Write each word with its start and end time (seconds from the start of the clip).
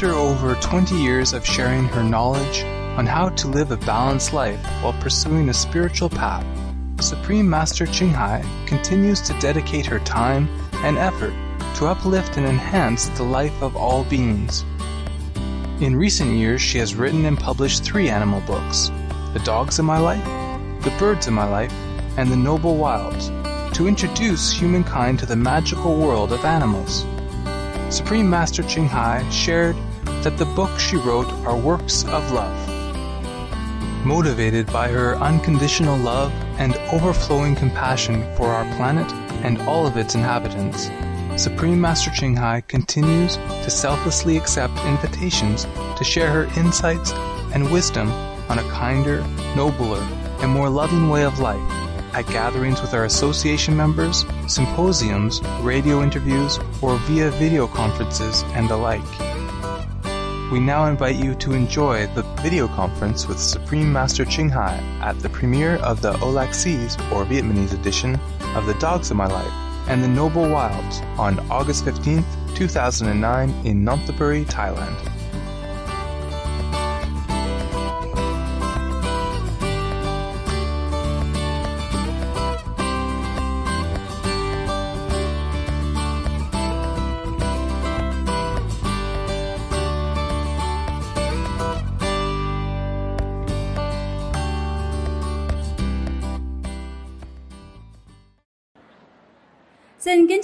After 0.00 0.14
over 0.14 0.54
20 0.54 0.94
years 0.94 1.34
of 1.34 1.44
sharing 1.44 1.84
her 1.88 2.02
knowledge 2.02 2.64
on 2.96 3.04
how 3.04 3.28
to 3.28 3.48
live 3.48 3.70
a 3.70 3.76
balanced 3.76 4.32
life 4.32 4.58
while 4.80 4.94
pursuing 4.94 5.50
a 5.50 5.52
spiritual 5.52 6.08
path, 6.08 6.42
Supreme 7.02 7.50
Master 7.50 7.84
Ching 7.84 8.10
Hai 8.10 8.42
continues 8.64 9.20
to 9.20 9.38
dedicate 9.40 9.84
her 9.84 9.98
time 9.98 10.48
and 10.76 10.96
effort 10.96 11.34
to 11.76 11.86
uplift 11.86 12.38
and 12.38 12.46
enhance 12.46 13.10
the 13.10 13.24
life 13.24 13.52
of 13.60 13.76
all 13.76 14.04
beings. 14.04 14.64
In 15.82 15.94
recent 15.94 16.30
years, 16.30 16.62
she 16.62 16.78
has 16.78 16.94
written 16.94 17.26
and 17.26 17.38
published 17.38 17.84
three 17.84 18.08
animal 18.08 18.40
books 18.46 18.90
The 19.34 19.42
Dogs 19.44 19.80
in 19.80 19.84
My 19.84 19.98
Life, 19.98 20.24
The 20.82 20.96
Birds 20.98 21.26
in 21.26 21.34
My 21.34 21.44
Life, 21.44 21.74
and 22.16 22.32
The 22.32 22.36
Noble 22.36 22.78
Wilds 22.78 23.28
to 23.76 23.86
introduce 23.86 24.50
humankind 24.50 25.18
to 25.18 25.26
the 25.26 25.36
magical 25.36 25.98
world 25.98 26.32
of 26.32 26.46
animals. 26.46 27.04
Supreme 27.90 28.30
Master 28.30 28.62
Ching 28.62 28.88
Hai 28.88 29.28
shared 29.28 29.76
that 30.22 30.36
the 30.36 30.44
books 30.44 30.82
she 30.82 30.96
wrote 30.96 31.30
are 31.46 31.56
works 31.56 32.04
of 32.04 32.32
love. 32.32 32.68
Motivated 34.04 34.66
by 34.72 34.88
her 34.88 35.16
unconditional 35.16 35.96
love 35.98 36.32
and 36.58 36.74
overflowing 36.92 37.54
compassion 37.54 38.22
for 38.36 38.48
our 38.48 38.64
planet 38.76 39.10
and 39.44 39.60
all 39.62 39.86
of 39.86 39.96
its 39.96 40.14
inhabitants, 40.14 40.90
Supreme 41.42 41.80
Master 41.80 42.10
Ching 42.10 42.36
Hai 42.36 42.60
continues 42.62 43.36
to 43.36 43.70
selflessly 43.70 44.36
accept 44.36 44.78
invitations 44.84 45.66
to 45.96 46.04
share 46.04 46.30
her 46.30 46.60
insights 46.60 47.12
and 47.54 47.70
wisdom 47.70 48.10
on 48.50 48.58
a 48.58 48.68
kinder, 48.70 49.22
nobler, 49.54 50.02
and 50.40 50.50
more 50.50 50.68
loving 50.68 51.08
way 51.08 51.24
of 51.24 51.38
life 51.38 51.60
at 52.12 52.26
gatherings 52.26 52.82
with 52.82 52.92
our 52.92 53.04
association 53.04 53.76
members, 53.76 54.24
symposiums, 54.48 55.40
radio 55.60 56.02
interviews, 56.02 56.58
or 56.82 56.96
via 56.98 57.30
video 57.32 57.66
conferences 57.66 58.42
and 58.54 58.68
the 58.68 58.76
like. 58.76 59.29
We 60.50 60.58
now 60.58 60.86
invite 60.86 61.14
you 61.14 61.36
to 61.36 61.52
enjoy 61.52 62.08
the 62.08 62.22
video 62.42 62.66
conference 62.66 63.28
with 63.28 63.38
Supreme 63.38 63.92
Master 63.92 64.24
Ching 64.24 64.48
Hai 64.48 64.82
at 65.00 65.16
the 65.20 65.28
premiere 65.28 65.76
of 65.76 66.02
the 66.02 66.14
Olaxis, 66.14 66.98
or 67.12 67.24
Vietnamese 67.24 67.72
edition, 67.72 68.18
of 68.56 68.66
The 68.66 68.74
Dogs 68.80 69.12
of 69.12 69.16
My 69.16 69.28
Life 69.28 69.52
and 69.86 70.02
The 70.02 70.08
Noble 70.08 70.50
Wilds 70.50 71.02
on 71.20 71.38
August 71.50 71.84
15th, 71.84 72.24
2009 72.56 73.50
in 73.64 73.84
Nonthaburi, 73.84 74.44
Thailand. 74.46 75.19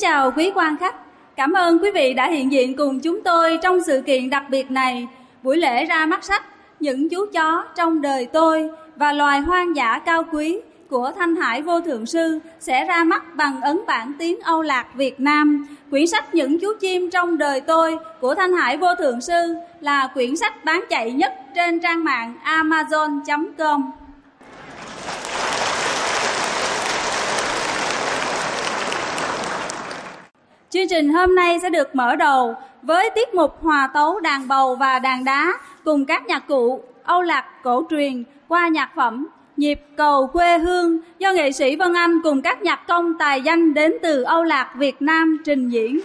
Chào 0.06 0.30
quý 0.36 0.50
quan 0.54 0.76
khách. 0.76 0.94
Cảm 1.36 1.52
ơn 1.52 1.78
quý 1.78 1.90
vị 1.90 2.14
đã 2.14 2.28
hiện 2.28 2.52
diện 2.52 2.76
cùng 2.76 3.00
chúng 3.00 3.22
tôi 3.22 3.58
trong 3.62 3.80
sự 3.86 4.02
kiện 4.06 4.30
đặc 4.30 4.44
biệt 4.50 4.70
này, 4.70 5.08
buổi 5.42 5.56
lễ 5.56 5.84
ra 5.84 6.06
mắt 6.06 6.24
sách 6.24 6.44
Những 6.80 7.08
chú 7.08 7.26
chó 7.32 7.64
trong 7.76 8.02
đời 8.02 8.26
tôi 8.26 8.70
và 8.96 9.12
loài 9.12 9.40
hoang 9.40 9.76
dã 9.76 9.98
cao 9.98 10.22
quý 10.32 10.60
của 10.90 11.12
Thanh 11.16 11.36
Hải 11.36 11.62
Vô 11.62 11.80
Thượng 11.80 12.06
Sư 12.06 12.38
sẽ 12.60 12.84
ra 12.84 13.04
mắt 13.04 13.34
bằng 13.34 13.60
ấn 13.60 13.80
bản 13.86 14.12
tiếng 14.18 14.40
Âu 14.40 14.62
Lạc 14.62 14.86
Việt 14.94 15.20
Nam. 15.20 15.66
Quyển 15.90 16.06
sách 16.06 16.34
Những 16.34 16.58
chú 16.60 16.68
chim 16.80 17.10
trong 17.10 17.38
đời 17.38 17.60
tôi 17.60 17.98
của 18.20 18.34
Thanh 18.34 18.52
Hải 18.52 18.76
Vô 18.76 18.94
Thượng 18.94 19.20
Sư 19.20 19.54
là 19.80 20.06
quyển 20.14 20.36
sách 20.36 20.64
bán 20.64 20.84
chạy 20.90 21.12
nhất 21.12 21.34
trên 21.54 21.80
trang 21.80 22.04
mạng 22.04 22.34
amazon.com. 22.44 24.05
Chương 30.70 30.88
trình 30.90 31.12
hôm 31.12 31.34
nay 31.34 31.58
sẽ 31.62 31.70
được 31.70 31.94
mở 31.94 32.16
đầu 32.16 32.54
với 32.82 33.10
tiết 33.14 33.34
mục 33.34 33.62
hòa 33.62 33.90
tấu 33.94 34.20
đàn 34.20 34.48
bầu 34.48 34.76
và 34.76 34.98
đàn 34.98 35.24
đá 35.24 35.52
cùng 35.84 36.04
các 36.04 36.26
nhạc 36.26 36.48
cụ 36.48 36.80
Âu 37.02 37.22
Lạc 37.22 37.44
cổ 37.62 37.84
truyền, 37.90 38.24
qua 38.48 38.68
nhạc 38.68 38.90
phẩm, 38.96 39.26
Nhịp 39.56 39.80
cầu 39.96 40.26
quê 40.26 40.58
hương 40.58 40.98
do 41.18 41.32
nghệ 41.32 41.52
sĩ 41.52 41.76
Vân 41.76 41.94
Anh 41.94 42.20
cùng 42.22 42.42
các 42.42 42.62
nhạc 42.62 42.86
công 42.88 43.18
tài 43.18 43.42
danh 43.42 43.74
đến 43.74 43.92
từ 44.02 44.22
Âu 44.22 44.44
Lạc 44.44 44.72
Việt 44.76 45.02
Nam 45.02 45.38
trình 45.44 45.68
diễn. 45.68 46.00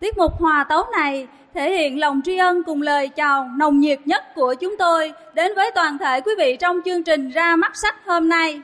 Tiết 0.00 0.18
mục 0.18 0.32
hòa 0.38 0.64
tấu 0.64 0.84
này 0.92 1.28
thể 1.54 1.72
hiện 1.72 2.00
lòng 2.00 2.20
tri 2.24 2.36
ân 2.36 2.62
cùng 2.62 2.82
lời 2.82 3.08
chào 3.08 3.50
nồng 3.56 3.80
nhiệt 3.80 4.00
nhất 4.04 4.24
của 4.34 4.54
chúng 4.54 4.76
tôi 4.78 5.12
đến 5.34 5.52
với 5.56 5.70
toàn 5.74 5.98
thể 5.98 6.20
quý 6.20 6.32
vị 6.38 6.56
trong 6.60 6.80
chương 6.84 7.04
trình 7.04 7.30
ra 7.30 7.56
mắt 7.56 7.76
sách 7.76 8.06
hôm 8.06 8.28
nay. 8.28 8.60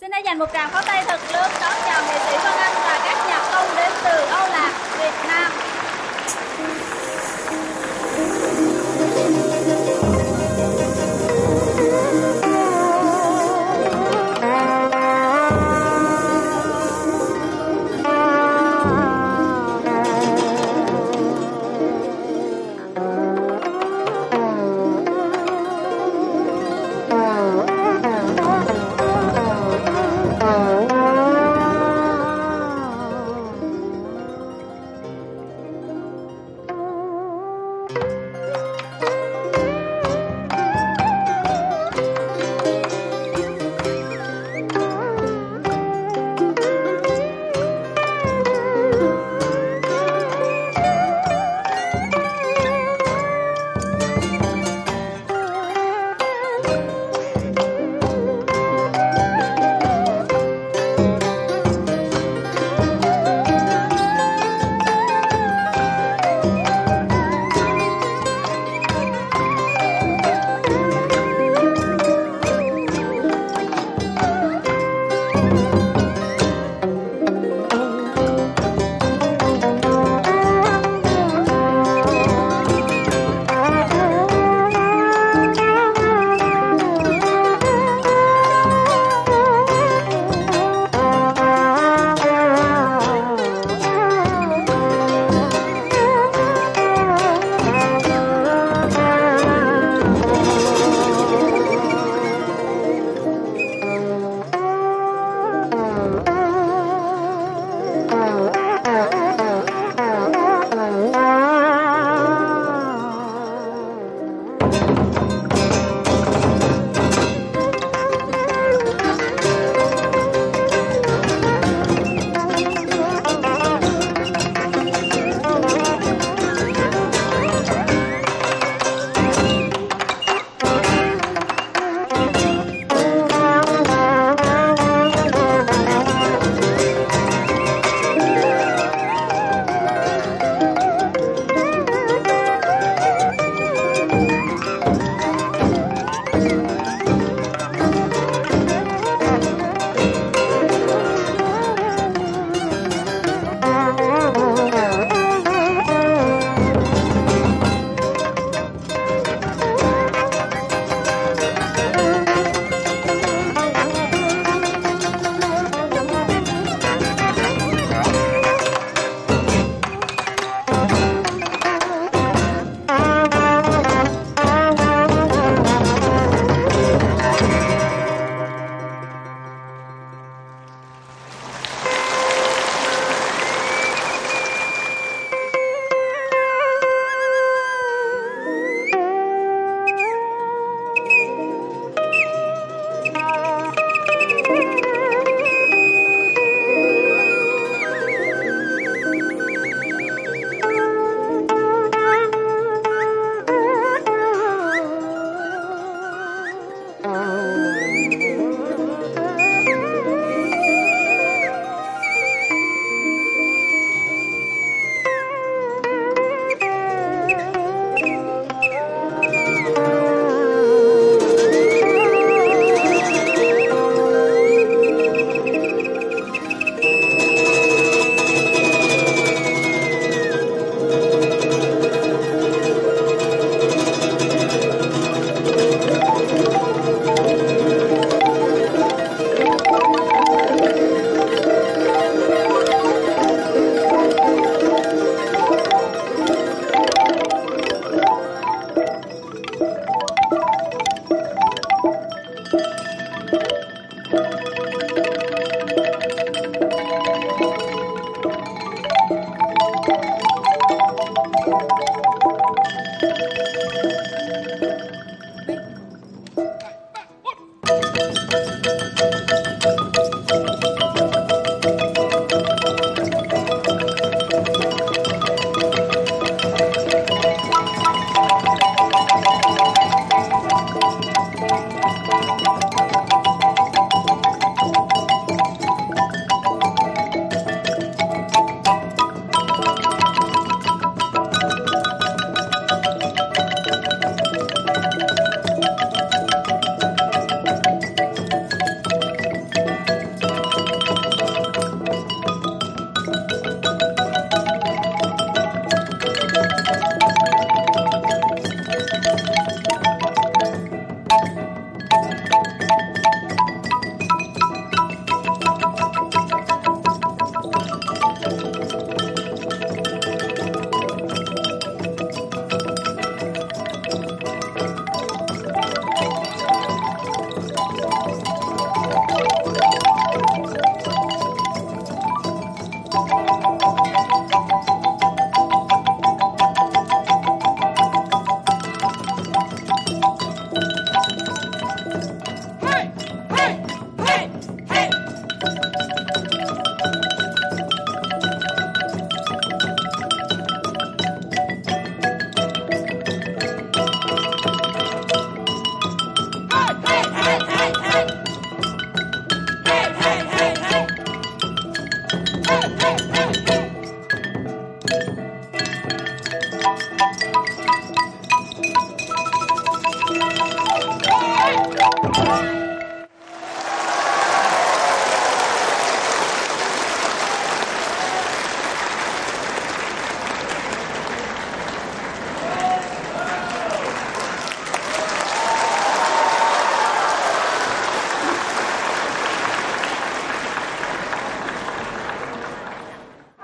Xin 0.00 0.12
hãy 0.12 0.22
dành 0.24 0.38
một 0.38 0.46
tràng 0.52 0.70
pháo 0.70 0.82
tay 0.82 1.04
thật 1.06 1.20
lớn 1.32 1.50
đón 1.60 1.72
chào 1.86 2.02
nghệ 2.02 2.18
sĩ 2.18 2.36
Vân 2.44 2.52
Anh 2.52 2.74
và 2.74 3.00
các 3.04 3.26
nhạc 3.28 3.48
công 3.52 3.76
đến 3.76 3.92
từ 4.04 4.26
Âu 4.26 4.48
Lạc, 4.48 4.72
Việt 4.98 5.28
Nam. 5.28 5.61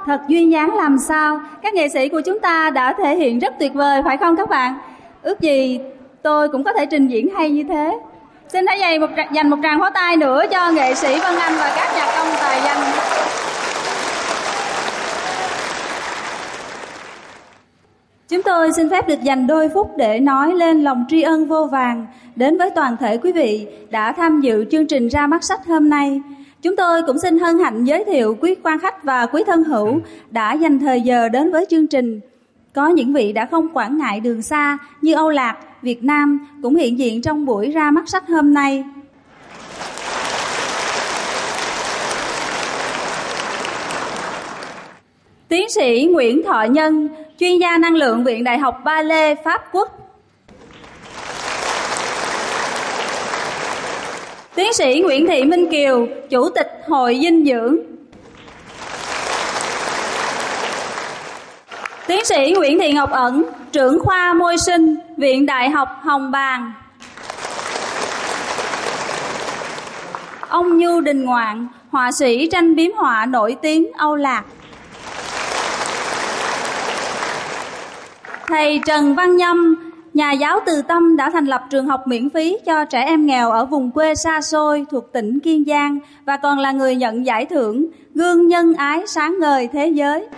Thật 0.09 0.21
duyên 0.29 0.53
dáng 0.53 0.75
làm 0.75 0.99
sao, 0.99 1.41
các 1.63 1.75
nghệ 1.75 1.89
sĩ 1.89 2.09
của 2.09 2.21
chúng 2.21 2.41
ta 2.41 2.71
đã 2.71 2.93
thể 2.93 3.17
hiện 3.17 3.39
rất 3.39 3.55
tuyệt 3.59 3.75
vời 3.75 4.03
phải 4.05 4.17
không 4.17 4.37
các 4.37 4.49
bạn? 4.49 4.75
Ước 5.23 5.41
gì 5.41 5.81
tôi 6.23 6.49
cũng 6.49 6.65
có 6.65 6.73
thể 6.73 6.87
trình 6.87 7.07
diễn 7.07 7.29
hay 7.35 7.51
như 7.51 7.65
thế. 7.69 7.99
Xin 8.49 8.67
hãy 8.67 8.81
dành 8.81 9.01
một, 9.01 9.07
dành 9.33 9.51
một 9.51 9.57
tràng 9.63 9.81
pháo 9.81 9.91
tay 9.91 10.17
nữa 10.17 10.45
cho 10.51 10.71
nghệ 10.71 10.95
sĩ 10.95 11.21
Vân 11.21 11.35
Anh 11.37 11.53
và 11.59 11.73
các 11.77 11.93
nhạc 11.97 12.07
công 12.19 12.29
tài 12.41 12.61
danh. 12.65 12.79
Chúng 18.29 18.43
tôi 18.43 18.73
xin 18.73 18.91
phép 18.91 19.09
được 19.09 19.23
dành 19.23 19.47
đôi 19.47 19.69
phút 19.75 19.97
để 19.97 20.21
nói 20.21 20.53
lên 20.55 20.85
lòng 20.85 21.05
tri 21.09 21.23
ân 21.23 21.47
vô 21.47 21.65
vàng 21.73 22.07
đến 22.37 22.59
với 22.59 22.71
toàn 22.71 22.97
thể 22.97 23.17
quý 23.17 23.33
vị 23.33 23.67
đã 23.91 24.13
tham 24.13 24.41
dự 24.41 24.65
chương 24.71 24.87
trình 24.87 25.09
ra 25.09 25.27
mắt 25.27 25.45
sách 25.45 25.67
hôm 25.67 25.89
nay. 25.89 26.21
Chúng 26.63 26.77
tôi 26.77 27.03
cũng 27.03 27.19
xin 27.19 27.39
hân 27.39 27.59
hạnh 27.59 27.85
giới 27.85 28.05
thiệu 28.05 28.37
quý 28.41 28.55
quan 28.63 28.79
khách 28.79 29.05
và 29.05 29.27
quý 29.27 29.43
thân 29.47 29.65
hữu 29.65 30.01
đã 30.31 30.53
dành 30.53 30.79
thời 30.79 31.01
giờ 31.01 31.29
đến 31.29 31.51
với 31.51 31.67
chương 31.71 31.87
trình. 31.87 32.21
Có 32.75 32.89
những 32.89 33.13
vị 33.13 33.33
đã 33.33 33.47
không 33.47 33.69
quản 33.75 33.99
ngại 33.99 34.21
đường 34.21 34.43
xa 34.43 34.79
như 35.03 35.15
Âu 35.15 35.31
Lạc, 35.31 35.57
Việt 35.83 36.05
Nam 36.05 36.49
cũng 36.63 36.77
hiện 36.77 36.99
diện 36.99 37.23
trong 37.23 37.47
buổi 37.47 37.71
ra 37.71 37.91
mắt 37.91 38.09
sách 38.09 38.29
hôm 38.29 38.55
nay. 38.55 38.85
Tiến 45.49 45.69
sĩ 45.71 46.09
Nguyễn 46.13 46.43
Thọ 46.45 46.63
Nhân, 46.63 47.09
chuyên 47.39 47.59
gia 47.59 47.79
năng 47.79 47.95
lượng 47.95 48.25
Viện 48.25 48.45
Đại 48.45 48.59
học 48.59 48.81
Ba 48.85 49.03
Lê, 49.03 49.35
Pháp 49.35 49.63
Quốc 49.73 50.08
Tiến 54.59 54.73
sĩ 54.73 55.01
Nguyễn 55.05 55.27
Thị 55.27 55.45
Minh 55.45 55.71
Kiều, 55.71 56.07
Chủ 56.31 56.49
tịch 56.49 56.67
Hội 56.89 57.19
Dinh 57.23 57.45
dưỡng. 57.47 57.77
Tiến 62.07 62.25
sĩ 62.25 62.55
Nguyễn 62.57 62.79
Thị 62.79 62.93
Ngọc 62.93 63.11
Ẩn, 63.11 63.45
trưởng 63.73 63.99
khoa 64.01 64.35
môi 64.35 64.59
sinh, 64.59 64.97
Viện 65.17 65.47
Đại 65.47 65.71
học 65.71 65.89
Hồng 66.03 66.31
Bàng. 66.31 66.73
Ông 70.49 70.77
Như 70.77 71.01
Đình 71.01 71.25
Ngoạn, 71.25 71.67
họa 71.91 72.13
sĩ 72.13 72.49
tranh 72.53 72.77
biếm 72.77 72.93
họa 72.97 73.27
nổi 73.27 73.57
tiếng 73.63 73.93
Âu 73.93 74.17
Lạc. 74.17 74.45
Thầy 78.47 78.81
Trần 78.87 79.15
Văn 79.15 79.37
Nhâm, 79.37 79.88
nhà 80.19 80.33
giáo 80.33 80.61
từ 80.67 80.83
tâm 80.83 81.17
đã 81.17 81.31
thành 81.31 81.47
lập 81.47 81.65
trường 81.71 81.87
học 81.87 82.07
miễn 82.07 82.31
phí 82.31 82.59
cho 82.67 82.85
trẻ 82.85 83.05
em 83.05 83.27
nghèo 83.27 83.51
ở 83.51 83.65
vùng 83.65 83.91
quê 83.91 84.15
xa 84.15 84.41
xôi 84.41 84.87
thuộc 84.91 85.13
tỉnh 85.13 85.41
Kiên 85.41 85.65
Giang 85.65 85.99
và 86.25 86.37
còn 86.37 86.59
là 86.59 86.73
người 86.73 86.97
nhận 86.97 87.27
giải 87.27 87.47
thưởng 87.47 87.87
Gương 88.15 88.49
Nhân 88.49 88.75
Ái 88.75 89.03
Sáng 89.07 89.39
Ngời 89.41 89.69
Thế 89.73 89.89
Giới. 89.89 90.29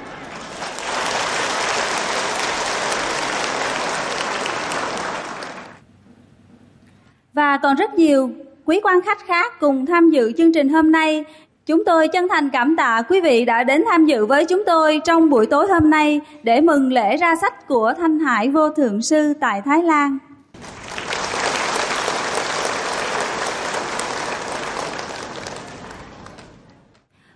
Và 7.33 7.57
còn 7.57 7.77
rất 7.77 7.95
nhiều 7.95 8.31
quý 8.65 8.81
quan 8.83 9.01
khách 9.01 9.27
khác 9.27 9.53
cùng 9.61 9.87
tham 9.87 10.11
dự 10.11 10.33
chương 10.33 10.53
trình 10.53 10.69
hôm 10.69 10.93
nay 10.93 11.25
Chúng 11.71 11.85
tôi 11.85 12.09
chân 12.09 12.29
thành 12.29 12.51
cảm 12.51 12.77
tạ 12.77 13.03
quý 13.09 13.21
vị 13.21 13.45
đã 13.45 13.65
đến 13.65 13.85
tham 13.91 14.07
dự 14.07 14.27
với 14.27 14.45
chúng 14.45 14.63
tôi 14.67 15.01
trong 15.05 15.31
buổi 15.31 15.47
tối 15.47 15.67
hôm 15.69 15.91
nay 15.91 16.21
để 16.43 16.61
mừng 16.61 16.93
lễ 16.93 17.17
ra 17.17 17.37
sách 17.37 17.67
của 17.69 17.93
Thanh 17.99 18.19
Hải 18.19 18.49
Vô 18.49 18.71
Thượng 18.71 19.03
Sư 19.03 19.35
tại 19.41 19.63
Thái 19.65 19.83
Lan. 19.83 20.19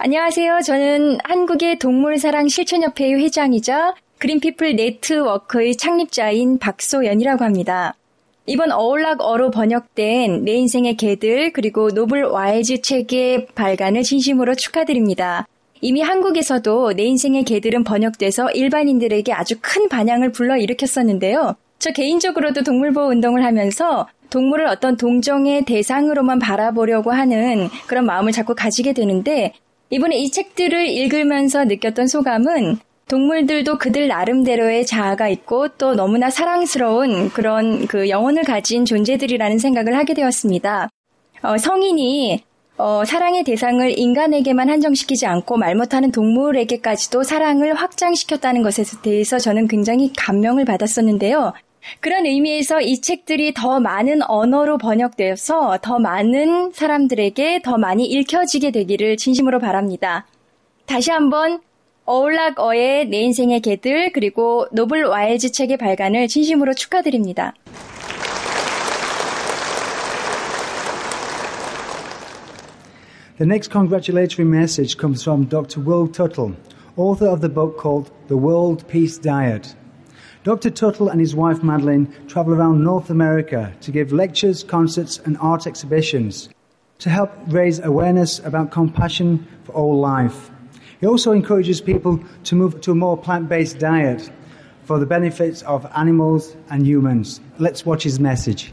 안녕하세요. 0.00 0.60
저는 0.64 1.18
한국의 1.24 1.78
동물사랑 1.80 2.48
실천협회의 2.48 3.14
회장이자 3.14 3.94
그린피플 4.18 4.76
네트워크의 4.76 5.76
창립자인 5.76 6.58
박소연이라고 6.58 7.44
합니다. 7.44 7.94
이번 8.45 8.73
어울락어로 8.73 9.51
번역된 9.51 10.43
내 10.43 10.53
인생의 10.53 10.97
개들 10.97 11.53
그리고 11.53 11.89
노블 11.89 12.23
와일즈 12.23 12.81
책의 12.81 13.47
발간을 13.55 14.03
진심으로 14.03 14.55
축하드립니다. 14.55 15.47
이미 15.79 16.01
한국에서도 16.01 16.93
내 16.93 17.03
인생의 17.03 17.45
개들은 17.45 17.85
번역돼서 17.85 18.51
일반인들에게 18.51 19.31
아주 19.31 19.55
큰 19.61 19.87
반향을 19.87 20.33
불러일으켰었는데요. 20.33 21.55
저 21.79 21.91
개인적으로도 21.91 22.63
동물보호 22.63 23.07
운동을 23.11 23.45
하면서 23.45 24.07
동물을 24.29 24.65
어떤 24.65 24.97
동정의 24.97 25.63
대상으로만 25.63 26.39
바라보려고 26.39 27.11
하는 27.11 27.69
그런 27.87 28.05
마음을 28.05 28.33
자꾸 28.33 28.55
가지게 28.55 28.91
되는데 28.93 29.53
이번에 29.89 30.17
이 30.17 30.31
책들을 30.31 30.87
읽으면서 30.87 31.63
느꼈던 31.63 32.07
소감은 32.07 32.79
동물들도 33.09 33.77
그들 33.77 34.07
나름대로의 34.07 34.85
자아가 34.85 35.27
있고 35.29 35.67
또 35.77 35.93
너무나 35.93 36.29
사랑스러운 36.29 37.29
그런 37.29 37.87
그 37.87 38.09
영혼을 38.09 38.43
가진 38.43 38.85
존재들이라는 38.85 39.59
생각을 39.59 39.97
하게 39.97 40.13
되었습니다. 40.13 40.89
어, 41.43 41.57
성인이 41.57 42.43
어, 42.77 43.05
사랑의 43.05 43.43
대상을 43.43 43.97
인간에게만 43.99 44.69
한정시키지 44.69 45.25
않고 45.27 45.57
말 45.57 45.75
못하는 45.75 46.11
동물에게까지도 46.11 47.23
사랑을 47.23 47.75
확장시켰다는 47.75 48.63
것에 48.63 48.83
대해서 49.03 49.37
저는 49.37 49.67
굉장히 49.67 50.11
감명을 50.17 50.65
받았었는데요. 50.65 51.53
그런 51.99 52.25
의미에서 52.25 52.81
이 52.81 53.01
책들이 53.01 53.53
더 53.53 53.79
많은 53.79 54.21
언어로 54.23 54.77
번역되어서 54.77 55.79
더 55.81 55.99
많은 55.99 56.71
사람들에게 56.71 57.61
더 57.63 57.77
많이 57.77 58.05
읽혀지게 58.05 58.71
되기를 58.71 59.17
진심으로 59.17 59.59
바랍니다. 59.59 60.25
다시 60.85 61.11
한번 61.11 61.59
어울락어의 62.04 63.08
내 63.08 63.20
인생의 63.20 63.60
개들 63.60 64.12
그리고 64.12 64.66
노블 64.72 65.04
와일즈 65.04 65.52
책의 65.52 65.76
발간을 65.76 66.28
진심으로 66.28 66.74
축하드립니다. 66.74 67.54
The 73.36 73.46
next 73.46 73.70
congratulatory 73.70 74.48
message 74.48 74.96
comes 74.98 75.22
from 75.22 75.46
Dr. 75.46 75.80
Will 75.80 76.08
Tuttle, 76.08 76.56
author 76.96 77.28
of 77.28 77.40
the 77.40 77.48
book 77.48 77.78
called 77.78 78.10
The 78.26 78.36
World 78.36 78.88
Peace 78.88 79.16
Diet. 79.16 79.76
Dr. 80.42 80.70
Tuttle 80.70 81.08
and 81.08 81.20
his 81.20 81.36
wife 81.36 81.62
Madeline 81.62 82.08
travel 82.26 82.54
around 82.54 82.82
North 82.82 83.10
America 83.10 83.72
to 83.82 83.92
give 83.92 84.12
lectures, 84.12 84.64
concerts, 84.64 85.20
and 85.24 85.36
art 85.38 85.66
exhibitions 85.66 86.48
to 86.98 87.10
help 87.10 87.30
raise 87.46 87.78
awareness 87.78 88.40
about 88.40 88.72
compassion 88.72 89.46
for 89.64 89.72
all 89.72 90.00
life. 90.00 90.50
He 91.03 91.07
also 91.07 91.33
encourages 91.33 91.81
people 91.81 92.23
to 92.45 92.55
move 92.55 92.79
to 92.79 92.93
a 92.93 92.95
more 92.95 93.17
plant 93.17 93.49
based 93.49 93.77
diet 93.77 94.31
for 94.85 94.99
the 94.99 95.05
benefits 95.05 95.61
of 95.63 95.85
animals 95.97 96.55
and 96.69 96.87
humans. 96.87 97.41
Let's 97.59 97.85
watch 97.85 98.03
his 98.03 98.21
message. 98.21 98.71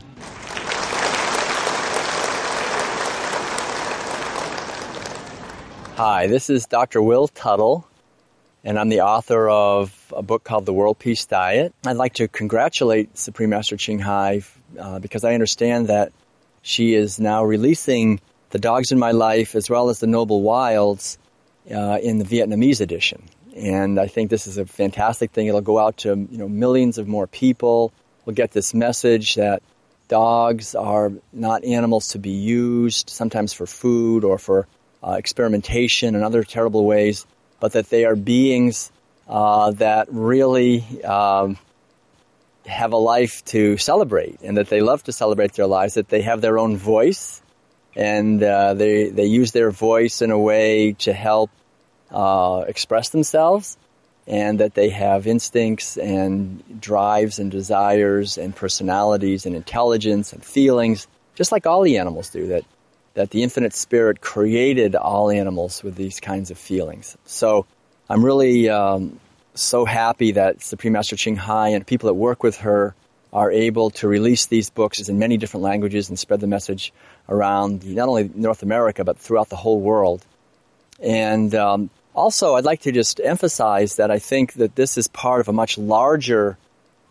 Hi, 5.96 6.28
this 6.28 6.48
is 6.48 6.66
Dr. 6.66 7.02
Will 7.02 7.26
Tuttle, 7.26 7.84
and 8.62 8.78
I'm 8.78 8.90
the 8.90 9.00
author 9.00 9.48
of 9.50 10.14
a 10.16 10.22
book 10.22 10.44
called 10.44 10.66
The 10.66 10.72
World 10.72 11.00
Peace 11.00 11.26
Diet. 11.26 11.74
I'd 11.84 11.96
like 11.96 12.14
to 12.14 12.28
congratulate 12.28 13.18
Supreme 13.18 13.50
Master 13.50 13.76
Ching 13.76 13.98
Hai 13.98 14.42
uh, 14.78 15.00
because 15.00 15.24
I 15.24 15.34
understand 15.34 15.88
that 15.88 16.12
she 16.62 16.94
is 16.94 17.18
now 17.18 17.42
releasing 17.42 18.20
the 18.50 18.60
dogs 18.60 18.92
in 18.92 19.00
my 19.00 19.10
life 19.10 19.56
as 19.56 19.68
well 19.68 19.88
as 19.88 19.98
the 19.98 20.06
noble 20.06 20.42
wilds 20.42 21.18
uh, 21.72 21.98
in 21.98 22.18
the 22.18 22.24
Vietnamese 22.24 22.80
edition. 22.80 23.22
And 23.56 23.98
I 23.98 24.06
think 24.06 24.30
this 24.30 24.46
is 24.46 24.58
a 24.58 24.66
fantastic 24.66 25.32
thing. 25.32 25.46
It'll 25.46 25.60
go 25.60 25.78
out 25.78 25.98
to 25.98 26.08
you 26.08 26.38
know 26.38 26.48
millions 26.48 26.98
of 26.98 27.08
more 27.08 27.26
people. 27.26 27.92
We'll 28.24 28.36
get 28.36 28.52
this 28.52 28.74
message 28.74 29.34
that 29.36 29.62
dogs 30.08 30.74
are 30.74 31.12
not 31.32 31.64
animals 31.64 32.08
to 32.08 32.18
be 32.18 32.30
used 32.30 33.10
sometimes 33.10 33.52
for 33.52 33.66
food 33.66 34.24
or 34.24 34.38
for 34.38 34.66
uh, 35.02 35.12
experimentation 35.12 36.14
and 36.14 36.24
other 36.24 36.44
terrible 36.44 36.84
ways, 36.84 37.26
but 37.60 37.72
that 37.72 37.88
they 37.88 38.04
are 38.04 38.16
beings 38.16 38.92
uh, 39.28 39.70
that 39.72 40.08
really 40.10 40.84
um, 41.04 41.56
have 42.66 42.92
a 42.92 42.96
life 42.96 43.44
to 43.46 43.76
celebrate 43.76 44.40
and 44.42 44.56
that 44.56 44.68
they 44.68 44.80
love 44.80 45.02
to 45.04 45.12
celebrate 45.12 45.52
their 45.54 45.66
lives, 45.66 45.94
that 45.94 46.08
they 46.08 46.22
have 46.22 46.40
their 46.40 46.58
own 46.58 46.76
voice 46.76 47.40
and 47.96 48.42
uh, 48.42 48.74
they, 48.74 49.08
they 49.08 49.26
use 49.26 49.52
their 49.52 49.70
voice 49.70 50.22
in 50.22 50.30
a 50.30 50.38
way 50.38 50.92
to 50.92 51.12
help 51.12 51.50
uh, 52.10 52.64
express 52.66 53.10
themselves 53.10 53.76
and 54.26 54.60
that 54.60 54.74
they 54.74 54.90
have 54.90 55.26
instincts 55.26 55.96
and 55.96 56.80
drives 56.80 57.38
and 57.38 57.50
desires 57.50 58.38
and 58.38 58.54
personalities 58.54 59.46
and 59.46 59.56
intelligence 59.56 60.32
and 60.32 60.44
feelings, 60.44 61.08
just 61.34 61.50
like 61.50 61.66
all 61.66 61.82
the 61.82 61.98
animals 61.98 62.30
do, 62.30 62.46
that 62.48 62.64
that 63.14 63.30
the 63.30 63.42
infinite 63.42 63.74
spirit 63.74 64.20
created 64.20 64.94
all 64.94 65.30
animals 65.30 65.82
with 65.82 65.96
these 65.96 66.20
kinds 66.20 66.50
of 66.50 66.58
feelings. 66.58 67.16
So 67.24 67.66
I'm 68.08 68.24
really 68.24 68.68
um, 68.68 69.18
so 69.54 69.84
happy 69.84 70.32
that 70.32 70.62
Supreme 70.62 70.92
Master 70.92 71.16
Ching 71.16 71.36
Hai 71.36 71.70
and 71.70 71.84
people 71.84 72.06
that 72.06 72.14
work 72.14 72.42
with 72.42 72.58
her 72.58 72.94
are 73.32 73.50
able 73.50 73.90
to 73.90 74.08
release 74.08 74.46
these 74.46 74.70
books 74.70 75.08
in 75.08 75.18
many 75.18 75.36
different 75.36 75.62
languages 75.62 76.08
and 76.08 76.18
spread 76.18 76.40
the 76.40 76.46
message 76.46 76.92
around 77.28 77.84
not 77.84 78.08
only 78.08 78.30
North 78.34 78.62
America 78.62 79.04
but 79.04 79.18
throughout 79.18 79.48
the 79.48 79.56
whole 79.56 79.80
world. 79.80 80.24
And 81.00 81.54
um, 81.54 81.90
also, 82.14 82.54
I'd 82.54 82.64
like 82.64 82.82
to 82.82 82.92
just 82.92 83.20
emphasize 83.20 83.96
that 83.96 84.10
I 84.10 84.18
think 84.18 84.54
that 84.54 84.74
this 84.74 84.98
is 84.98 85.08
part 85.08 85.40
of 85.40 85.48
a 85.48 85.52
much 85.52 85.78
larger 85.78 86.58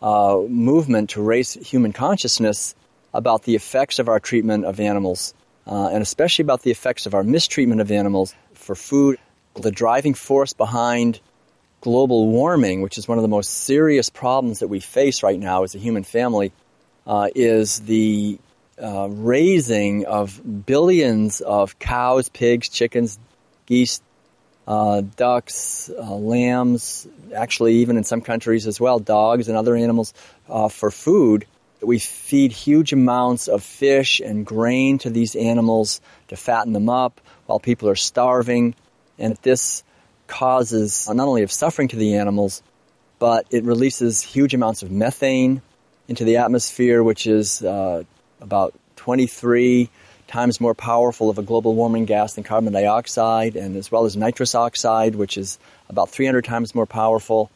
uh, 0.02 0.38
movement 0.48 1.10
to 1.10 1.22
raise 1.22 1.54
human 1.54 1.92
consciousness 1.92 2.74
about 3.12 3.42
the 3.42 3.54
effects 3.54 3.98
of 3.98 4.08
our 4.08 4.20
treatment 4.20 4.64
of 4.64 4.80
animals 4.80 5.34
uh, 5.66 5.88
and 5.88 6.02
especially 6.02 6.42
about 6.42 6.62
the 6.62 6.70
effects 6.70 7.06
of 7.06 7.14
our 7.14 7.22
mistreatment 7.22 7.80
of 7.80 7.90
animals 7.90 8.34
for 8.54 8.74
food. 8.74 9.18
The 9.54 9.70
driving 9.70 10.14
force 10.14 10.52
behind 10.52 11.20
global 11.80 12.28
warming, 12.28 12.82
which 12.82 12.98
is 12.98 13.08
one 13.08 13.18
of 13.18 13.22
the 13.22 13.28
most 13.28 13.50
serious 13.50 14.10
problems 14.10 14.58
that 14.60 14.68
we 14.68 14.80
face 14.80 15.22
right 15.22 15.38
now 15.38 15.62
as 15.62 15.74
a 15.74 15.78
human 15.78 16.02
family, 16.02 16.52
uh, 17.06 17.28
is 17.34 17.80
the 17.80 18.38
uh, 18.82 19.08
raising 19.10 20.06
of 20.06 20.66
billions 20.66 21.40
of 21.40 21.78
cows, 21.78 22.28
pigs, 22.28 22.68
chickens, 22.68 23.18
geese, 23.66 24.00
uh, 24.70 25.02
ducks, 25.16 25.90
uh, 25.90 26.14
lambs, 26.14 27.06
actually, 27.34 27.74
even 27.76 27.96
in 27.96 28.04
some 28.04 28.20
countries 28.20 28.66
as 28.66 28.80
well, 28.80 28.98
dogs 28.98 29.48
and 29.48 29.56
other 29.56 29.74
animals 29.74 30.14
uh, 30.48 30.68
for 30.68 30.90
food 30.90 31.46
we 31.82 31.98
feed 31.98 32.52
huge 32.52 32.92
amounts 32.92 33.48
of 33.48 33.62
fish 33.62 34.20
and 34.20 34.44
grain 34.44 34.98
to 34.98 35.10
these 35.10 35.34
animals 35.34 36.00
to 36.28 36.36
fatten 36.36 36.72
them 36.72 36.88
up 36.88 37.20
while 37.46 37.58
people 37.58 37.88
are 37.88 37.96
starving. 37.96 38.74
And 39.18 39.36
this 39.42 39.82
causes 40.26 41.08
not 41.08 41.26
only 41.26 41.42
of 41.42 41.50
suffering 41.50 41.88
to 41.88 41.96
the 41.96 42.16
animals, 42.16 42.62
but 43.18 43.46
it 43.50 43.64
releases 43.64 44.22
huge 44.22 44.54
amounts 44.54 44.82
of 44.82 44.90
methane 44.90 45.62
into 46.08 46.24
the 46.24 46.38
atmosphere, 46.38 47.02
which 47.02 47.26
is 47.26 47.62
uh, 47.62 48.04
about 48.40 48.74
23 48.96 49.88
times 50.30 50.60
more 50.60 50.74
powerful 50.74 51.28
of 51.28 51.38
a 51.38 51.42
global 51.42 51.74
warming 51.74 52.06
gas 52.06 52.34
than 52.34 52.44
carbon 52.44 52.72
dioxide, 52.72 53.56
and 53.56 53.76
as 53.76 53.90
well 53.90 54.04
as 54.04 54.16
nitrous 54.16 54.54
oxide, 54.54 55.14
which 55.14 55.36
is 55.36 55.58
about 55.88 56.08
300 56.08 56.44
times 56.44 56.74
more 56.74 56.86
powerful 56.86 57.50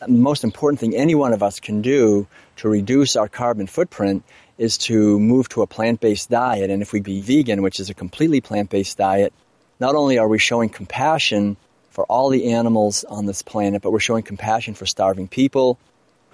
the 0.00 0.08
most 0.08 0.44
important 0.44 0.80
thing 0.80 0.94
any 0.94 1.14
one 1.14 1.32
of 1.32 1.42
us 1.42 1.60
can 1.60 1.82
do 1.82 2.26
to 2.56 2.68
reduce 2.68 3.16
our 3.16 3.28
carbon 3.28 3.66
footprint 3.66 4.24
is 4.58 4.78
to 4.78 5.18
move 5.18 5.48
to 5.50 5.62
a 5.62 5.66
plant-based 5.66 6.30
diet. 6.30 6.70
And 6.70 6.82
if 6.82 6.92
we 6.92 7.00
be 7.00 7.20
vegan, 7.20 7.62
which 7.62 7.80
is 7.80 7.90
a 7.90 7.94
completely 7.94 8.40
plant-based 8.40 8.96
diet, 8.96 9.32
not 9.78 9.94
only 9.94 10.18
are 10.18 10.28
we 10.28 10.38
showing 10.38 10.68
compassion 10.68 11.56
for 11.90 12.04
all 12.06 12.30
the 12.30 12.52
animals 12.52 13.04
on 13.04 13.26
this 13.26 13.42
planet, 13.42 13.82
but 13.82 13.90
we're 13.90 14.00
showing 14.00 14.22
compassion 14.22 14.74
for 14.74 14.86
starving 14.86 15.28
people 15.28 15.78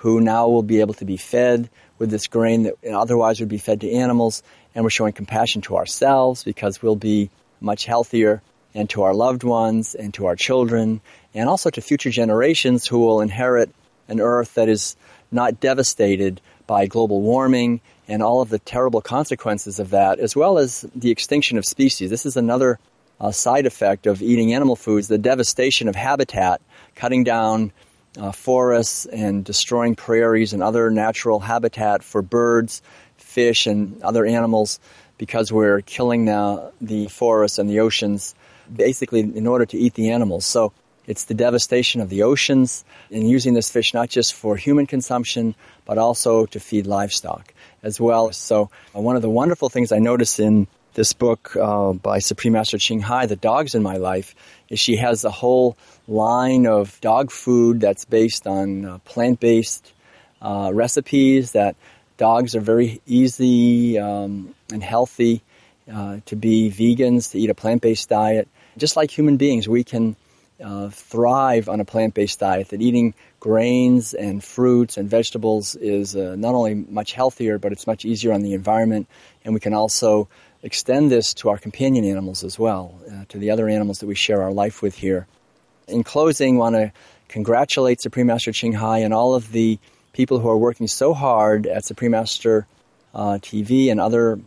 who 0.06 0.20
now 0.20 0.46
will 0.46 0.62
be 0.62 0.78
able 0.78 0.94
to 0.94 1.04
be 1.04 1.16
fed 1.16 1.68
with 1.98 2.10
this 2.10 2.28
grain 2.28 2.62
that 2.62 2.74
otherwise 2.84 3.40
would 3.40 3.48
be 3.48 3.58
fed 3.58 3.80
to 3.80 3.90
animals. 3.90 4.40
And 4.72 4.84
we're 4.84 4.90
showing 4.90 5.12
compassion 5.12 5.62
to 5.62 5.76
ourselves 5.76 6.44
because 6.44 6.80
we'll 6.80 6.94
be 6.94 7.28
much 7.60 7.86
healthier 7.86 8.40
and 8.72 8.88
to 8.90 9.02
our 9.02 9.12
loved 9.12 9.42
ones 9.42 9.96
and 9.96 10.14
to 10.14 10.26
our 10.26 10.36
children 10.36 11.00
and 11.34 11.48
also 11.48 11.70
to 11.70 11.80
future 11.80 12.10
generations 12.10 12.86
who 12.86 13.00
will 13.00 13.20
inherit 13.20 13.68
an 14.06 14.20
earth 14.20 14.54
that 14.54 14.68
is 14.68 14.94
not 15.32 15.58
devastated 15.58 16.40
by 16.68 16.86
global 16.86 17.20
warming 17.20 17.80
and 18.06 18.22
all 18.22 18.40
of 18.40 18.48
the 18.48 18.60
terrible 18.60 19.00
consequences 19.00 19.80
of 19.80 19.90
that, 19.90 20.20
as 20.20 20.36
well 20.36 20.58
as 20.58 20.86
the 20.94 21.10
extinction 21.10 21.58
of 21.58 21.64
species. 21.64 22.10
This 22.10 22.26
is 22.26 22.36
another 22.36 22.78
uh, 23.20 23.32
side 23.32 23.66
effect 23.66 24.06
of 24.06 24.22
eating 24.22 24.54
animal 24.54 24.76
foods, 24.76 25.08
the 25.08 25.18
devastation 25.18 25.88
of 25.88 25.96
habitat, 25.96 26.60
cutting 26.94 27.24
down 27.24 27.72
uh, 28.18 28.32
forests 28.32 29.06
and 29.06 29.44
destroying 29.44 29.94
prairies 29.94 30.52
and 30.52 30.62
other 30.62 30.90
natural 30.90 31.40
habitat 31.40 32.02
for 32.02 32.22
birds, 32.22 32.82
fish, 33.16 33.66
and 33.66 34.02
other 34.02 34.24
animals 34.24 34.80
because 35.18 35.52
we're 35.52 35.80
killing 35.82 36.26
the, 36.26 36.72
the 36.80 37.06
forests 37.08 37.58
and 37.58 37.68
the 37.68 37.80
oceans 37.80 38.34
basically 38.74 39.20
in 39.20 39.46
order 39.46 39.66
to 39.66 39.78
eat 39.78 39.94
the 39.94 40.10
animals. 40.10 40.44
So 40.44 40.72
it's 41.06 41.24
the 41.24 41.34
devastation 41.34 42.00
of 42.00 42.08
the 42.08 42.24
oceans 42.24 42.84
and 43.10 43.28
using 43.28 43.54
this 43.54 43.70
fish 43.70 43.94
not 43.94 44.08
just 44.08 44.34
for 44.34 44.56
human 44.56 44.86
consumption, 44.86 45.54
but 45.84 45.98
also 45.98 46.46
to 46.46 46.60
feed 46.60 46.86
livestock 46.86 47.54
as 47.82 48.00
well. 48.00 48.32
So 48.32 48.70
uh, 48.94 49.00
one 49.00 49.16
of 49.16 49.22
the 49.22 49.30
wonderful 49.30 49.68
things 49.68 49.92
I 49.92 49.98
noticed 49.98 50.40
in 50.40 50.66
this 50.94 51.12
book 51.12 51.54
uh, 51.56 51.92
by 51.92 52.18
Supreme 52.18 52.54
Master 52.54 52.78
Ching 52.78 53.00
Hai, 53.00 53.26
The 53.26 53.36
Dogs 53.36 53.74
in 53.74 53.82
My 53.82 53.98
Life, 53.98 54.34
is 54.68 54.80
she 54.80 54.96
has 54.96 55.24
a 55.24 55.30
whole 55.30 55.76
line 56.08 56.66
of 56.66 57.00
dog 57.00 57.30
food 57.30 57.80
that's 57.80 58.04
based 58.04 58.46
on 58.46 58.84
uh, 58.84 58.98
plant-based 58.98 59.92
uh, 60.40 60.70
recipes 60.72 61.52
that 61.52 61.76
dogs 62.16 62.54
are 62.54 62.60
very 62.60 63.00
easy 63.06 63.98
um, 63.98 64.54
and 64.72 64.82
healthy 64.82 65.42
uh, 65.92 66.18
to 66.26 66.36
be 66.36 66.70
vegans, 66.70 67.30
to 67.32 67.38
eat 67.38 67.50
a 67.50 67.54
plant-based 67.54 68.08
diet 68.08 68.48
just 68.76 68.96
like 68.96 69.10
human 69.10 69.36
beings, 69.36 69.68
we 69.68 69.84
can 69.84 70.16
uh, 70.62 70.88
thrive 70.90 71.68
on 71.68 71.80
a 71.80 71.84
plant-based 71.84 72.38
diet. 72.38 72.68
That 72.70 72.82
eating 72.82 73.14
grains 73.40 74.14
and 74.14 74.42
fruits 74.42 74.96
and 74.96 75.08
vegetables 75.08 75.74
is 75.76 76.16
uh, 76.16 76.36
not 76.36 76.54
only 76.54 76.74
much 76.74 77.12
healthier, 77.12 77.58
but 77.58 77.72
it's 77.72 77.86
much 77.86 78.04
easier 78.04 78.32
on 78.32 78.42
the 78.42 78.54
environment, 78.54 79.08
and 79.44 79.54
we 79.54 79.60
can 79.60 79.74
also 79.74 80.28
extend 80.62 81.10
this 81.10 81.34
to 81.34 81.48
our 81.48 81.58
companion 81.58 82.04
animals 82.04 82.42
as 82.42 82.58
well, 82.58 82.94
uh, 83.10 83.24
to 83.28 83.38
the 83.38 83.50
other 83.50 83.68
animals 83.68 84.00
that 84.00 84.06
we 84.06 84.14
share 84.14 84.42
our 84.42 84.52
life 84.52 84.82
with 84.82 84.96
here. 84.96 85.26
In 85.88 86.02
closing, 86.02 86.56
want 86.56 86.74
to 86.74 86.90
congratulate 87.28 88.00
Supreme 88.00 88.26
Master 88.26 88.50
Ching 88.50 88.72
Hai 88.72 88.98
and 88.98 89.14
all 89.14 89.36
of 89.36 89.52
the 89.52 89.78
people 90.12 90.40
who 90.40 90.48
are 90.48 90.58
working 90.58 90.88
so 90.88 91.14
hard 91.14 91.68
at 91.68 91.84
Supreme 91.84 92.10
Master 92.10 92.66
uh, 93.14 93.38
TV 93.40 93.92
and 93.92 94.00
other 94.00 94.40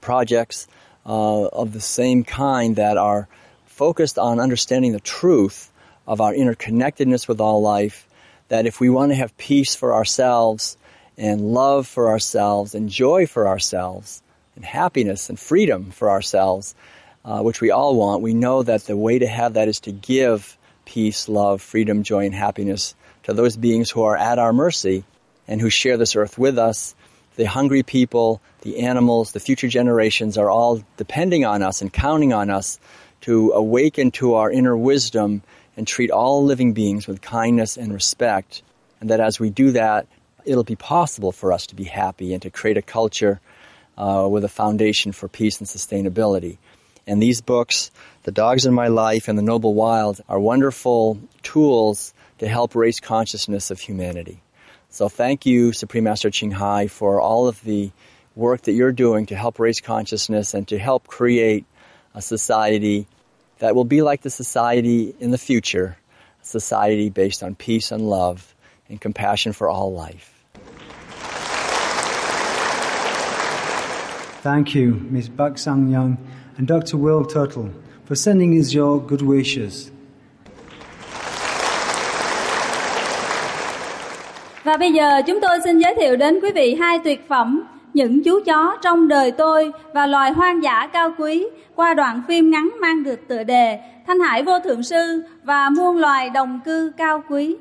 projects 0.00 0.66
uh, 1.06 1.46
of 1.46 1.72
the 1.72 1.80
same 1.80 2.24
kind 2.24 2.74
that 2.74 2.96
are 2.96 3.28
focused 3.66 4.18
on 4.18 4.40
understanding 4.40 4.90
the 4.90 4.98
truth 4.98 5.70
of 6.08 6.20
our 6.20 6.34
interconnectedness 6.34 7.28
with 7.28 7.40
all 7.40 7.62
life. 7.62 8.08
That 8.48 8.66
if 8.66 8.80
we 8.80 8.90
want 8.90 9.12
to 9.12 9.16
have 9.16 9.36
peace 9.38 9.76
for 9.76 9.94
ourselves 9.94 10.76
and 11.16 11.52
love 11.52 11.86
for 11.86 12.08
ourselves 12.08 12.74
and 12.74 12.88
joy 12.88 13.28
for 13.28 13.46
ourselves 13.46 14.22
and 14.56 14.64
happiness 14.64 15.28
and 15.28 15.38
freedom 15.38 15.92
for 15.92 16.10
ourselves, 16.10 16.74
uh, 17.24 17.40
which 17.40 17.60
we 17.60 17.70
all 17.70 17.96
want, 17.96 18.22
we 18.22 18.34
know 18.34 18.62
that 18.62 18.84
the 18.84 18.96
way 18.96 19.18
to 19.18 19.26
have 19.26 19.54
that 19.54 19.68
is 19.68 19.80
to 19.80 19.92
give 19.92 20.56
peace, 20.84 21.28
love, 21.28 21.62
freedom, 21.62 22.02
joy, 22.02 22.26
and 22.26 22.34
happiness 22.34 22.94
to 23.24 23.32
those 23.32 23.56
beings 23.56 23.90
who 23.90 24.02
are 24.02 24.16
at 24.16 24.38
our 24.38 24.52
mercy 24.52 25.04
and 25.46 25.60
who 25.60 25.70
share 25.70 25.96
this 25.96 26.16
earth 26.16 26.38
with 26.38 26.58
us 26.58 26.94
the 27.36 27.44
hungry 27.44 27.82
people, 27.82 28.40
the 28.62 28.80
animals, 28.80 29.32
the 29.32 29.40
future 29.40 29.68
generations 29.68 30.36
are 30.36 30.50
all 30.50 30.82
depending 30.96 31.44
on 31.44 31.62
us 31.62 31.80
and 31.80 31.92
counting 31.92 32.32
on 32.32 32.50
us 32.50 32.78
to 33.22 33.52
awaken 33.52 34.10
to 34.10 34.34
our 34.34 34.50
inner 34.50 34.76
wisdom 34.76 35.42
and 35.76 35.86
treat 35.86 36.10
all 36.10 36.44
living 36.44 36.72
beings 36.72 37.06
with 37.06 37.22
kindness 37.22 37.76
and 37.76 37.92
respect. 37.92 38.62
And 39.00 39.10
that 39.10 39.20
as 39.20 39.40
we 39.40 39.48
do 39.50 39.72
that, 39.72 40.06
it'll 40.44 40.64
be 40.64 40.76
possible 40.76 41.32
for 41.32 41.52
us 41.52 41.66
to 41.68 41.74
be 41.74 41.84
happy 41.84 42.34
and 42.34 42.42
to 42.42 42.50
create 42.50 42.76
a 42.76 42.82
culture 42.82 43.40
uh, 43.96 44.26
with 44.30 44.44
a 44.44 44.48
foundation 44.48 45.12
for 45.12 45.28
peace 45.28 45.58
and 45.58 45.68
sustainability. 45.68 46.58
And 47.06 47.22
these 47.22 47.40
books, 47.40 47.90
The 48.22 48.32
Dogs 48.32 48.64
in 48.66 48.74
My 48.74 48.88
Life 48.88 49.28
and 49.28 49.36
The 49.36 49.42
Noble 49.42 49.74
Wild, 49.74 50.20
are 50.28 50.38
wonderful 50.38 51.18
tools 51.42 52.14
to 52.38 52.48
help 52.48 52.74
raise 52.74 53.00
consciousness 53.00 53.70
of 53.70 53.80
humanity. 53.80 54.42
So 54.88 55.08
thank 55.08 55.46
you, 55.46 55.72
Supreme 55.72 56.04
Master 56.04 56.30
Ching 56.30 56.50
Hai, 56.50 56.86
for 56.86 57.20
all 57.20 57.48
of 57.48 57.62
the 57.64 57.90
work 58.36 58.62
that 58.62 58.72
you're 58.72 58.92
doing 58.92 59.26
to 59.26 59.36
help 59.36 59.58
raise 59.58 59.80
consciousness 59.80 60.54
and 60.54 60.66
to 60.68 60.78
help 60.78 61.06
create 61.06 61.64
a 62.14 62.22
society 62.22 63.06
that 63.58 63.74
will 63.74 63.84
be 63.84 64.02
like 64.02 64.22
the 64.22 64.30
society 64.30 65.14
in 65.18 65.30
the 65.30 65.38
future, 65.38 65.96
a 66.42 66.44
society 66.44 67.10
based 67.10 67.42
on 67.42 67.54
peace 67.54 67.90
and 67.92 68.08
love 68.08 68.54
and 68.88 69.00
compassion 69.00 69.52
for 69.52 69.68
all 69.68 69.92
life. 69.92 70.28
Thank 74.42 74.74
you, 74.74 74.94
Ms. 75.10 75.28
Bak 75.28 75.56
Sang 75.56 75.88
Young 75.88 76.18
and 76.58 76.68
Dr. 76.68 76.98
Will 76.98 77.24
Tuttle, 77.24 77.70
for 78.08 78.14
sending 78.14 78.60
us 78.60 78.76
your 78.76 79.02
good 79.08 79.22
wishes. 79.22 79.88
Và 84.64 84.76
bây 84.76 84.92
giờ 84.92 85.22
chúng 85.26 85.40
tôi 85.40 85.58
xin 85.64 85.78
giới 85.78 85.94
thiệu 85.94 86.16
đến 86.16 86.38
quý 86.42 86.50
vị 86.54 86.74
hai 86.74 86.98
tuyệt 87.04 87.28
phẩm 87.28 87.62
Những 87.94 88.22
chú 88.22 88.40
chó 88.46 88.76
trong 88.82 89.08
đời 89.08 89.30
tôi 89.30 89.72
và 89.94 90.06
loài 90.06 90.32
hoang 90.32 90.62
dã 90.62 90.86
cao 90.92 91.14
quý 91.18 91.46
qua 91.74 91.94
đoạn 91.94 92.22
phim 92.28 92.50
ngắn 92.50 92.70
mang 92.80 93.02
được 93.02 93.28
tựa 93.28 93.44
đề 93.44 93.80
Thanh 94.06 94.20
Hải 94.20 94.42
Vô 94.42 94.58
Thượng 94.58 94.82
Sư 94.82 95.22
và 95.44 95.70
muôn 95.70 95.98
loài 95.98 96.30
đồng 96.30 96.60
cư 96.64 96.92
cao 96.96 97.22
quý. 97.28 97.56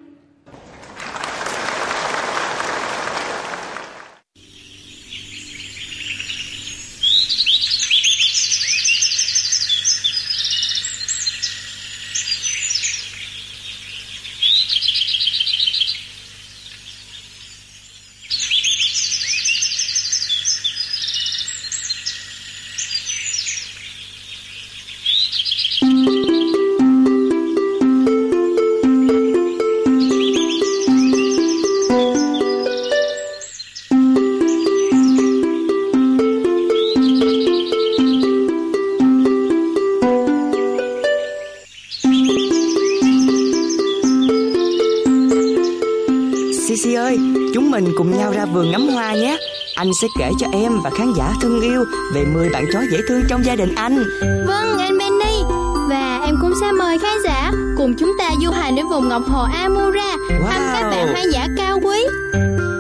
Anh 49.82 49.94
sẽ 49.94 50.08
kể 50.18 50.32
cho 50.40 50.48
em 50.54 50.82
và 50.84 50.90
khán 50.90 51.14
giả 51.18 51.34
thân 51.42 51.62
yêu 51.62 51.86
về 52.14 52.26
10 52.34 52.50
bạn 52.50 52.66
chó 52.74 52.80
dễ 52.92 52.98
thương 53.08 53.22
trong 53.30 53.46
gia 53.46 53.56
đình 53.56 53.76
anh. 53.76 54.04
Vâng, 54.48 54.78
anh 54.80 54.98
Benny. 54.98 55.44
Và 55.90 56.22
em 56.26 56.36
cũng 56.42 56.54
sẽ 56.62 56.72
mời 56.72 57.00
khán 57.00 57.18
giả 57.24 57.52
cùng 57.78 57.94
chúng 58.00 58.18
ta 58.20 58.30
du 58.42 58.52
hành 58.52 58.76
đến 58.76 58.88
vùng 58.88 59.10
Ngọc 59.10 59.22
Hồ 59.28 59.44
Amura 59.54 60.16
thăm 60.30 60.62
các 60.74 60.90
bạn 60.90 61.08
hoang 61.08 61.32
dã 61.34 61.48
cao 61.58 61.80
quý. 61.84 62.08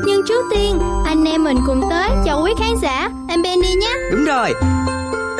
Nhưng 0.05 0.21
trước 0.27 0.45
tiên, 0.51 0.79
anh 1.05 1.23
em 1.23 1.43
mình 1.43 1.57
cùng 1.65 1.81
tới 1.89 2.09
chào 2.25 2.41
quý 2.43 2.51
khán 2.59 2.75
giả, 2.81 3.09
anh 3.29 3.41
Benny 3.41 3.75
nhé. 3.75 3.93
Đúng 4.11 4.25
rồi. 4.25 4.53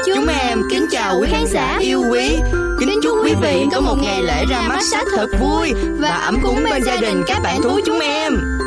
Chúng 0.06 0.28
em 0.28 0.62
kính 0.72 0.86
chào 0.92 1.16
quý 1.22 1.28
khán 1.32 1.46
giả 1.48 1.78
yêu 1.82 2.04
quý. 2.12 2.38
Kính 2.80 3.00
chúc 3.04 3.18
quý 3.24 3.34
vị 3.42 3.66
có 3.72 3.82
một 3.82 3.96
ngày 4.02 4.24
lễ 4.24 4.46
ra 4.50 4.62
mắt 4.68 4.84
sách 4.84 5.08
thật 5.16 5.28
vui 5.42 5.74
và 6.00 6.10
ấm 6.10 6.38
cúng 6.44 6.64
bên 6.72 6.84
gia 6.84 6.96
đình 6.96 7.24
các 7.28 7.42
bạn 7.44 7.62
thú 7.62 7.80
chúng 7.86 8.00
em 8.00 8.61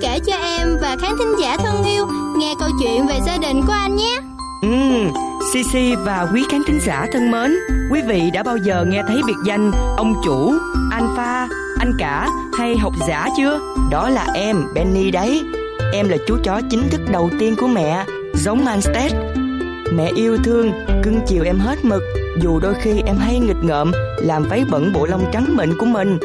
kể 0.00 0.18
cho 0.26 0.36
em 0.36 0.76
và 0.82 0.96
khán 1.00 1.10
thính 1.18 1.34
giả 1.40 1.56
thân 1.56 1.84
yêu 1.84 2.06
nghe 2.36 2.54
câu 2.60 2.68
chuyện 2.82 3.06
về 3.06 3.18
gia 3.26 3.36
đình 3.36 3.62
của 3.66 3.72
anh 3.72 3.96
nhé. 3.96 4.20
Ừ, 4.62 4.68
Sisi 5.52 5.94
và 5.96 6.26
quý 6.34 6.44
khán 6.50 6.60
thính 6.66 6.80
giả 6.86 7.06
thân 7.12 7.30
mến, 7.30 7.56
quý 7.92 8.00
vị 8.08 8.30
đã 8.32 8.42
bao 8.42 8.56
giờ 8.56 8.84
nghe 8.88 9.02
thấy 9.08 9.20
biệt 9.26 9.36
danh 9.46 9.72
ông 9.96 10.14
chủ, 10.24 10.52
alpha, 10.90 11.48
anh 11.78 11.92
cả 11.98 12.28
hay 12.58 12.76
học 12.76 12.92
giả 13.08 13.28
chưa? 13.36 13.60
Đó 13.90 14.08
là 14.08 14.26
em, 14.34 14.56
Benny 14.74 15.10
đấy. 15.10 15.42
Em 15.92 16.08
là 16.08 16.16
chú 16.26 16.36
chó 16.44 16.60
chính 16.70 16.88
thức 16.90 17.00
đầu 17.12 17.30
tiên 17.38 17.54
của 17.56 17.66
mẹ, 17.66 18.04
giống 18.34 18.64
Manstead. 18.64 19.12
Mẹ 19.92 20.10
yêu 20.14 20.38
thương, 20.44 20.72
cưng 21.02 21.20
chiều 21.26 21.44
em 21.44 21.58
hết 21.58 21.84
mực, 21.84 22.02
dù 22.42 22.60
đôi 22.60 22.74
khi 22.82 23.02
em 23.06 23.16
hay 23.16 23.38
nghịch 23.38 23.62
ngợm, 23.62 23.92
làm 24.18 24.42
váy 24.42 24.64
bẩn 24.70 24.92
bộ 24.92 25.06
lông 25.06 25.24
trắng 25.32 25.56
mịn 25.56 25.78
của 25.78 25.86
mình. 25.86 26.18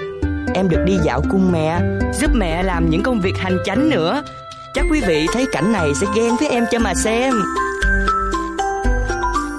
Em 0.56 0.70
được 0.70 0.84
đi 0.86 0.98
dạo 1.04 1.22
cùng 1.32 1.52
mẹ, 1.52 1.80
giúp 2.20 2.32
mẹ 2.34 2.64
làm 2.64 2.90
những 2.90 3.04
công 3.04 3.22
việc 3.22 3.38
hành 3.38 3.58
chánh 3.66 3.90
nữa. 3.90 4.24
Chắc 4.74 4.86
quý 4.92 5.02
vị 5.08 5.28
thấy 5.34 5.46
cảnh 5.52 5.72
này 5.72 5.90
sẽ 6.02 6.08
ghen 6.16 6.36
với 6.40 6.50
em 6.50 6.66
cho 6.72 6.80
mà 6.80 6.94
xem. 7.04 7.34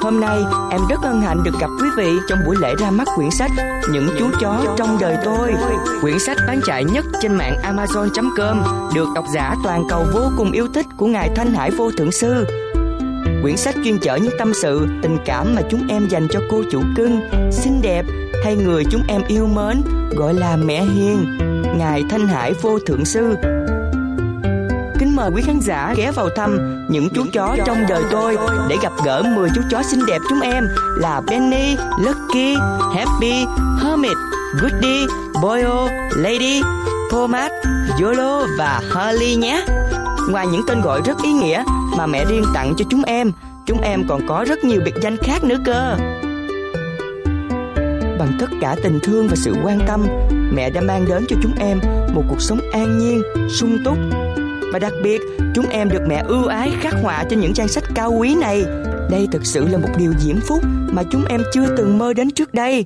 Hôm 0.03 0.21
nay 0.21 0.39
em 0.71 0.81
rất 0.91 1.01
hân 1.03 1.23
hạnh 1.23 1.43
được 1.45 1.55
gặp 1.61 1.71
quý 1.83 1.89
vị 1.97 2.13
trong 2.29 2.39
buổi 2.47 2.57
lễ 2.61 2.75
ra 2.79 2.91
mắt 2.91 3.09
quyển 3.17 3.31
sách 3.31 3.51
Những 3.91 4.09
chú 4.19 4.27
chó 4.41 4.75
trong 4.77 4.99
đời 5.01 5.17
tôi. 5.25 5.55
Quyển 6.01 6.19
sách 6.19 6.37
bán 6.47 6.61
chạy 6.67 6.85
nhất 6.85 7.05
trên 7.21 7.35
mạng 7.35 7.57
Amazon.com 7.63 8.63
được 8.95 9.09
độc 9.15 9.25
giả 9.35 9.55
toàn 9.65 9.83
cầu 9.91 10.07
vô 10.15 10.31
cùng 10.37 10.53
yêu 10.53 10.69
thích 10.75 10.87
của 10.97 11.07
ngài 11.07 11.31
Thanh 11.37 11.55
Hải 11.55 11.71
Vô 11.71 11.91
Thượng 11.99 12.13
Sư. 12.13 12.47
Quyển 13.43 13.57
sách 13.57 13.75
chuyên 13.85 13.99
chở 13.99 14.17
những 14.17 14.35
tâm 14.39 14.53
sự, 14.55 14.87
tình 15.03 15.19
cảm 15.25 15.55
mà 15.55 15.63
chúng 15.71 15.89
em 15.89 16.09
dành 16.09 16.29
cho 16.31 16.41
cô 16.51 16.63
chủ 16.71 16.83
cưng, 16.97 17.21
xinh 17.53 17.83
đẹp 17.83 18.05
hay 18.45 18.57
người 18.57 18.85
chúng 18.91 19.03
em 19.09 19.23
yêu 19.29 19.47
mến, 19.47 19.83
gọi 20.17 20.35
là 20.35 20.57
mẹ 20.57 20.85
hiền, 20.85 21.39
ngài 21.79 22.03
Thanh 22.11 22.29
Hải 22.29 22.53
Vô 22.53 22.79
Thượng 22.79 23.05
Sư 23.05 23.37
kính 24.99 25.17
mời 25.17 25.31
quý 25.35 25.43
khán 25.47 25.61
giả 25.61 25.95
ghé 25.97 26.11
vào 26.11 26.29
thăm 26.37 26.59
những 26.89 27.09
chú 27.15 27.25
chó 27.33 27.57
trong 27.67 27.79
đời 27.89 28.03
tôi 28.11 28.37
để 28.69 28.77
gặp 28.83 28.93
gỡ 29.05 29.23
10 29.37 29.49
chú 29.55 29.61
chó 29.71 29.83
xinh 29.83 30.01
đẹp 30.07 30.19
chúng 30.29 30.41
em 30.41 30.69
là 30.97 31.21
Benny, 31.31 31.77
Lucky, 32.01 32.55
Happy, 32.95 33.47
Hermit, 33.83 34.17
Goody, 34.61 35.07
Boyo, 35.43 35.89
Lady, 36.17 36.63
Thomas, 37.11 37.51
Yolo 38.03 38.47
và 38.59 38.81
Harley 38.91 39.37
nhé. 39.37 39.65
Ngoài 40.31 40.47
những 40.47 40.63
tên 40.67 40.81
gọi 40.81 41.01
rất 41.05 41.23
ý 41.23 41.33
nghĩa 41.33 41.65
mà 41.97 42.07
mẹ 42.07 42.25
riêng 42.25 42.45
tặng 42.55 42.75
cho 42.77 42.85
chúng 42.91 43.03
em, 43.03 43.33
chúng 43.67 43.81
em 43.81 44.05
còn 44.09 44.27
có 44.27 44.45
rất 44.49 44.65
nhiều 44.65 44.81
biệt 44.85 44.95
danh 45.03 45.17
khác 45.17 45.45
nữa 45.45 45.57
cơ. 45.65 45.97
Bằng 48.19 48.33
tất 48.41 48.47
cả 48.61 48.77
tình 48.83 48.99
thương 49.03 49.29
và 49.29 49.37
sự 49.37 49.55
quan 49.65 49.79
tâm, 49.87 50.07
mẹ 50.53 50.71
đã 50.71 50.81
mang 50.81 51.05
đến 51.09 51.25
cho 51.29 51.37
chúng 51.43 51.53
em 51.59 51.81
một 52.15 52.23
cuộc 52.29 52.41
sống 52.41 52.61
an 52.73 52.99
nhiên, 52.99 53.23
sung 53.49 53.79
túc. 53.85 53.97
Và 54.73 54.79
đặc 54.79 54.93
biệt 55.03 55.21
chúng 55.55 55.69
em 55.69 55.89
được 55.89 56.03
mẹ 56.09 56.23
ưu 56.29 56.47
ái 56.47 56.73
khắc 56.81 56.95
họa 57.03 57.25
trên 57.31 57.41
những 57.41 57.55
trang 57.55 57.69
sách 57.69 57.85
cao 57.95 58.13
quý 58.13 58.35
này. 58.35 58.65
Đây 59.11 59.29
thực 59.33 59.47
sự 59.47 59.69
là 59.69 59.79
một 59.79 59.89
điều 59.99 60.13
diễm 60.19 60.37
phúc 60.41 60.59
mà 60.93 61.03
chúng 61.11 61.25
em 61.25 61.43
chưa 61.53 61.77
từng 61.77 61.99
mơ 61.99 62.13
đến 62.13 62.31
trước 62.31 62.55
đây. 62.55 62.85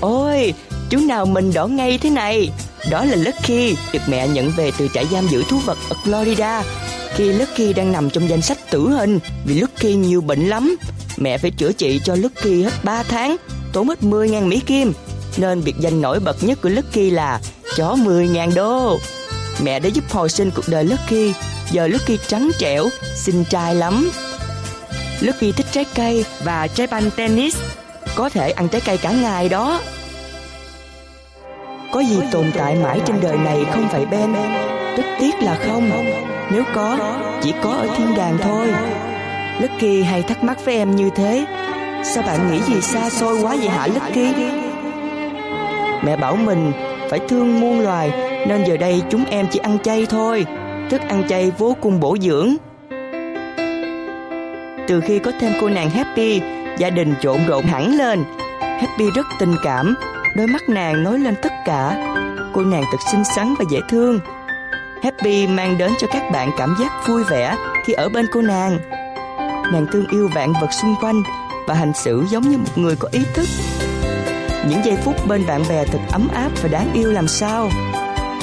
Ôi 0.00 0.54
chú 0.90 0.98
nào 1.08 1.26
mình 1.26 1.52
đỏ 1.54 1.66
ngay 1.66 1.98
thế 2.02 2.10
này? 2.10 2.50
Đó 2.90 3.04
là 3.04 3.16
Lucky 3.16 3.76
được 3.92 4.02
mẹ 4.06 4.28
nhận 4.28 4.50
về 4.50 4.72
từ 4.78 4.88
trại 4.94 5.06
giam 5.06 5.26
giữ 5.26 5.42
thú 5.48 5.58
vật 5.58 5.78
ở 5.90 5.96
Florida 6.04 6.62
khi 7.14 7.32
Lucky 7.32 7.72
đang 7.72 7.92
nằm 7.92 8.10
trong 8.10 8.28
danh 8.28 8.42
sách 8.42 8.70
tử 8.70 8.88
hình 8.88 9.18
vì 9.44 9.60
Lucky 9.60 9.94
nhiều 9.94 10.20
bệnh 10.20 10.48
lắm 10.48 10.76
mẹ 11.16 11.38
phải 11.38 11.50
chữa 11.50 11.72
trị 11.72 12.00
cho 12.04 12.14
Lucky 12.14 12.62
hết 12.62 12.72
3 12.82 13.02
tháng 13.02 13.36
tốn 13.72 13.88
hết 13.88 13.98
10.000 14.00 14.46
Mỹ 14.46 14.60
Kim 14.66 14.92
nên 15.36 15.64
biệt 15.64 15.74
danh 15.80 16.00
nổi 16.00 16.20
bật 16.20 16.44
nhất 16.44 16.58
của 16.62 16.68
Lucky 16.68 17.10
là 17.10 17.40
chó 17.76 17.94
10.000 17.94 18.54
đô 18.54 18.98
mẹ 19.62 19.80
đã 19.80 19.88
giúp 19.88 20.04
hồi 20.10 20.30
sinh 20.30 20.50
cuộc 20.50 20.68
đời 20.68 20.84
Lucky. 20.84 21.32
Giờ 21.70 21.86
Lucky 21.86 22.18
trắng 22.26 22.50
trẻo, 22.58 22.88
xinh 23.14 23.44
trai 23.44 23.74
lắm. 23.74 24.10
Lucky 25.20 25.52
thích 25.52 25.66
trái 25.72 25.84
cây 25.94 26.24
và 26.44 26.66
trái 26.66 26.86
banh 26.86 27.10
tennis. 27.10 27.56
Có 28.14 28.28
thể 28.28 28.50
ăn 28.50 28.68
trái 28.68 28.80
cây 28.80 28.98
cả 28.98 29.12
ngày 29.12 29.48
đó. 29.48 29.80
Có 31.92 32.00
gì 32.00 32.20
tồn 32.32 32.50
tại 32.58 32.76
mãi 32.82 33.00
trên 33.06 33.16
đời 33.22 33.38
này 33.38 33.64
không 33.70 33.88
phải 33.88 34.06
Ben? 34.06 34.32
Rất 34.96 35.04
tiếc 35.20 35.42
là 35.42 35.54
không. 35.54 35.90
Nếu 36.52 36.62
có, 36.74 36.98
chỉ 37.42 37.54
có 37.62 37.70
ở 37.70 37.86
thiên 37.96 38.14
đàng 38.16 38.38
thôi. 38.42 38.66
Lucky 39.60 40.02
hay 40.02 40.22
thắc 40.22 40.44
mắc 40.44 40.64
với 40.64 40.76
em 40.76 40.96
như 40.96 41.10
thế. 41.14 41.46
Sao 42.04 42.22
bạn 42.26 42.50
nghĩ 42.50 42.60
gì 42.60 42.80
xa 42.80 43.10
xôi 43.10 43.40
quá 43.42 43.56
vậy 43.58 43.68
hả 43.68 43.86
Lucky? 43.86 44.32
Mẹ 46.02 46.16
bảo 46.16 46.36
mình 46.36 46.72
phải 47.10 47.18
thương 47.28 47.60
muôn 47.60 47.80
loài 47.80 48.12
nên 48.48 48.64
giờ 48.64 48.76
đây 48.76 49.02
chúng 49.10 49.24
em 49.24 49.46
chỉ 49.50 49.58
ăn 49.58 49.78
chay 49.78 50.06
thôi. 50.06 50.46
Thức 50.90 51.00
ăn 51.08 51.22
chay 51.28 51.52
vô 51.58 51.76
cùng 51.80 52.00
bổ 52.00 52.16
dưỡng. 52.20 52.54
Từ 54.88 55.00
khi 55.00 55.18
có 55.18 55.32
thêm 55.40 55.52
cô 55.60 55.68
nàng 55.68 55.90
Happy, 55.90 56.40
gia 56.78 56.90
đình 56.90 57.14
trộn 57.20 57.46
rộn 57.46 57.64
hẳn 57.64 57.96
lên. 57.96 58.24
Happy 58.60 59.10
rất 59.14 59.26
tình 59.38 59.56
cảm, 59.64 59.94
đôi 60.34 60.46
mắt 60.46 60.68
nàng 60.68 61.04
nói 61.04 61.18
lên 61.18 61.34
tất 61.42 61.52
cả. 61.64 62.14
Cô 62.52 62.62
nàng 62.62 62.84
thật 62.92 62.98
xinh 63.12 63.24
xắn 63.24 63.54
và 63.58 63.64
dễ 63.70 63.80
thương. 63.88 64.20
Happy 65.02 65.46
mang 65.46 65.78
đến 65.78 65.92
cho 65.98 66.06
các 66.12 66.22
bạn 66.32 66.50
cảm 66.58 66.76
giác 66.80 66.92
vui 67.06 67.24
vẻ 67.24 67.56
khi 67.84 67.92
ở 67.92 68.08
bên 68.08 68.26
cô 68.32 68.42
nàng. 68.42 68.78
nàng 69.72 69.86
thương 69.92 70.06
yêu 70.10 70.28
vạn 70.34 70.52
vật 70.60 70.72
xung 70.72 70.94
quanh 71.00 71.22
và 71.66 71.74
hành 71.74 71.92
xử 71.94 72.24
giống 72.30 72.48
như 72.48 72.58
một 72.58 72.78
người 72.78 72.96
có 72.96 73.08
ý 73.12 73.20
thức. 73.34 73.48
Những 74.68 74.84
giây 74.84 74.96
phút 75.04 75.26
bên 75.26 75.46
bạn 75.46 75.62
bè 75.68 75.84
thật 75.84 75.98
ấm 76.12 76.28
áp 76.34 76.50
và 76.62 76.68
đáng 76.68 76.92
yêu 76.92 77.12
làm 77.12 77.28
sao. 77.28 77.70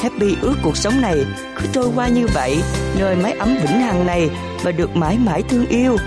Happy 0.01 0.35
ước 0.41 0.55
cuộc 0.63 0.77
sống 0.77 1.01
này 1.01 1.25
cứ 1.57 1.65
trôi 1.73 1.89
qua 1.95 2.07
như 2.07 2.27
vậy, 2.33 2.57
nơi 2.99 3.15
mái 3.15 3.31
ấm 3.31 3.57
vĩnh 3.61 3.79
hằng 3.81 4.05
này 4.07 4.29
và 4.63 4.71
được 4.71 4.95
mãi 4.95 5.17
mãi 5.25 5.43
thương 5.49 5.65
yêu. 5.65 5.97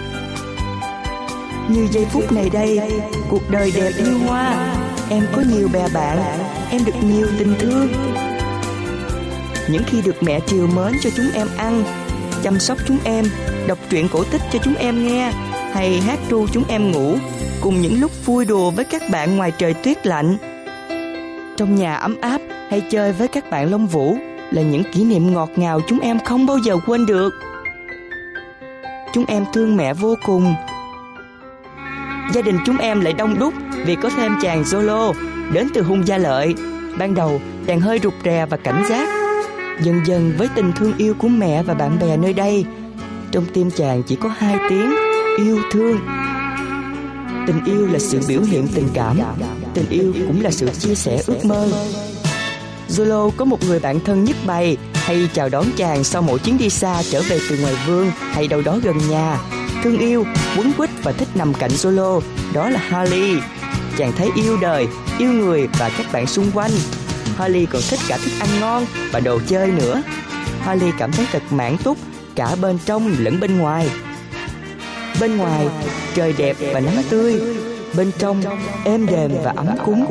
Như 1.68 1.88
giây 1.90 2.06
phút 2.12 2.32
này 2.32 2.50
đây, 2.50 2.80
cuộc 3.28 3.50
đời 3.50 3.72
đẹp 3.76 3.90
như 3.98 4.18
hoa, 4.26 4.74
em 5.10 5.26
có 5.32 5.42
nhiều 5.56 5.68
bè 5.72 5.88
bạn, 5.94 6.18
em 6.70 6.84
được 6.84 6.92
nhiều 7.02 7.26
tình 7.38 7.54
thương. 7.58 7.88
Những 9.70 9.82
khi 9.86 10.02
được 10.02 10.22
mẹ 10.22 10.40
chiều 10.46 10.66
mến 10.66 10.92
cho 11.00 11.10
chúng 11.16 11.30
em 11.34 11.48
ăn, 11.56 11.84
chăm 12.42 12.58
sóc 12.58 12.78
chúng 12.86 12.98
em, 13.04 13.24
đọc 13.66 13.78
truyện 13.90 14.08
cổ 14.12 14.24
tích 14.24 14.42
cho 14.52 14.58
chúng 14.62 14.74
em 14.74 15.06
nghe, 15.06 15.32
hay 15.72 16.00
hát 16.00 16.18
ru 16.30 16.46
chúng 16.52 16.64
em 16.68 16.92
ngủ, 16.92 17.16
cùng 17.60 17.80
những 17.80 18.00
lúc 18.00 18.26
vui 18.26 18.44
đùa 18.44 18.70
với 18.70 18.84
các 18.84 19.02
bạn 19.10 19.36
ngoài 19.36 19.52
trời 19.58 19.74
tuyết 19.74 20.06
lạnh. 20.06 20.36
Trong 21.56 21.74
nhà 21.74 21.94
ấm 21.94 22.16
áp 22.20 22.40
hay 22.70 22.82
chơi 22.90 23.12
với 23.12 23.28
các 23.28 23.50
bạn 23.50 23.70
lông 23.70 23.86
vũ 23.86 24.16
là 24.50 24.62
những 24.62 24.82
kỷ 24.92 25.04
niệm 25.04 25.32
ngọt 25.32 25.50
ngào 25.56 25.80
chúng 25.88 26.00
em 26.00 26.18
không 26.24 26.46
bao 26.46 26.58
giờ 26.58 26.76
quên 26.86 27.06
được. 27.06 27.34
Chúng 29.14 29.24
em 29.28 29.44
thương 29.52 29.76
mẹ 29.76 29.94
vô 29.94 30.14
cùng. 30.26 30.54
Gia 32.32 32.42
đình 32.42 32.58
chúng 32.66 32.78
em 32.78 33.00
lại 33.00 33.12
đông 33.12 33.38
đúc 33.38 33.54
vì 33.86 33.96
có 34.02 34.10
thêm 34.16 34.32
chàng 34.42 34.62
Zolo 34.62 35.12
đến 35.52 35.68
từ 35.74 35.82
hung 35.82 36.06
gia 36.06 36.18
lợi. 36.18 36.54
Ban 36.98 37.14
đầu 37.14 37.40
chàng 37.66 37.80
hơi 37.80 38.00
rụt 38.02 38.14
rè 38.24 38.46
và 38.50 38.56
cảnh 38.56 38.84
giác. 38.88 39.08
Dần 39.82 40.00
dần 40.06 40.34
với 40.38 40.48
tình 40.54 40.72
thương 40.76 40.92
yêu 40.98 41.14
của 41.18 41.28
mẹ 41.28 41.62
và 41.62 41.74
bạn 41.74 41.98
bè 41.98 42.16
nơi 42.16 42.32
đây, 42.32 42.64
trong 43.30 43.44
tim 43.54 43.70
chàng 43.70 44.02
chỉ 44.02 44.16
có 44.16 44.30
hai 44.38 44.56
tiếng 44.68 44.94
yêu 45.38 45.58
thương. 45.72 45.98
Tình 47.46 47.64
yêu 47.64 47.86
là 47.86 47.98
sự 47.98 48.20
biểu 48.28 48.40
hiện 48.40 48.68
tình 48.74 48.88
cảm, 48.94 49.18
tình 49.74 49.88
yêu 49.90 50.12
cũng 50.26 50.42
là 50.42 50.50
sự 50.50 50.68
chia 50.68 50.94
sẻ 50.94 51.22
ước 51.26 51.44
mơ. 51.44 51.68
Zolo 52.88 53.30
có 53.30 53.44
một 53.44 53.58
người 53.66 53.80
bạn 53.80 54.00
thân 54.00 54.24
nhất 54.24 54.36
bày 54.46 54.76
hay 54.94 55.28
chào 55.32 55.48
đón 55.48 55.64
chàng 55.76 56.04
sau 56.04 56.22
mỗi 56.22 56.38
chuyến 56.38 56.58
đi 56.58 56.70
xa 56.70 57.02
trở 57.10 57.22
về 57.22 57.38
từ 57.50 57.58
ngoài 57.58 57.74
vương 57.86 58.10
hay 58.10 58.48
đâu 58.48 58.62
đó 58.62 58.78
gần 58.82 58.98
nhà. 59.10 59.38
Thương 59.82 59.98
yêu, 59.98 60.24
quấn 60.56 60.72
quýt 60.72 60.90
và 61.02 61.12
thích 61.12 61.28
nằm 61.34 61.54
cạnh 61.54 61.70
Zolo, 61.70 62.20
đó 62.52 62.70
là 62.70 62.80
Harley. 62.80 63.36
Chàng 63.98 64.12
thấy 64.12 64.30
yêu 64.34 64.58
đời, 64.60 64.88
yêu 65.18 65.32
người 65.32 65.68
và 65.78 65.90
các 65.98 66.06
bạn 66.12 66.26
xung 66.26 66.50
quanh. 66.54 66.70
Harley 67.36 67.66
còn 67.66 67.82
thích 67.90 68.00
cả 68.08 68.18
thức 68.24 68.30
ăn 68.40 68.48
ngon 68.60 68.84
và 69.12 69.20
đồ 69.20 69.38
chơi 69.46 69.70
nữa. 69.70 70.02
Harley 70.60 70.90
cảm 70.98 71.12
thấy 71.12 71.26
thật 71.32 71.42
mãn 71.50 71.76
túc 71.84 71.96
cả 72.34 72.56
bên 72.62 72.78
trong 72.84 73.14
lẫn 73.18 73.40
bên 73.40 73.58
ngoài. 73.58 73.90
Bên 75.20 75.36
ngoài, 75.36 75.68
trời 76.14 76.34
đẹp 76.38 76.56
và 76.72 76.80
nắng 76.80 77.02
tươi. 77.10 77.40
Bên 77.96 78.10
trong, 78.18 78.42
êm 78.84 79.06
đềm 79.06 79.30
và 79.44 79.52
ấm 79.56 79.66
cúng. 79.84 80.06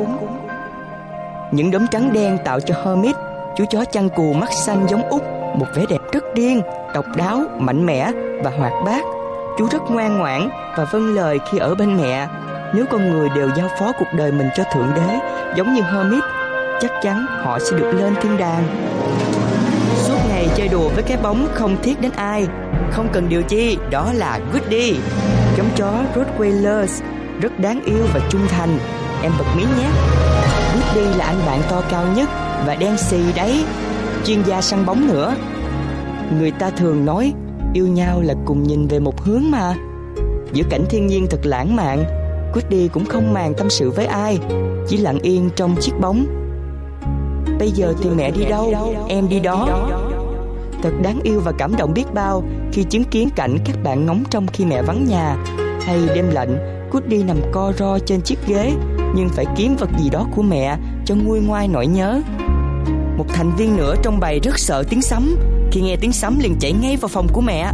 Những 1.52 1.70
đốm 1.70 1.86
trắng 1.86 2.12
đen 2.12 2.38
tạo 2.44 2.60
cho 2.60 2.74
Hermit, 2.84 3.16
chú 3.56 3.64
chó 3.70 3.84
chăn 3.84 4.08
cù 4.16 4.32
mắt 4.32 4.48
xanh 4.66 4.86
giống 4.90 5.02
út, 5.02 5.22
một 5.56 5.66
vẻ 5.76 5.84
đẹp 5.88 6.00
rất 6.12 6.24
điên, 6.34 6.62
độc 6.94 7.04
đáo, 7.16 7.40
mạnh 7.58 7.86
mẽ 7.86 8.10
và 8.44 8.50
hoạt 8.50 8.72
bát. 8.84 9.02
Chú 9.58 9.68
rất 9.70 9.82
ngoan 9.90 10.18
ngoãn 10.18 10.48
và 10.76 10.84
vâng 10.84 11.14
lời 11.14 11.38
khi 11.50 11.58
ở 11.58 11.74
bên 11.74 11.96
mẹ. 11.96 12.28
Nếu 12.74 12.84
con 12.90 13.10
người 13.10 13.28
đều 13.34 13.50
giao 13.56 13.68
phó 13.78 13.92
cuộc 13.92 14.12
đời 14.12 14.32
mình 14.32 14.48
cho 14.56 14.64
Thượng 14.74 14.92
Đế, 14.96 15.18
giống 15.56 15.74
như 15.74 15.82
Hermit, 15.82 16.24
chắc 16.80 16.90
chắn 17.02 17.26
họ 17.28 17.58
sẽ 17.58 17.76
được 17.78 17.92
lên 17.92 18.14
thiên 18.22 18.36
đàng. 18.36 18.64
Suốt 19.96 20.16
ngày 20.28 20.48
chơi 20.56 20.68
đùa 20.68 20.88
với 20.88 21.02
cái 21.02 21.18
bóng 21.22 21.48
không 21.54 21.76
thiết 21.82 22.00
đến 22.00 22.12
ai, 22.16 22.46
không 22.90 23.08
cần 23.12 23.28
điều 23.28 23.42
chi, 23.42 23.78
đó 23.90 24.12
là 24.14 24.40
Goody. 24.52 24.96
Giống 25.56 25.68
chó 25.76 25.92
Rottweilers, 26.14 27.02
rất 27.40 27.60
đáng 27.60 27.80
yêu 27.84 28.06
và 28.14 28.20
trung 28.30 28.46
thành. 28.48 28.78
Em 29.22 29.32
bật 29.38 29.44
mí 29.56 29.62
nhé. 29.62 29.88
Goody 30.74 31.18
là 31.18 31.24
anh 31.24 31.40
bạn 31.46 31.60
to 31.70 31.82
cao 31.90 32.04
nhất 32.16 32.28
và 32.66 32.74
đen 32.74 32.96
xì 32.98 33.32
đấy, 33.36 33.64
chuyên 34.24 34.42
gia 34.42 34.60
săn 34.60 34.86
bóng 34.86 35.06
nữa. 35.08 35.34
Người 36.38 36.50
ta 36.50 36.70
thường 36.70 37.04
nói 37.04 37.32
yêu 37.74 37.86
nhau 37.86 38.20
là 38.20 38.34
cùng 38.44 38.62
nhìn 38.62 38.88
về 38.88 38.98
một 38.98 39.20
hướng 39.20 39.42
mà. 39.50 39.74
Giữa 40.52 40.64
cảnh 40.70 40.84
thiên 40.90 41.06
nhiên 41.06 41.26
thật 41.30 41.40
lãng 41.42 41.76
mạn, 41.76 42.04
Woody 42.58 42.88
cũng 42.88 43.04
không 43.04 43.34
màng 43.34 43.54
tâm 43.54 43.70
sự 43.70 43.90
với 43.90 44.06
ai, 44.06 44.38
chỉ 44.88 44.96
lặng 44.96 45.18
yên 45.22 45.50
trong 45.56 45.76
chiếc 45.80 45.92
bóng. 46.00 46.26
Bây 47.58 47.70
giờ 47.70 47.94
thì 48.02 48.10
mẹ 48.10 48.30
đi 48.30 48.44
đâu, 48.44 48.94
em 49.08 49.28
đi 49.28 49.40
đó. 49.40 49.88
Thật 50.82 50.90
đáng 51.02 51.20
yêu 51.22 51.40
và 51.44 51.52
cảm 51.58 51.76
động 51.76 51.94
biết 51.94 52.04
bao 52.14 52.42
khi 52.72 52.84
chứng 52.84 53.04
kiến 53.04 53.28
cảnh 53.36 53.58
các 53.64 53.76
bạn 53.84 54.06
ngóng 54.06 54.24
trông 54.30 54.46
khi 54.46 54.64
mẹ 54.64 54.82
vắng 54.82 55.04
nhà 55.08 55.36
hay 55.86 55.98
đêm 56.14 56.30
lạnh, 56.30 56.58
Woody 56.92 57.26
nằm 57.26 57.36
co 57.52 57.72
ro 57.78 57.98
trên 57.98 58.20
chiếc 58.20 58.38
ghế 58.46 58.72
nhưng 59.14 59.28
phải 59.28 59.44
kiếm 59.56 59.76
vật 59.78 59.90
gì 59.98 60.10
đó 60.10 60.26
của 60.36 60.42
mẹ 60.42 60.76
cho 61.04 61.14
nguôi 61.14 61.40
ngoai 61.40 61.68
nỗi 61.68 61.86
nhớ. 61.86 62.20
Một 63.16 63.26
thành 63.28 63.56
viên 63.56 63.76
nữa 63.76 63.94
trong 64.02 64.20
bầy 64.20 64.40
rất 64.40 64.58
sợ 64.58 64.84
tiếng 64.90 65.02
sấm, 65.02 65.36
khi 65.72 65.80
nghe 65.80 65.96
tiếng 66.00 66.12
sấm 66.12 66.38
liền 66.38 66.56
chạy 66.60 66.72
ngay 66.72 66.96
vào 66.96 67.08
phòng 67.08 67.26
của 67.32 67.40
mẹ. 67.40 67.72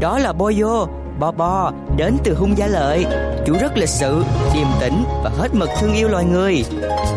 Đó 0.00 0.18
là 0.18 0.32
Boyo, 0.32 0.86
Bo 1.20 1.32
Bo, 1.32 1.72
đến 1.96 2.16
từ 2.24 2.34
hung 2.34 2.58
gia 2.58 2.66
lợi. 2.66 3.06
Chủ 3.46 3.56
rất 3.60 3.78
lịch 3.78 3.88
sự, 3.88 4.24
điềm 4.54 4.66
tĩnh 4.80 5.04
và 5.22 5.30
hết 5.38 5.54
mực 5.54 5.68
thương 5.80 5.94
yêu 5.94 6.08
loài 6.08 6.24
người. 6.24 6.64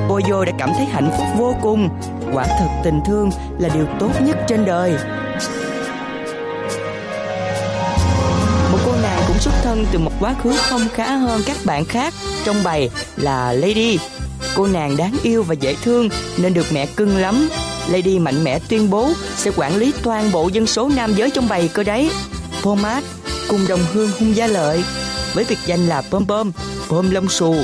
Boyo 0.10 0.46
đã 0.46 0.52
cảm 0.60 0.70
thấy 0.78 0.86
hạnh 0.86 1.12
phúc 1.18 1.28
vô 1.38 1.56
cùng. 1.62 1.90
Quả 2.34 2.46
thực 2.60 2.68
tình 2.84 3.00
thương 3.06 3.30
là 3.60 3.70
điều 3.74 3.86
tốt 4.00 4.10
nhất 4.22 4.38
trên 4.48 4.66
đời. 4.66 4.92
Một 8.72 8.78
cô 8.86 8.92
nàng 9.04 9.22
cũng 9.28 9.40
xuất 9.40 9.54
thân 9.64 9.86
từ 9.92 10.00
một 10.00 10.12
quá 10.20 10.36
khứ 10.44 10.54
không 10.58 10.82
khá 10.94 11.16
hơn 11.16 11.42
các 11.46 11.58
bạn 11.66 11.86
khác 11.86 12.14
trong 12.46 12.64
bầy 12.64 12.90
là 13.18 13.54
Lady. 13.54 14.00
Cô 14.56 14.68
nàng 14.68 14.98
đáng 14.98 15.18
yêu 15.24 15.44
và 15.44 15.54
dễ 15.54 15.76
thương 15.84 16.10
nên 16.38 16.54
được 16.54 16.66
mẹ 16.72 16.86
cưng 16.86 17.18
lắm. 17.18 17.50
Lady 17.90 18.20
mạnh 18.20 18.44
mẽ 18.44 18.60
tuyên 18.70 18.90
bố 18.90 19.12
sẽ 19.36 19.52
quản 19.58 19.76
lý 19.76 19.94
toàn 20.04 20.32
bộ 20.32 20.48
dân 20.48 20.68
số 20.68 20.90
nam 20.96 21.14
giới 21.14 21.30
trong 21.30 21.48
bầy 21.50 21.68
cơ 21.68 21.84
đấy. 21.84 22.12
Thomas 22.64 23.04
cùng 23.48 23.68
đồng 23.70 23.82
hương 23.94 24.10
hung 24.20 24.36
gia 24.36 24.48
lợi 24.48 24.84
với 25.36 25.46
biệt 25.50 25.60
danh 25.66 25.88
là 25.88 26.02
Pom 26.12 26.28
Pom, 26.28 26.52
Pom 26.90 27.12
lông 27.12 27.30
xù, 27.30 27.56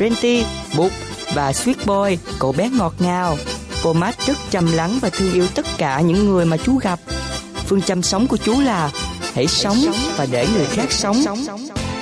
Renty, 0.00 0.44
Bụt 0.76 0.92
và 1.34 1.52
Sweet 1.52 1.74
Boy, 1.86 2.18
cậu 2.38 2.52
bé 2.52 2.68
ngọt 2.68 2.94
ngào. 2.98 3.36
Pomat 3.82 4.26
rất 4.26 4.36
chăm 4.50 4.72
lắng 4.72 4.98
và 5.02 5.10
thương 5.10 5.32
yêu 5.32 5.46
tất 5.54 5.66
cả 5.78 6.00
những 6.00 6.26
người 6.26 6.44
mà 6.44 6.56
chú 6.56 6.76
gặp. 6.76 6.98
Phương 7.66 7.82
châm 7.82 8.02
sống 8.02 8.26
của 8.26 8.36
chú 8.36 8.60
là 8.60 8.90
hãy 9.34 9.46
sống 9.46 9.76
và 10.16 10.26
để 10.30 10.46
người 10.54 10.66
khác 10.66 10.92
sống. 10.92 11.24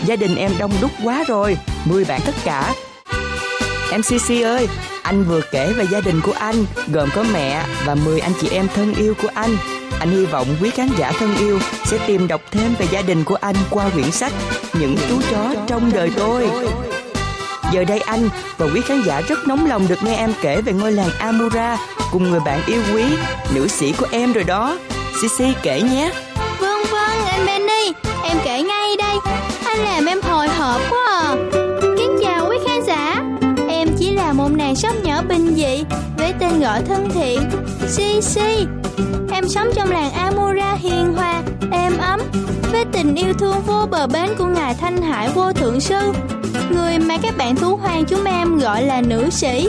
Gia 0.07 0.17
đình 0.17 0.37
em 0.37 0.53
đông 0.59 0.73
đúc 0.81 0.91
quá 1.05 1.25
rồi, 1.29 1.57
10 1.85 2.05
bạn 2.05 2.21
tất 2.27 2.35
cả. 2.45 2.75
MCC 3.99 4.43
ơi, 4.45 4.69
anh 5.03 5.25
vừa 5.25 5.41
kể 5.53 5.73
về 5.73 5.87
gia 5.91 6.01
đình 6.01 6.21
của 6.21 6.33
anh, 6.33 6.65
gồm 6.93 7.09
có 7.15 7.25
mẹ 7.33 7.65
và 7.85 7.95
10 7.95 8.21
anh 8.21 8.33
chị 8.41 8.49
em 8.51 8.69
thân 8.75 8.95
yêu 8.95 9.15
của 9.23 9.29
anh. 9.35 9.57
Anh 10.01 10.11
hy 10.11 10.27
vọng 10.27 10.57
quý 10.61 10.71
khán 10.71 10.89
giả 10.99 11.13
thân 11.19 11.37
yêu 11.37 11.59
sẽ 11.85 11.99
tìm 12.07 12.29
đọc 12.29 12.41
thêm 12.51 12.75
về 12.79 12.87
gia 12.91 13.03
đình 13.03 13.25
của 13.25 13.35
anh 13.41 13.57
qua 13.71 13.89
quyển 13.89 14.11
sách 14.11 14.33
Những 14.73 14.97
chú 15.09 15.21
chó 15.31 15.55
trong 15.67 15.91
đời 15.93 16.11
tôi. 16.17 16.51
Giờ 17.73 17.85
đây 17.85 18.01
anh 18.01 18.29
và 18.59 18.67
quý 18.75 18.81
khán 18.81 19.03
giả 19.07 19.21
rất 19.21 19.49
nóng 19.49 19.67
lòng 19.67 19.89
được 19.89 20.03
nghe 20.03 20.17
em 20.17 20.33
kể 20.43 20.61
về 20.61 20.73
ngôi 20.73 20.93
làng 20.93 21.11
Amura 21.19 21.79
cùng 22.13 22.31
người 22.31 22.41
bạn 22.41 22.61
yêu 22.67 22.83
quý, 22.95 23.05
nữ 23.55 23.69
sĩ 23.69 23.93
của 23.93 24.07
em 24.11 24.33
rồi 24.33 24.45
đó. 24.45 24.79
Sisi 25.23 25.53
kể 25.63 25.83
nhé. 25.83 26.13
Vâng 26.61 26.83
vâng, 26.91 27.27
anh 27.27 27.47
Benny, 27.47 27.93
em 28.25 28.37
kể 28.45 28.63
ngay 28.63 28.97
đây. 28.99 29.17
Anh 29.65 29.79
làm 29.79 30.07
em 30.07 30.21
tên 36.51 36.61
gọi 36.61 36.83
thân 36.83 37.09
thiện 37.11 37.41
Sisi. 37.89 38.67
Em 39.33 39.49
sống 39.49 39.69
trong 39.75 39.91
làng 39.91 40.13
Amura 40.13 40.75
hiền 40.75 41.15
hòa, 41.15 41.43
êm 41.73 41.99
ấm 41.99 42.21
với 42.73 42.85
tình 42.93 43.15
yêu 43.15 43.33
thương 43.39 43.57
vô 43.67 43.87
bờ 43.91 44.07
bến 44.07 44.31
của 44.39 44.47
ngài 44.47 44.75
Thanh 44.75 45.03
Hải 45.03 45.29
vô 45.29 45.53
thượng 45.53 45.81
sư, 45.81 46.13
người 46.71 46.99
mà 46.99 47.19
các 47.23 47.37
bạn 47.37 47.57
thú 47.57 47.77
hoang 47.77 48.05
chúng 48.05 48.25
em 48.25 48.59
gọi 48.59 48.83
là 48.83 49.01
nữ 49.01 49.31
sĩ. 49.31 49.69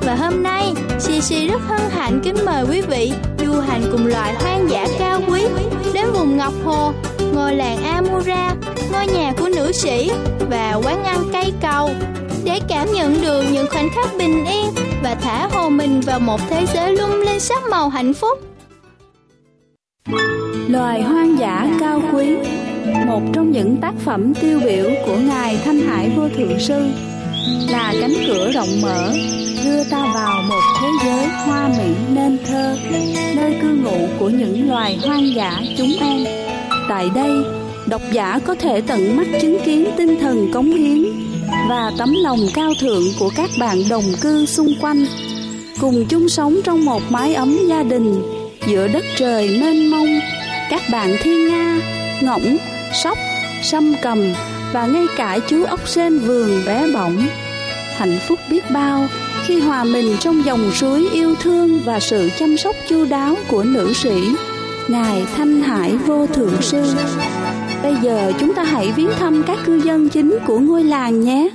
Và 0.00 0.14
hôm 0.14 0.42
nay, 0.42 0.74
Sisi 0.98 1.48
rất 1.48 1.60
hân 1.68 1.80
hạnh 1.90 2.20
kính 2.24 2.36
mời 2.44 2.64
quý 2.70 2.80
vị 2.80 3.12
du 3.38 3.60
hành 3.60 3.82
cùng 3.92 4.06
loại 4.06 4.34
hoang 4.34 4.70
dã 4.70 4.86
cao 4.98 5.20
quý 5.28 5.42
đến 5.94 6.04
vùng 6.12 6.36
Ngọc 6.36 6.52
Hồ, 6.64 6.92
ngôi 7.34 7.54
làng 7.54 7.84
Amura, 7.84 8.54
ngôi 8.92 9.06
nhà 9.06 9.32
của 9.38 9.48
nữ 9.56 9.72
sĩ 9.72 10.10
và 10.50 10.74
quán 10.84 11.04
ăn 11.04 11.24
cây 11.32 11.52
cầu 11.62 11.90
để 12.44 12.60
cảm 12.68 12.92
nhận 12.92 13.22
được 13.22 13.44
những 13.52 13.66
khoảnh 13.70 13.88
khắc 13.94 14.08
bình 14.18 14.44
yên 14.44 14.70
và 15.02 15.14
thả 15.14 15.48
hồn 15.52 15.76
mình 15.76 16.00
vào 16.00 16.20
một 16.20 16.40
thế 16.48 16.66
giới 16.74 16.96
lung 16.96 17.20
linh 17.20 17.40
sắc 17.40 17.62
màu 17.70 17.88
hạnh 17.88 18.14
phúc. 18.14 18.38
Loài 20.68 21.02
hoang 21.02 21.38
dã 21.38 21.76
cao 21.80 22.02
quý, 22.12 22.36
Một 23.06 23.20
trong 23.32 23.50
những 23.50 23.76
tác 23.76 23.94
phẩm 24.04 24.34
tiêu 24.34 24.60
biểu 24.64 24.90
của 25.06 25.16
Ngài 25.16 25.58
Thanh 25.64 25.80
Hải 25.80 26.10
Vô 26.16 26.28
Thượng 26.28 26.58
Sư, 26.58 26.86
Là 27.70 27.94
cánh 28.00 28.14
cửa 28.26 28.50
rộng 28.50 28.80
mở, 28.82 29.12
Đưa 29.64 29.84
ta 29.84 30.12
vào 30.14 30.42
một 30.42 30.60
thế 30.80 30.88
giới 31.04 31.26
hoa 31.26 31.68
mỹ 31.68 31.94
nên 32.14 32.38
thơ, 32.46 32.76
Nơi 33.36 33.56
cư 33.62 33.68
ngụ 33.68 34.08
của 34.18 34.28
những 34.28 34.68
loài 34.68 34.98
hoang 35.06 35.34
dã 35.34 35.60
chúng 35.78 35.92
em 36.00 36.24
Tại 36.88 37.10
đây, 37.14 37.32
độc 37.86 38.02
giả 38.12 38.38
có 38.46 38.54
thể 38.54 38.80
tận 38.80 39.16
mắt 39.16 39.26
chứng 39.40 39.58
kiến 39.64 39.86
tinh 39.96 40.20
thần 40.20 40.52
cống 40.52 40.66
hiến 40.66 41.04
và 41.68 41.92
tấm 41.98 42.14
lòng 42.22 42.38
cao 42.54 42.72
thượng 42.80 43.02
của 43.18 43.30
các 43.36 43.50
bạn 43.58 43.88
đồng 43.90 44.12
cư 44.20 44.46
xung 44.46 44.74
quanh. 44.80 45.06
Cùng 45.80 46.06
chung 46.08 46.28
sống 46.28 46.60
trong 46.64 46.84
một 46.84 47.02
mái 47.10 47.34
ấm 47.34 47.58
gia 47.68 47.82
đình, 47.82 48.22
giữa 48.66 48.88
đất 48.88 49.04
trời 49.16 49.58
mênh 49.60 49.90
mông, 49.90 50.20
các 50.70 50.82
bạn 50.92 51.16
thiên 51.22 51.48
nga, 51.48 51.80
ngỗng, 52.20 52.56
sóc, 53.02 53.18
sâm 53.62 53.94
cầm 54.02 54.32
và 54.72 54.86
ngay 54.86 55.06
cả 55.16 55.38
chú 55.48 55.64
ốc 55.64 55.88
sên 55.88 56.18
vườn 56.18 56.64
bé 56.66 56.92
bỏng. 56.94 57.26
Hạnh 57.96 58.18
phúc 58.28 58.38
biết 58.50 58.70
bao 58.70 59.08
khi 59.46 59.60
hòa 59.60 59.84
mình 59.84 60.16
trong 60.20 60.44
dòng 60.44 60.70
suối 60.72 61.08
yêu 61.12 61.34
thương 61.40 61.80
và 61.84 62.00
sự 62.00 62.30
chăm 62.38 62.56
sóc 62.56 62.76
chu 62.88 63.04
đáo 63.04 63.36
của 63.48 63.62
nữ 63.62 63.92
sĩ, 63.92 64.28
ngài 64.88 65.24
thanh 65.36 65.62
hải 65.62 65.96
vô 65.96 66.26
thượng 66.26 66.62
sư 66.62 66.94
bây 67.82 67.94
giờ 68.02 68.32
chúng 68.40 68.54
ta 68.54 68.64
hãy 68.64 68.92
viếng 68.96 69.10
thăm 69.18 69.42
các 69.46 69.58
cư 69.66 69.80
dân 69.84 70.08
chính 70.08 70.38
của 70.46 70.58
ngôi 70.58 70.84
làng 70.84 71.20
nhé 71.20 71.50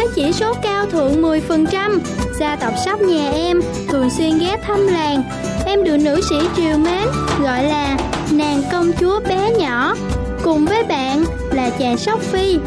với 0.00 0.08
chỉ 0.14 0.32
số 0.32 0.54
cao 0.62 0.86
thượng 0.86 1.22
10%, 1.22 1.98
gia 2.40 2.56
tộc 2.56 2.72
sóc 2.84 3.00
nhà 3.00 3.30
em 3.30 3.60
thường 3.88 4.10
xuyên 4.10 4.38
ghé 4.38 4.56
thăm 4.62 4.86
làng. 4.86 5.22
Em 5.66 5.84
được 5.84 5.96
nữ 5.96 6.20
sĩ 6.30 6.36
triều 6.56 6.78
mến, 6.78 7.04
gọi 7.42 7.64
là 7.64 7.96
nàng 8.32 8.62
công 8.72 8.92
chúa 9.00 9.20
bé 9.28 9.50
nhỏ. 9.58 9.94
Cùng 10.42 10.64
với 10.64 10.84
bạn 10.84 11.24
là 11.52 11.70
chàng 11.70 11.98
sóc 11.98 12.20
phi. 12.20 12.58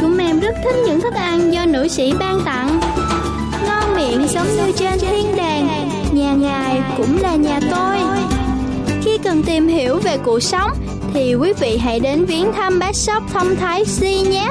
Chúng 0.00 0.18
em 0.18 0.40
rất 0.40 0.54
thích 0.64 0.76
những 0.86 1.00
thức 1.00 1.14
ăn 1.14 1.52
do 1.52 1.66
nữ 1.66 1.88
sĩ 1.88 2.12
ban 2.20 2.40
tặng. 2.44 2.80
Ngon 3.66 3.96
miệng 3.96 4.28
giống 4.28 4.46
như 4.56 4.72
trên 4.76 4.98
thiên 4.98 5.36
đàng, 5.36 5.88
nhà 6.12 6.32
ngài 6.32 6.82
cũng 6.96 7.22
là 7.22 7.34
nhà 7.34 7.60
tôi. 7.70 7.96
Khi 9.04 9.18
cần 9.24 9.42
tìm 9.42 9.68
hiểu 9.68 9.98
về 9.98 10.16
cuộc 10.24 10.40
sống, 10.40 10.70
thì 11.14 11.34
quý 11.34 11.52
vị 11.60 11.76
hãy 11.76 12.00
đến 12.00 12.24
viếng 12.24 12.52
thăm 12.52 12.78
bác 12.78 12.96
sóc 12.96 13.22
thông 13.32 13.56
thái 13.56 13.84
si 13.84 14.20
nhé. 14.30 14.48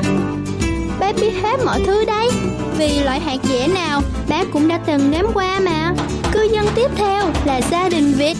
Bác 1.00 1.16
biết 1.22 1.32
hết 1.44 1.60
mọi 1.66 1.82
thứ 1.86 2.06
đấy. 2.06 2.30
Vì 2.78 3.00
loại 3.04 3.20
hạt 3.20 3.38
dẻ 3.44 3.68
nào, 3.68 4.02
bác 4.30 4.52
cũng 4.54 4.68
đã 4.68 4.80
từng 4.86 5.12
nếm 5.12 5.26
qua 5.34 5.60
mà. 5.60 5.94
Cư 6.32 6.44
dân 6.54 6.66
tiếp 6.76 6.88
theo 6.96 7.26
là 7.46 7.62
gia 7.72 7.90
đình 7.90 8.14
vịt 8.14 8.38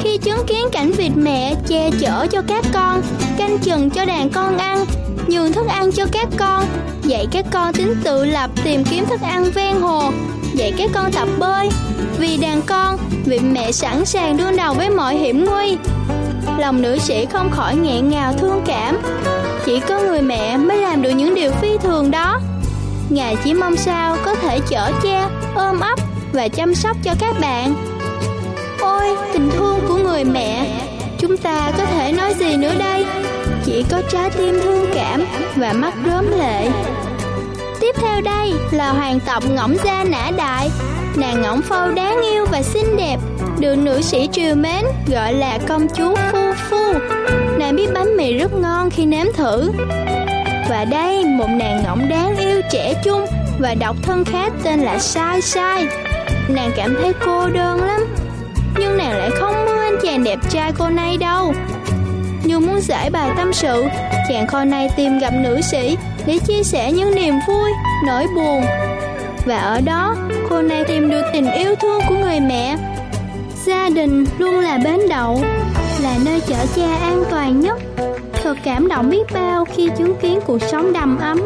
Khi 0.00 0.18
chứng 0.18 0.46
kiến 0.46 0.66
cảnh 0.72 0.92
vịt 0.92 1.12
mẹ 1.16 1.54
che 1.68 1.90
chở 2.00 2.26
cho 2.30 2.42
các 2.48 2.64
con, 2.72 3.02
Canh 3.38 3.58
chừng 3.58 3.90
cho 3.90 4.04
đàn 4.04 4.30
con 4.30 4.58
ăn, 4.58 4.84
Nhường 5.26 5.52
thức 5.52 5.66
ăn 5.66 5.92
cho 5.92 6.06
các 6.12 6.28
con, 6.36 6.64
Dạy 7.02 7.26
các 7.32 7.44
con 7.52 7.74
tính 7.74 7.94
tự 8.04 8.24
lập 8.24 8.50
tìm 8.64 8.84
kiếm 8.84 9.04
thức 9.04 9.20
ăn 9.20 9.44
ven 9.54 9.80
hồ 9.80 10.10
Dạy 10.56 10.72
các 10.78 10.90
con 10.94 11.12
tập 11.12 11.28
bơi 11.38 11.68
Vì 12.18 12.36
đàn 12.36 12.62
con, 12.62 12.98
vị 13.24 13.38
mẹ 13.38 13.72
sẵn 13.72 14.04
sàng 14.04 14.36
đương 14.36 14.56
đầu 14.56 14.74
với 14.74 14.90
mọi 14.90 15.16
hiểm 15.16 15.44
nguy 15.44 15.76
Lòng 16.58 16.82
nữ 16.82 16.98
sĩ 16.98 17.26
không 17.26 17.50
khỏi 17.50 17.76
nghẹn 17.76 18.08
ngào 18.08 18.32
thương 18.32 18.62
cảm 18.66 18.98
chỉ 19.66 19.80
có 19.80 20.00
người 20.00 20.22
mẹ 20.22 20.56
mới 20.56 20.76
làm 20.76 21.02
được 21.02 21.10
những 21.10 21.34
điều 21.34 21.50
phi 21.50 21.78
thường 21.78 22.10
đó. 22.10 22.40
Ngài 23.10 23.36
chỉ 23.44 23.54
mong 23.54 23.76
sao 23.76 24.16
có 24.24 24.34
thể 24.34 24.58
chở 24.68 24.90
che, 25.02 25.28
ôm 25.54 25.80
ấp 25.80 25.98
và 26.32 26.48
chăm 26.48 26.74
sóc 26.74 26.96
cho 27.02 27.14
các 27.20 27.36
bạn. 27.40 27.74
Ôi, 28.80 29.16
tình 29.32 29.50
thương 29.50 29.80
của 29.88 29.96
người 29.96 30.24
mẹ, 30.24 30.80
chúng 31.18 31.36
ta 31.36 31.72
có 31.78 31.84
thể 31.84 32.12
nói 32.12 32.34
gì 32.34 32.56
nữa 32.56 32.74
đây? 32.78 33.06
Chỉ 33.64 33.84
có 33.90 34.02
trái 34.10 34.30
tim 34.30 34.60
thương 34.64 34.86
cảm 34.94 35.24
và 35.56 35.72
mắt 35.72 35.94
rớm 36.06 36.30
lệ. 36.38 36.70
Tiếp 37.86 38.00
theo 38.00 38.20
đây 38.20 38.52
là 38.70 38.90
hoàng 38.90 39.20
tộc 39.26 39.44
ngỗng 39.50 39.76
gia 39.84 40.04
nã 40.04 40.30
đại. 40.36 40.70
Nàng 41.16 41.42
ngỗng 41.42 41.62
phâu 41.62 41.90
đáng 41.90 42.20
yêu 42.32 42.46
và 42.52 42.62
xinh 42.62 42.96
đẹp, 42.96 43.16
được 43.58 43.74
nữ 43.74 44.00
sĩ 44.00 44.28
triều 44.32 44.54
mến 44.54 44.84
gọi 45.06 45.32
là 45.32 45.58
công 45.68 45.86
chúa 45.94 46.14
Phu 46.32 46.52
Phu. 46.70 46.92
Nàng 47.58 47.76
biết 47.76 47.86
bánh 47.94 48.16
mì 48.16 48.38
rất 48.38 48.52
ngon 48.52 48.90
khi 48.90 49.06
nếm 49.06 49.26
thử. 49.36 49.72
Và 50.70 50.84
đây 50.90 51.24
một 51.24 51.46
nàng 51.48 51.82
ngỗng 51.84 52.08
đáng 52.08 52.36
yêu 52.36 52.60
trẻ 52.70 52.94
trung 53.04 53.26
và 53.58 53.74
độc 53.74 53.96
thân 54.02 54.24
khác 54.24 54.52
tên 54.62 54.80
là 54.80 54.98
Sai 54.98 55.40
Sai. 55.40 55.86
Nàng 56.48 56.70
cảm 56.76 56.96
thấy 57.02 57.12
cô 57.26 57.48
đơn 57.48 57.84
lắm, 57.84 58.14
nhưng 58.78 58.96
nàng 58.96 59.18
lại 59.18 59.30
không 59.30 59.64
mơ 59.66 59.82
anh 59.82 59.96
chàng 60.02 60.24
đẹp 60.24 60.38
trai 60.50 60.72
cô 60.78 60.88
này 60.88 61.16
đâu. 61.16 61.54
Như 62.44 62.58
muốn 62.58 62.80
giải 62.80 63.10
bài 63.10 63.30
tâm 63.36 63.52
sự, 63.52 63.84
chàng 64.28 64.46
kho 64.46 64.64
này 64.64 64.88
tìm 64.96 65.18
gặp 65.18 65.32
nữ 65.42 65.60
sĩ 65.60 65.96
để 66.26 66.38
chia 66.38 66.62
sẻ 66.62 66.92
những 66.92 67.14
niềm 67.14 67.34
vui, 67.48 67.70
nỗi 68.06 68.26
buồn. 68.34 68.62
Và 69.46 69.58
ở 69.58 69.80
đó, 69.80 70.16
cô 70.50 70.62
này 70.62 70.84
tìm 70.84 71.10
được 71.10 71.22
tình 71.32 71.50
yêu 71.52 71.74
thương 71.74 72.00
của 72.08 72.14
người 72.14 72.40
mẹ. 72.40 72.76
Gia 73.64 73.88
đình 73.88 74.24
luôn 74.38 74.60
là 74.60 74.78
bến 74.84 75.00
đậu, 75.08 75.40
là 76.02 76.16
nơi 76.24 76.40
chở 76.40 76.66
cha 76.76 76.96
an 77.00 77.24
toàn 77.30 77.60
nhất. 77.60 77.78
Thật 78.42 78.56
cảm 78.64 78.88
động 78.88 79.10
biết 79.10 79.32
bao 79.34 79.64
khi 79.64 79.90
chứng 79.98 80.16
kiến 80.22 80.40
cuộc 80.46 80.58
sống 80.62 80.92
đầm 80.92 81.18
ấm, 81.18 81.40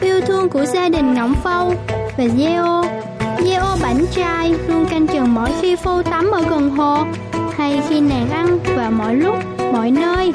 yêu 0.00 0.20
thương 0.20 0.48
của 0.48 0.64
gia 0.64 0.88
đình 0.88 1.14
ngọng 1.14 1.34
Phâu 1.44 1.74
và 2.16 2.24
Gieo. 2.36 2.84
Gieo 3.44 3.64
bảnh 3.82 4.06
trai 4.14 4.54
luôn 4.68 4.86
canh 4.86 5.06
chừng 5.06 5.34
mỗi 5.34 5.50
khi 5.60 5.76
phô 5.76 6.02
tắm 6.02 6.30
ở 6.30 6.42
gần 6.50 6.70
hồ 6.70 7.04
hay 7.56 7.80
khi 7.88 8.00
nàng 8.00 8.30
ăn 8.30 8.58
và 8.76 8.90
mọi 8.90 9.14
lúc, 9.14 9.36
mọi 9.72 9.90
nơi. 9.90 10.32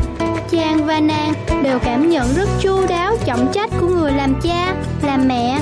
Chàng 0.51 0.85
và 0.85 0.99
nàng 0.99 1.33
đều 1.63 1.79
cảm 1.79 2.09
nhận 2.09 2.33
rất 2.35 2.49
chu 2.61 2.87
đáo 2.87 3.15
trọng 3.25 3.51
trách 3.53 3.69
của 3.79 3.87
người 3.87 4.11
làm 4.11 4.33
cha, 4.41 4.75
làm 5.01 5.27
mẹ. 5.27 5.59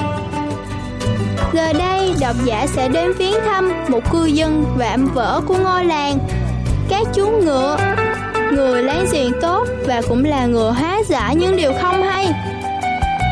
Giờ 1.54 1.74
đây, 1.74 2.14
độc 2.22 2.36
giả 2.46 2.68
sẽ 2.68 2.88
đến 2.88 3.14
viếng 3.14 3.36
thăm 3.46 3.72
một 3.88 4.12
cư 4.12 4.26
dân 4.26 4.66
vạm 4.78 5.06
vỡ 5.14 5.42
của 5.48 5.58
ngôi 5.58 5.86
làng. 5.86 6.18
Các 6.90 7.08
chú 7.14 7.30
ngựa, 7.30 7.78
người 8.52 8.84
láng 8.84 9.06
giềng 9.12 9.32
tốt 9.42 9.68
và 9.88 10.02
cũng 10.10 10.26
là 10.26 10.46
người 10.46 10.72
hóa 10.72 11.02
giả 11.08 11.34
những 11.34 11.56
điều 11.58 11.72
không 11.82 12.04
hay. 12.04 12.32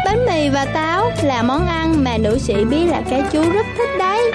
Bánh 0.06 0.26
mì 0.26 0.50
và 0.50 0.66
táo 0.66 1.12
là 1.24 1.44
món 1.44 1.68
ăn 1.68 2.04
mà 2.04 2.18
nữ 2.18 2.38
sĩ 2.38 2.66
biết 2.66 2.86
là 2.88 3.02
các 3.10 3.24
chú 3.32 3.42
rất 3.42 3.66
thích 3.78 3.90
đấy. 4.00 4.32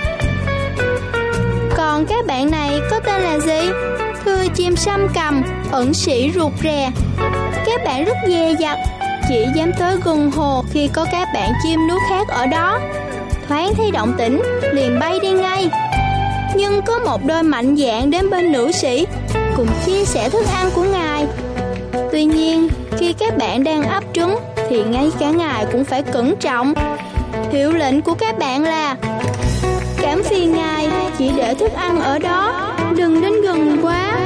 Còn 1.76 2.06
các 2.06 2.26
bạn 2.26 2.50
này 2.50 2.80
có 2.90 3.00
tên 3.00 3.22
là 3.22 3.38
gì? 3.38 3.70
Thưa 4.24 4.44
chim 4.54 4.76
sâm 4.76 5.08
cầm, 5.14 5.42
ẩn 5.72 5.94
sĩ 5.94 6.30
ruột 6.34 6.52
rè. 6.62 6.90
Các 7.66 7.84
bạn 7.84 8.04
rất 8.04 8.16
dè 8.28 8.54
dặt, 8.60 8.78
chỉ 9.28 9.46
dám 9.54 9.72
tới 9.78 9.96
gần 10.04 10.30
hồ 10.30 10.64
khi 10.70 10.88
có 10.88 11.06
các 11.12 11.28
bạn 11.34 11.52
chim 11.62 11.80
nước 11.88 11.98
khác 12.08 12.28
ở 12.28 12.46
đó. 12.46 12.80
Thoáng 13.48 13.74
thấy 13.74 13.90
động 13.90 14.14
tĩnh, 14.18 14.42
liền 14.72 14.98
bay 14.98 15.18
đi 15.22 15.30
ngay. 15.30 15.70
Nhưng 16.56 16.82
có 16.82 16.98
một 16.98 17.24
đôi 17.24 17.42
mạnh 17.42 17.76
dạn 17.76 18.10
đến 18.10 18.30
bên 18.30 18.52
nữ 18.52 18.72
sĩ, 18.72 19.06
cùng 19.56 19.68
chia 19.86 20.04
sẻ 20.04 20.28
thức 20.28 20.46
ăn 20.54 20.70
của 20.74 20.84
ngài. 20.84 21.26
Tuy 22.12 22.24
nhiên, 22.24 22.68
khi 22.98 23.12
các 23.12 23.36
bạn 23.36 23.64
đang 23.64 23.82
ấp 23.82 24.04
trứng, 24.14 24.36
thì 24.68 24.82
ngay 24.82 25.10
cả 25.20 25.30
ngài 25.30 25.66
cũng 25.72 25.84
phải 25.84 26.02
cẩn 26.02 26.36
trọng. 26.36 26.74
Hiệu 27.52 27.72
lệnh 27.72 28.02
của 28.02 28.14
các 28.14 28.38
bạn 28.38 28.62
là 28.62 28.96
Cảm 30.02 30.22
phiền 30.22 30.52
ngài 30.52 30.88
chỉ 31.18 31.30
để 31.36 31.54
thức 31.54 31.72
ăn 31.72 32.00
ở 32.00 32.18
đó 32.18 32.71
Đừng 32.96 33.20
đến 33.20 33.32
gần 33.42 33.78
quá. 33.82 34.18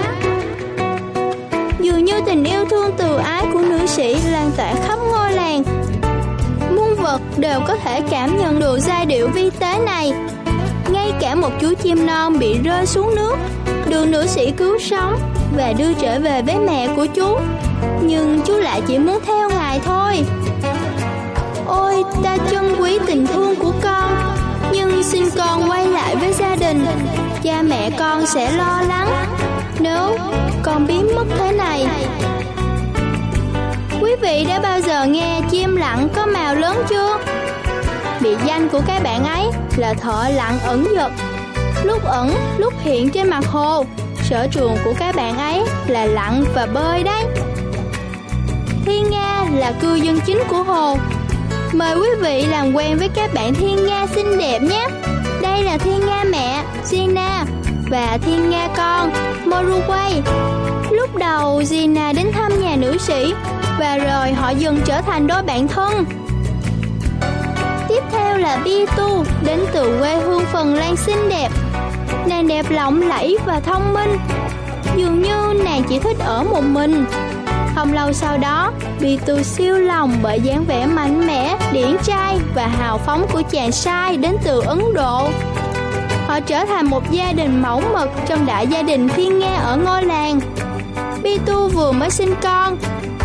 Dường 1.80 2.04
như 2.04 2.20
tình 2.26 2.44
yêu 2.44 2.64
thương 2.70 2.90
từ 2.98 3.16
ái 3.16 3.44
của 3.52 3.62
nữ 3.62 3.86
sĩ 3.86 4.16
lan 4.30 4.50
tỏa 4.56 4.74
khắp 4.86 4.98
ngôi 5.10 5.32
làng. 5.32 5.62
Muôn 6.76 6.94
vật 6.94 7.20
đều 7.36 7.60
có 7.66 7.76
thể 7.76 8.00
cảm 8.10 8.36
nhận 8.36 8.60
được 8.60 8.78
giai 8.78 9.06
điệu 9.06 9.28
vi 9.28 9.50
tế 9.50 9.78
này. 9.86 10.12
Ngay 10.92 11.12
cả 11.20 11.34
một 11.34 11.50
chú 11.60 11.74
chim 11.82 12.06
non 12.06 12.38
bị 12.38 12.58
rơi 12.58 12.86
xuống 12.86 13.14
nước, 13.14 13.36
Được 13.88 14.04
nữ 14.08 14.26
sĩ 14.26 14.50
cứu 14.50 14.78
sống 14.78 15.18
và 15.56 15.72
đưa 15.78 15.92
trở 15.92 16.20
về 16.20 16.42
với 16.42 16.56
mẹ 16.58 16.88
của 16.96 17.06
chú. 17.06 17.38
Nhưng 18.02 18.40
chú 18.46 18.54
lại 18.54 18.82
chỉ 18.86 18.98
muốn 18.98 19.18
theo 19.26 19.48
ngài 19.50 19.80
thôi. 19.84 20.24
Ôi, 21.66 22.04
ta 22.22 22.36
trân 22.50 22.76
quý 22.78 22.98
tình 23.06 23.26
thương 23.26 23.54
của 23.56 23.72
con, 23.82 24.16
Nhưng 24.72 25.02
xin 25.02 25.24
con 25.36 25.70
quay 25.70 25.88
lại 25.88 26.16
với 26.16 26.32
gia 26.32 26.56
đình 26.56 26.75
Cha 27.46 27.62
mẹ 27.62 27.90
con 27.98 28.26
sẽ 28.26 28.50
lo 28.50 28.82
lắng 28.88 29.26
Nếu 29.80 30.16
con 30.62 30.86
biến 30.86 31.14
mất 31.14 31.24
thế 31.38 31.52
này. 31.52 31.86
Quý 34.00 34.16
vị 34.20 34.46
đã 34.48 34.60
bao 34.60 34.80
giờ 34.80 35.04
nghe 35.04 35.40
chim 35.50 35.76
lặng 35.76 36.08
có 36.14 36.26
màu 36.26 36.54
lớn 36.54 36.82
chưa? 36.88 37.18
Biệt 38.20 38.36
danh 38.46 38.68
của 38.68 38.80
các 38.86 39.02
bạn 39.02 39.24
ấy 39.24 39.44
là 39.76 39.94
thợ 39.94 40.28
lặng 40.34 40.58
ẩn 40.64 40.86
giật 40.94 41.10
Lúc 41.84 42.04
ẩn, 42.04 42.34
lúc 42.58 42.74
hiện 42.82 43.10
trên 43.10 43.30
mặt 43.30 43.44
hồ 43.46 43.84
Sở 44.22 44.46
trường 44.50 44.76
của 44.84 44.92
các 44.98 45.16
bạn 45.16 45.38
ấy 45.38 45.62
là 45.86 46.06
lặn 46.06 46.44
và 46.54 46.66
bơi 46.66 47.02
đấy. 47.02 47.24
Thiên 48.86 49.10
Nga 49.10 49.44
là 49.54 49.72
cư 49.80 49.94
dân 49.94 50.20
chính 50.26 50.42
của 50.48 50.62
hồ. 50.62 50.96
Mời 51.72 51.96
quý 51.96 52.08
vị 52.20 52.46
làm 52.46 52.74
quen 52.74 52.98
với 52.98 53.08
các 53.14 53.34
bạn 53.34 53.54
Thiên 53.54 53.86
Nga 53.86 54.06
xinh 54.06 54.38
đẹp 54.38 54.62
nhé. 54.62 54.86
Đây 55.56 55.64
là 55.64 55.78
Thiên 55.78 56.00
Nga 56.06 56.24
mẹ, 56.24 56.64
Gina 56.84 57.44
Và 57.90 58.18
Thiên 58.22 58.50
Nga 58.50 58.68
con, 58.76 59.10
Moruway. 59.44 60.22
Lúc 60.90 61.16
đầu 61.16 61.62
Gina 61.64 62.12
đến 62.12 62.26
thăm 62.32 62.52
nhà 62.62 62.76
nữ 62.76 62.98
sĩ 62.98 63.34
Và 63.78 63.98
rồi 63.98 64.32
họ 64.32 64.50
dần 64.50 64.80
trở 64.84 65.00
thành 65.00 65.26
đôi 65.26 65.42
bạn 65.42 65.68
thân. 65.68 66.04
Tiếp 67.88 68.00
theo 68.12 68.38
là 68.38 68.60
Bitu 68.64 69.24
Đến 69.44 69.60
từ 69.72 69.98
quê 70.00 70.16
hương 70.16 70.44
Phần 70.52 70.74
Lan 70.74 70.96
xinh 70.96 71.28
đẹp. 71.28 71.48
Nàng 72.28 72.48
đẹp 72.48 72.66
lộng 72.70 73.02
lẫy 73.08 73.38
và 73.46 73.60
thông 73.60 73.94
minh. 73.94 74.18
Dường 74.96 75.22
như 75.22 75.62
nàng 75.64 75.82
chỉ 75.88 75.98
thích 75.98 76.16
ở 76.18 76.44
một 76.44 76.62
mình. 76.62 77.04
Không 77.76 77.92
lâu 77.92 78.12
sau 78.12 78.38
đó 78.38 78.72
Bị 79.00 79.18
tu 79.26 79.42
siêu 79.42 79.78
lòng 79.78 80.18
bởi 80.22 80.40
dáng 80.40 80.64
vẻ 80.64 80.86
mạnh 80.86 81.26
mẽ, 81.26 81.58
Điển 81.72 81.96
trai 82.04 82.38
và 82.54 82.66
hào 82.66 82.98
phóng 82.98 83.26
của 83.32 83.42
chàng 83.50 83.72
trai 83.72 84.16
đến 84.16 84.36
từ 84.44 84.60
Ấn 84.60 84.80
Độ. 84.94 85.28
Họ 86.26 86.40
trở 86.40 86.64
thành 86.64 86.86
một 86.86 87.10
gia 87.10 87.32
đình 87.32 87.62
mẫu 87.62 87.82
mực 87.92 88.08
trong 88.28 88.46
đại 88.46 88.66
gia 88.66 88.82
đình 88.82 89.08
thiên 89.08 89.38
nga 89.38 89.56
ở 89.56 89.76
ngôi 89.76 90.04
làng. 90.04 90.40
Pitu 91.22 91.68
vừa 91.68 91.92
mới 91.92 92.10
sinh 92.10 92.34
con, 92.42 92.76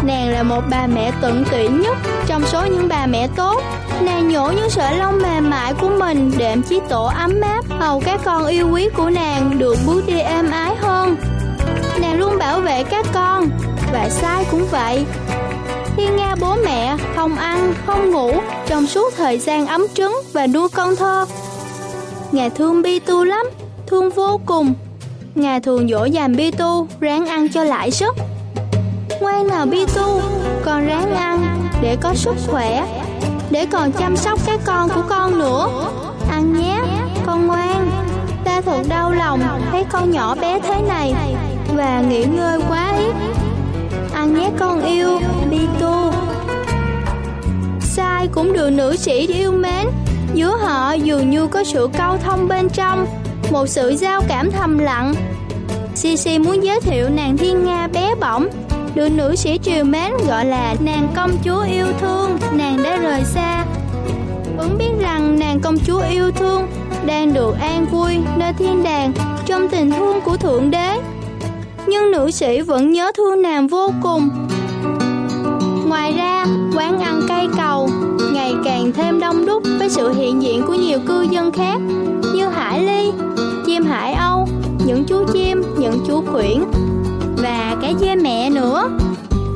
Nàng 0.03 0.29
là 0.29 0.43
một 0.43 0.61
bà 0.69 0.87
mẹ 0.87 1.11
tận 1.21 1.45
tụy 1.51 1.67
nhất 1.67 1.97
trong 2.27 2.45
số 2.45 2.65
những 2.65 2.87
bà 2.87 3.05
mẹ 3.05 3.27
tốt. 3.35 3.61
Nàng 4.01 4.29
nhổ 4.29 4.51
những 4.55 4.69
sợi 4.69 4.97
lông 4.97 5.19
mềm 5.21 5.49
mại 5.49 5.73
của 5.73 5.89
mình 5.99 6.31
đệm 6.37 6.61
chiếc 6.61 6.83
tổ 6.89 7.05
ấm 7.05 7.41
áp 7.41 7.65
hầu 7.79 7.99
các 7.99 8.21
con 8.25 8.45
yêu 8.45 8.69
quý 8.71 8.89
của 8.95 9.09
nàng 9.09 9.59
được 9.59 9.77
bước 9.85 10.03
đi 10.07 10.19
êm 10.19 10.51
ái 10.51 10.75
hơn. 10.75 11.15
Nàng 12.01 12.19
luôn 12.19 12.37
bảo 12.37 12.59
vệ 12.59 12.83
các 12.83 13.05
con 13.13 13.49
và 13.91 14.09
sai 14.09 14.45
cũng 14.51 14.65
vậy. 14.71 15.05
Thiên 15.97 16.15
Nga 16.15 16.35
bố 16.39 16.55
mẹ 16.65 16.97
không 17.15 17.35
ăn, 17.35 17.73
không 17.85 18.11
ngủ 18.11 18.31
trong 18.67 18.87
suốt 18.87 19.13
thời 19.17 19.39
gian 19.39 19.67
ấm 19.67 19.81
trứng 19.93 20.21
và 20.33 20.47
nuôi 20.47 20.69
con 20.69 20.95
thơ. 20.95 21.25
Ngài 22.31 22.49
thương 22.49 22.81
Bi 22.81 22.99
Tu 22.99 23.23
lắm, 23.23 23.45
thương 23.87 24.09
vô 24.09 24.39
cùng. 24.45 24.73
Ngài 25.35 25.59
thường 25.59 25.87
dỗ 25.89 26.05
dành 26.05 26.35
Bi 26.35 26.51
Tu 26.51 26.87
ráng 26.99 27.25
ăn 27.25 27.49
cho 27.49 27.63
lại 27.63 27.91
sức. 27.91 28.15
Ngoan 29.21 29.47
nào 29.47 29.65
Bi 29.65 29.85
Tu, 29.95 30.21
con 30.65 30.87
ráng 30.87 31.13
ăn 31.15 31.69
để 31.81 31.97
có 32.01 32.13
sức 32.13 32.35
khỏe 32.47 32.85
để 33.51 33.65
còn 33.65 33.91
chăm 33.91 34.17
sóc 34.17 34.39
các 34.45 34.59
con 34.65 34.89
của 34.89 35.03
con 35.09 35.39
nữa 35.39 35.67
ăn 36.29 36.53
nhé 36.53 36.81
con 37.25 37.47
ngoan 37.47 37.91
ta 38.43 38.61
thật 38.61 38.81
đau 38.89 39.11
lòng 39.11 39.41
thấy 39.71 39.85
con 39.91 40.11
nhỏ 40.11 40.35
bé 40.35 40.59
thế 40.59 40.81
này 40.87 41.13
và 41.75 42.01
nghỉ 42.01 42.23
ngơi 42.23 42.59
quá 42.69 42.93
ít 42.97 43.15
ăn 44.21 44.33
nhé, 44.33 44.49
con 44.59 44.83
yêu, 44.83 45.19
bi 45.51 45.57
tu. 45.79 46.11
Sai 47.79 48.27
cũng 48.31 48.53
được 48.53 48.69
nữ 48.69 48.95
sĩ 48.95 49.27
yêu 49.27 49.51
mến. 49.51 49.87
Giữa 50.33 50.57
họ 50.61 50.93
dường 50.93 51.29
như 51.29 51.47
có 51.47 51.63
sự 51.63 51.89
câu 51.97 52.17
thông 52.17 52.47
bên 52.47 52.69
trong, 52.69 53.05
một 53.51 53.67
sự 53.67 53.89
giao 53.89 54.21
cảm 54.27 54.51
thầm 54.51 54.77
lặng. 54.77 55.13
Sisi 55.95 56.39
muốn 56.39 56.63
giới 56.63 56.81
thiệu 56.81 57.09
nàng 57.09 57.37
thiên 57.37 57.65
nga 57.65 57.87
bé 57.87 58.15
bỏng. 58.15 58.47
Được 58.95 59.09
nữ 59.09 59.35
sĩ 59.35 59.59
triều 59.63 59.83
mến 59.83 60.11
gọi 60.27 60.45
là 60.45 60.75
nàng 60.79 61.07
công 61.15 61.31
chúa 61.43 61.63
yêu 61.63 61.85
thương, 62.01 62.37
nàng 62.53 62.83
đã 62.83 62.97
rời 62.97 63.23
xa. 63.23 63.65
Ứng 64.57 64.77
biết 64.77 64.91
rằng 64.99 65.39
nàng 65.39 65.59
công 65.59 65.77
chúa 65.87 66.01
yêu 66.11 66.31
thương 66.31 66.67
đang 67.05 67.33
được 67.33 67.55
an 67.61 67.85
vui 67.85 68.17
nơi 68.37 68.53
thiên 68.53 68.83
đàng 68.83 69.13
trong 69.45 69.69
tình 69.69 69.91
thương 69.91 70.21
của 70.21 70.37
thượng 70.37 70.71
đế 70.71 70.99
nhưng 71.91 72.11
nữ 72.11 72.31
sĩ 72.31 72.61
vẫn 72.61 72.91
nhớ 72.91 73.11
thương 73.17 73.41
nàng 73.41 73.67
vô 73.67 73.93
cùng. 74.01 74.29
Ngoài 75.87 76.13
ra, 76.17 76.45
quán 76.75 76.99
ăn 76.99 77.21
cây 77.27 77.47
cầu 77.57 77.89
ngày 78.33 78.53
càng 78.65 78.91
thêm 78.95 79.19
đông 79.19 79.45
đúc 79.45 79.63
với 79.79 79.89
sự 79.89 80.13
hiện 80.13 80.41
diện 80.41 80.63
của 80.67 80.73
nhiều 80.73 80.99
cư 81.07 81.21
dân 81.21 81.51
khác 81.51 81.77
như 82.35 82.47
hải 82.47 82.83
ly 82.83 83.11
chim 83.65 83.85
hải 83.85 84.13
âu, 84.13 84.47
những 84.85 85.03
chú 85.07 85.25
chim, 85.33 85.63
những 85.77 86.03
chú 86.07 86.23
khuyển 86.31 86.63
và 87.37 87.75
cái 87.81 87.95
dê 87.99 88.15
mẹ 88.15 88.49
nữa. 88.49 88.89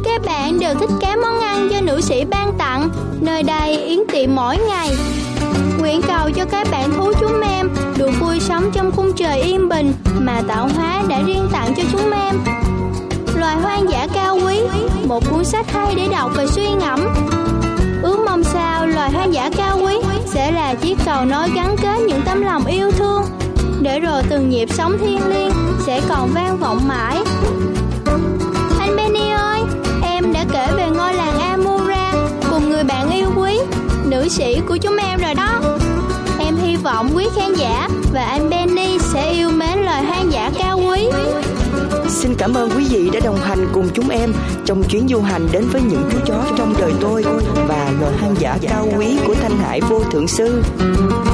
Các 0.03 0.21
bạn 0.25 0.59
đều 0.59 0.73
thích 0.79 0.89
các 1.01 1.17
món 1.21 1.39
ăn 1.39 1.71
do 1.71 1.81
nữ 1.81 2.01
sĩ 2.01 2.25
ban 2.25 2.53
tặng. 2.57 2.89
Nơi 3.21 3.43
đây 3.43 3.77
yến 3.77 3.99
tiệm 4.11 4.35
mỗi 4.35 4.57
ngày 4.67 4.89
nguyện 5.85 6.01
cầu 6.07 6.31
cho 6.35 6.45
các 6.45 6.67
bạn 6.71 6.93
thú 6.93 7.11
chúng 7.19 7.41
em, 7.41 7.69
được 7.97 8.09
vui 8.19 8.39
sống 8.39 8.71
trong 8.73 8.91
khung 8.91 9.13
trời 9.13 9.41
yên 9.41 9.69
bình 9.69 9.93
mà 10.19 10.41
tạo 10.47 10.69
hóa 10.75 11.03
đã 11.09 11.21
riêng 11.21 11.49
tặng 11.51 11.73
cho 11.77 11.83
chúng 11.91 12.11
em. 12.11 12.35
Loài 13.35 13.55
hoang 13.55 13.89
dã 13.89 14.07
cao 14.13 14.37
quý, 14.45 14.61
một 15.07 15.23
cuốn 15.29 15.45
sách 15.45 15.71
hay 15.71 15.95
để 15.95 16.07
đọc 16.11 16.31
và 16.35 16.45
suy 16.47 16.69
ngẫm. 16.69 16.99
Ước 18.03 18.19
mong 18.25 18.43
sao 18.43 18.87
loài 18.87 19.11
hoang 19.11 19.33
dã 19.33 19.49
cao 19.57 19.79
quý 19.85 19.95
sẽ 20.25 20.51
là 20.51 20.73
chiếc 20.73 20.97
cầu 21.05 21.25
nối 21.25 21.49
gắn 21.55 21.75
kết 21.81 21.99
những 22.07 22.21
tấm 22.25 22.41
lòng 22.41 22.65
yêu 22.65 22.91
thương. 22.91 23.21
Để 23.81 23.99
rồi 23.99 24.21
từng 24.29 24.49
nhịp 24.49 24.69
sống 24.73 24.97
thiêng 24.97 25.29
liêng 25.29 25.51
sẽ 25.85 26.01
còn 26.09 26.29
vang 26.33 26.57
vọng 26.57 26.87
mãi. 26.87 27.17
Anh 28.79 28.95
Benny 28.97 29.29
ơi, 29.29 29.61
em 30.03 30.33
đã 30.33 30.45
kể 30.53 30.67
về 30.77 30.89
ngôi 30.89 31.13
làng 31.13 31.39
Amura 31.39 32.13
cùng 32.49 32.69
người 32.69 32.83
bạn 32.83 33.09
yêu 33.09 33.27
quý, 33.37 33.59
nữ 34.05 34.27
sĩ 34.27 34.59
của 34.67 34.77
chúng 34.77 34.97
em 34.97 35.19
rồi 35.19 35.33
đó 35.33 35.74
vọng 36.85 37.11
quý 37.15 37.27
khán 37.35 37.53
giả 37.53 37.89
và 38.13 38.23
anh 38.23 38.49
Benny 38.49 38.99
sẽ 38.99 39.31
yêu 39.31 39.49
mến 39.51 39.79
lời 39.79 40.03
hoang 40.03 40.31
dã 40.31 40.51
cao 40.57 40.79
quý 40.87 41.09
Xin 42.07 42.35
cảm 42.37 42.53
ơn 42.53 42.69
quý 42.77 42.85
vị 42.89 43.09
đã 43.13 43.19
đồng 43.23 43.37
hành 43.37 43.67
cùng 43.73 43.89
chúng 43.93 44.09
em 44.09 44.33
trong 44.65 44.83
chuyến 44.83 45.07
du 45.07 45.21
hành 45.21 45.47
đến 45.51 45.67
với 45.71 45.81
những 45.81 46.09
chú 46.11 46.17
chó 46.25 46.43
trong 46.57 46.73
đời 46.79 46.93
tôi 47.01 47.23
và 47.67 47.91
loài 47.99 48.13
hoang 48.21 48.35
dã 48.39 48.57
cao 48.69 48.87
quý 48.97 49.17
của 49.27 49.35
Thanh 49.35 49.57
Hải 49.57 49.81
Vô 49.81 49.99
Thượng 50.11 50.27
Sư. 50.27 50.63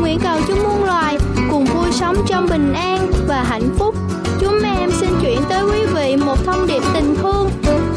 Nguyện 0.02 0.20
cầu 0.24 0.40
chúng 0.48 0.64
muôn 0.64 0.84
loài 0.84 1.18
cùng 1.52 1.66
vui 1.66 1.92
sống 1.92 2.16
trong 2.28 2.48
bình 2.50 2.74
an 2.74 3.12
và 3.28 3.44
hạnh 3.44 3.70
phúc. 3.78 3.96
Chúng 4.40 4.60
em 4.64 4.92
xin 4.92 5.10
chuyển 5.22 5.40
tới 5.50 5.64
quý 5.64 5.86
vị 5.96 6.16
một 6.16 6.46
thông 6.46 6.68
điệp 6.68 6.84
tình 6.94 7.16
thương. 7.22 7.50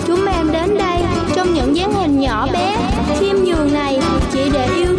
Chúng 0.07 0.27
em 0.27 0.53
đến 0.53 0.79
đây 0.79 1.03
trong 1.35 1.55
những 1.55 1.77
dáng 1.77 1.93
hình 1.93 2.21
nhỏ 2.21 2.49
bé, 2.53 2.77
khiêm 3.21 3.37
nhường 3.37 3.73
này 3.73 4.01
chỉ 4.33 4.51
để 4.53 4.69
yêu 4.77 4.94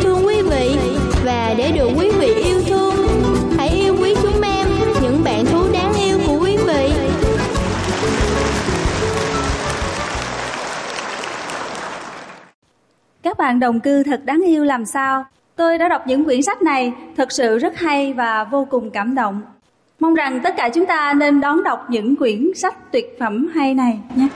để 1.57 1.71
được 1.71 1.89
quý 1.97 2.09
vị 2.19 2.33
yêu 2.33 2.61
thương. 2.67 2.95
Hãy 3.57 3.69
yêu 3.69 3.95
quý 4.01 4.15
chúng 4.21 4.41
em, 4.41 4.67
những 5.01 5.23
bạn 5.23 5.45
thú 5.45 5.73
đáng 5.73 5.93
yêu 5.93 6.19
của 6.27 6.37
quý 6.41 6.57
vị. 6.57 6.91
Các 13.23 13.37
bạn 13.37 13.59
đồng 13.59 13.79
cư 13.79 14.03
thật 14.03 14.21
đáng 14.25 14.41
yêu 14.45 14.63
làm 14.63 14.85
sao? 14.85 15.25
Tôi 15.55 15.77
đã 15.77 15.87
đọc 15.87 16.01
những 16.07 16.25
quyển 16.25 16.41
sách 16.41 16.61
này, 16.61 16.93
thật 17.17 17.31
sự 17.31 17.57
rất 17.57 17.77
hay 17.77 18.13
và 18.13 18.43
vô 18.43 18.67
cùng 18.71 18.91
cảm 18.91 19.15
động. 19.15 19.41
Mong 19.99 20.13
rằng 20.13 20.39
tất 20.43 20.53
cả 20.57 20.69
chúng 20.73 20.85
ta 20.85 21.13
nên 21.13 21.41
đón 21.41 21.63
đọc 21.63 21.85
những 21.89 22.15
quyển 22.15 22.51
sách 22.55 22.91
tuyệt 22.91 23.17
phẩm 23.19 23.47
hay 23.55 23.73
này 23.73 23.99
nhé. 24.15 24.27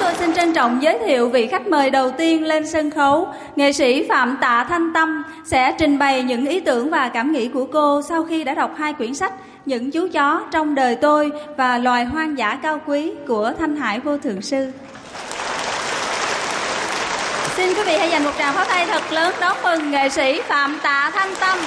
Tôi 0.00 0.12
xin 0.28 0.36
trân 0.36 0.52
trọng 0.52 0.82
giới 0.82 0.98
thiệu 0.98 1.28
vị 1.28 1.46
khách 1.46 1.66
mời 1.66 1.90
đầu 1.90 2.10
tiên 2.10 2.44
lên 2.44 2.66
sân 2.66 2.90
khấu, 2.90 3.28
nghệ 3.56 3.72
sĩ 3.72 4.08
Phạm 4.08 4.36
Tạ 4.40 4.66
Thanh 4.68 4.92
Tâm 4.92 5.22
sẽ 5.44 5.74
trình 5.78 5.98
bày 5.98 6.22
những 6.22 6.46
ý 6.46 6.60
tưởng 6.60 6.90
và 6.90 7.08
cảm 7.08 7.32
nghĩ 7.32 7.48
của 7.48 7.66
cô 7.72 8.02
sau 8.02 8.24
khi 8.24 8.44
đã 8.44 8.54
đọc 8.54 8.74
hai 8.78 8.92
quyển 8.92 9.14
sách 9.14 9.32
Những 9.66 9.90
chú 9.90 10.08
chó 10.12 10.42
trong 10.50 10.74
đời 10.74 10.96
tôi 10.96 11.30
và 11.56 11.78
Loài 11.78 12.04
hoang 12.04 12.38
dã 12.38 12.58
cao 12.62 12.80
quý 12.86 13.12
của 13.28 13.52
Thanh 13.58 13.76
Hải 13.76 14.00
Vô 14.00 14.18
Thượng 14.18 14.42
Sư. 14.42 14.70
Xin 17.56 17.68
quý 17.68 17.82
vị 17.86 17.96
hãy 17.98 18.10
dành 18.10 18.24
một 18.24 18.32
tràng 18.38 18.54
pháo 18.54 18.64
tay 18.64 18.86
thật 18.86 19.12
lớn 19.12 19.34
đón 19.40 19.56
mừng 19.64 19.90
nghệ 19.90 20.08
sĩ 20.08 20.40
Phạm 20.48 20.78
Tạ 20.82 21.10
Thanh 21.14 21.30
Tâm. 21.40 21.58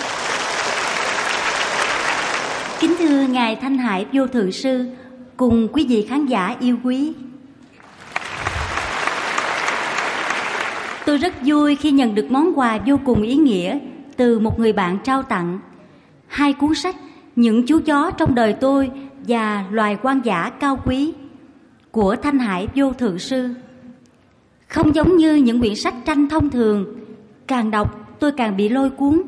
Kính 2.79 2.95
thưa 2.99 3.21
Ngài 3.21 3.55
Thanh 3.55 3.77
Hải 3.77 4.05
Vô 4.13 4.27
Thượng 4.27 4.51
Sư 4.51 4.85
cùng 5.37 5.67
quý 5.73 5.85
vị 5.89 6.07
khán 6.09 6.25
giả 6.25 6.55
yêu 6.59 6.77
quý. 6.83 7.13
Tôi 11.11 11.17
rất 11.17 11.33
vui 11.45 11.75
khi 11.75 11.91
nhận 11.91 12.15
được 12.15 12.31
món 12.31 12.59
quà 12.59 12.79
vô 12.85 12.99
cùng 13.05 13.21
ý 13.21 13.35
nghĩa 13.35 13.79
từ 14.17 14.39
một 14.39 14.59
người 14.59 14.73
bạn 14.73 14.97
trao 15.03 15.23
tặng. 15.23 15.59
Hai 16.27 16.53
cuốn 16.53 16.75
sách 16.75 16.95
Những 17.35 17.65
chú 17.65 17.79
chó 17.85 18.11
trong 18.11 18.35
đời 18.35 18.53
tôi 18.53 18.91
và 19.27 19.65
Loài 19.71 19.97
quan 20.01 20.21
giả 20.23 20.49
cao 20.59 20.79
quý 20.85 21.13
của 21.91 22.15
Thanh 22.15 22.39
Hải 22.39 22.67
Vô 22.75 22.93
Thượng 22.93 23.19
Sư. 23.19 23.49
Không 24.67 24.95
giống 24.95 25.17
như 25.17 25.35
những 25.35 25.59
quyển 25.59 25.75
sách 25.75 25.93
tranh 26.05 26.29
thông 26.29 26.49
thường, 26.49 26.85
càng 27.47 27.71
đọc 27.71 28.17
tôi 28.19 28.31
càng 28.31 28.57
bị 28.57 28.69
lôi 28.69 28.89
cuốn. 28.89 29.21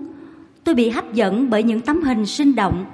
Tôi 0.64 0.76
bị 0.76 0.90
hấp 0.90 1.14
dẫn 1.14 1.50
bởi 1.50 1.64
những 1.64 1.82
tấm 1.82 2.02
hình 2.02 2.26
sinh 2.26 2.56
động 2.56 2.86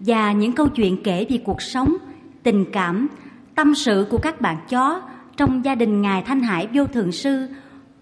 và 0.00 0.32
những 0.32 0.52
câu 0.52 0.68
chuyện 0.68 1.02
kể 1.02 1.26
về 1.30 1.38
cuộc 1.44 1.62
sống, 1.62 1.96
tình 2.42 2.64
cảm, 2.72 3.08
tâm 3.54 3.74
sự 3.74 4.06
của 4.10 4.18
các 4.18 4.40
bạn 4.40 4.56
chó 4.68 5.02
trong 5.36 5.64
gia 5.64 5.74
đình 5.74 6.02
Ngài 6.02 6.22
Thanh 6.22 6.42
Hải 6.42 6.68
Vô 6.74 6.86
Thượng 6.86 7.12
Sư 7.12 7.46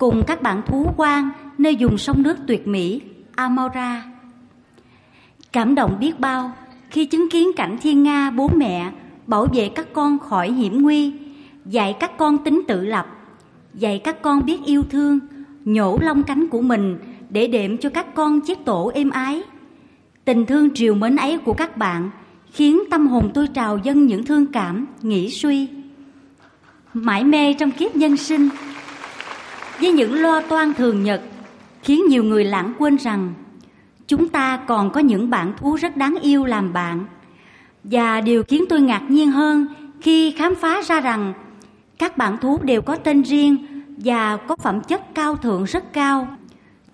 cùng 0.01 0.22
các 0.26 0.42
bạn 0.42 0.62
thú 0.66 0.86
quan 0.96 1.30
nơi 1.59 1.76
vùng 1.80 1.98
sông 1.98 2.22
nước 2.22 2.36
tuyệt 2.46 2.66
mỹ 2.68 3.01
Amora. 3.34 4.05
Cảm 5.53 5.74
động 5.74 5.96
biết 6.01 6.20
bao 6.20 6.53
khi 6.90 7.07
chứng 7.07 7.30
kiến 7.30 7.48
cảnh 7.57 7.76
thiên 7.82 8.03
nga 8.03 8.30
bố 8.30 8.51
mẹ 8.57 8.92
bảo 9.26 9.46
vệ 9.55 9.68
các 9.68 9.92
con 9.92 10.18
khỏi 10.18 10.53
hiểm 10.53 10.82
nguy, 10.82 11.12
dạy 11.66 11.96
các 12.01 12.18
con 12.18 12.44
tính 12.44 12.62
tự 12.68 12.84
lập, 12.84 13.07
dạy 13.74 13.98
các 13.98 14.22
con 14.22 14.44
biết 14.44 14.64
yêu 14.64 14.82
thương, 14.90 15.18
nhổ 15.64 15.98
lông 16.03 16.22
cánh 16.22 16.48
của 16.48 16.62
mình 16.62 16.98
để 17.30 17.46
đệm 17.46 17.78
cho 17.78 17.90
các 17.90 18.14
con 18.14 18.40
chiếc 18.40 18.64
tổ 18.64 18.90
êm 18.94 19.11
ái. 19.11 19.42
Tình 20.24 20.46
thương 20.46 20.74
triều 20.74 20.94
mến 20.94 21.16
ấy 21.16 21.38
của 21.38 21.53
các 21.53 21.76
bạn 21.76 22.11
khiến 22.53 22.80
tâm 22.90 23.07
hồn 23.07 23.30
tôi 23.34 23.48
trào 23.48 23.78
dâng 23.78 24.07
những 24.07 24.24
thương 24.24 24.46
cảm, 24.46 24.86
nghĩ 25.03 25.30
suy. 25.30 25.68
Mãi 26.94 27.24
mê 27.24 27.55
trong 27.55 27.70
kiếp 27.70 27.96
nhân 27.96 28.16
sinh, 28.16 28.48
với 29.80 29.92
những 29.92 30.14
lo 30.14 30.40
toan 30.40 30.74
thường 30.74 31.02
nhật, 31.02 31.22
khiến 31.82 32.02
nhiều 32.08 32.24
người 32.24 32.44
lãng 32.44 32.72
quên 32.78 32.96
rằng 32.96 33.34
chúng 34.06 34.28
ta 34.28 34.56
còn 34.56 34.90
có 34.90 35.00
những 35.00 35.30
bạn 35.30 35.52
thú 35.58 35.74
rất 35.74 35.96
đáng 35.96 36.16
yêu 36.22 36.44
làm 36.44 36.72
bạn. 36.72 37.04
Và 37.84 38.20
điều 38.20 38.42
khiến 38.42 38.64
tôi 38.68 38.80
ngạc 38.80 39.02
nhiên 39.08 39.30
hơn 39.30 39.66
khi 40.00 40.30
khám 40.30 40.54
phá 40.54 40.82
ra 40.82 41.00
rằng 41.00 41.32
các 41.98 42.16
bạn 42.16 42.38
thú 42.38 42.58
đều 42.62 42.82
có 42.82 42.96
tên 42.96 43.22
riêng 43.22 43.56
và 43.96 44.36
có 44.36 44.56
phẩm 44.56 44.80
chất 44.80 45.14
cao 45.14 45.36
thượng 45.36 45.64
rất 45.64 45.92
cao. 45.92 46.28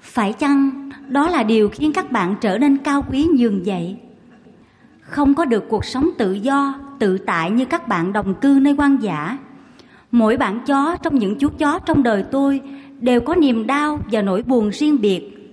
Phải 0.01 0.33
chăng 0.33 0.91
đó 1.09 1.29
là 1.29 1.43
điều 1.43 1.69
khiến 1.69 1.93
các 1.93 2.13
bạn 2.13 2.35
trở 2.41 2.59
nên 2.59 2.79
cao 2.79 3.05
quý 3.11 3.27
nhường 3.39 3.63
vậy? 3.65 3.97
Không 5.01 5.35
có 5.35 5.45
được 5.45 5.65
cuộc 5.69 5.85
sống 5.85 6.11
tự 6.19 6.33
do, 6.33 6.75
tự 6.99 7.19
tại 7.19 7.51
như 7.51 7.65
các 7.65 7.89
bạn 7.89 8.13
đồng 8.13 8.35
cư 8.35 8.59
nơi 8.63 8.75
quan 8.79 8.97
giả 9.01 9.39
Mỗi 10.11 10.37
bạn 10.37 10.61
chó 10.67 10.97
trong 11.03 11.19
những 11.19 11.39
chú 11.39 11.49
chó 11.59 11.79
trong 11.79 12.03
đời 12.03 12.25
tôi 12.31 12.61
đều 13.01 13.21
có 13.21 13.35
niềm 13.35 13.67
đau 13.67 14.01
và 14.13 14.23
nỗi 14.23 14.43
buồn 14.43 14.71
riêng 14.71 15.01
biệt. 15.01 15.53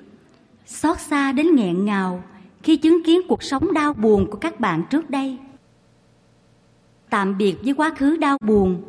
Xót 0.66 1.00
xa 1.00 1.32
đến 1.32 1.56
nghẹn 1.56 1.86
ngào 1.86 2.24
khi 2.64 2.78
chứng 2.78 3.04
kiến 3.04 3.22
cuộc 3.28 3.44
sống 3.44 3.74
đau 3.74 3.94
buồn 3.94 4.32
của 4.32 4.38
các 4.38 4.60
bạn 4.60 4.84
trước 4.90 5.10
đây. 5.10 5.38
Tạm 7.10 7.38
biệt 7.38 7.56
với 7.64 7.74
quá 7.74 7.92
khứ 7.98 8.18
đau 8.18 8.38
buồn, 8.42 8.82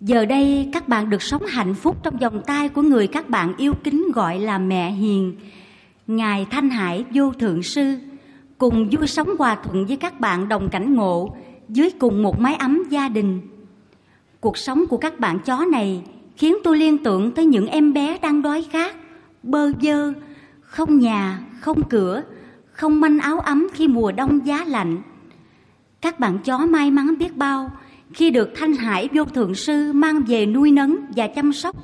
Giờ 0.00 0.24
đây 0.24 0.68
các 0.72 0.88
bạn 0.88 1.10
được 1.10 1.22
sống 1.22 1.46
hạnh 1.46 1.74
phúc 1.74 1.96
trong 2.02 2.16
vòng 2.16 2.42
tay 2.46 2.68
của 2.68 2.82
người 2.82 3.06
các 3.06 3.28
bạn 3.28 3.56
yêu 3.56 3.72
kính 3.84 4.04
gọi 4.14 4.38
là 4.38 4.58
mẹ 4.58 4.90
hiền, 4.90 5.36
Ngài 6.06 6.46
Thanh 6.50 6.70
Hải 6.70 7.04
Vô 7.14 7.32
Thượng 7.32 7.62
Sư, 7.62 7.98
cùng 8.58 8.88
vui 8.90 9.06
sống 9.06 9.28
hòa 9.38 9.56
thuận 9.64 9.86
với 9.86 9.96
các 9.96 10.20
bạn 10.20 10.48
đồng 10.48 10.68
cảnh 10.68 10.94
ngộ 10.94 11.36
dưới 11.68 11.90
cùng 11.98 12.22
một 12.22 12.40
mái 12.40 12.54
ấm 12.54 12.82
gia 12.90 13.08
đình. 13.08 13.40
Cuộc 14.40 14.58
sống 14.58 14.86
của 14.86 14.96
các 14.96 15.20
bạn 15.20 15.38
chó 15.38 15.64
này 15.64 16.02
khiến 16.36 16.56
tôi 16.64 16.78
liên 16.78 16.98
tưởng 16.98 17.32
tới 17.32 17.46
những 17.46 17.66
em 17.66 17.92
bé 17.92 18.18
đang 18.18 18.42
đói 18.42 18.66
khát, 18.70 18.96
bơ 19.42 19.72
vơ, 19.82 20.12
không 20.60 20.98
nhà, 20.98 21.40
không 21.60 21.88
cửa, 21.88 22.22
không 22.72 23.00
manh 23.00 23.18
áo 23.18 23.40
ấm 23.40 23.66
khi 23.72 23.88
mùa 23.88 24.12
đông 24.12 24.46
giá 24.46 24.64
lạnh. 24.64 25.02
Các 26.00 26.20
bạn 26.20 26.38
chó 26.38 26.58
may 26.58 26.90
mắn 26.90 27.18
biết 27.18 27.36
bao 27.36 27.70
khi 28.14 28.30
được 28.30 28.50
Thanh 28.56 28.72
Hải 28.72 29.08
vô 29.14 29.24
thượng 29.24 29.54
sư 29.54 29.92
mang 29.92 30.22
về 30.28 30.46
nuôi 30.46 30.70
nấng 30.70 30.96
và 31.16 31.26
chăm 31.26 31.52
sóc. 31.52 31.76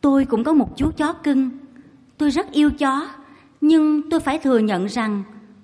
Tôi 0.00 0.24
cũng 0.24 0.44
có 0.44 0.52
một 0.52 0.76
chú 0.76 0.90
chó 0.96 1.12
cưng. 1.12 1.50
Tôi 2.18 2.30
rất 2.30 2.52
yêu 2.52 2.70
chó, 2.70 3.08
nhưng 3.60 4.10
tôi 4.10 4.20
phải 4.20 4.38
thừa 4.38 4.58
nhận 4.58 4.86
rằng 4.86 5.22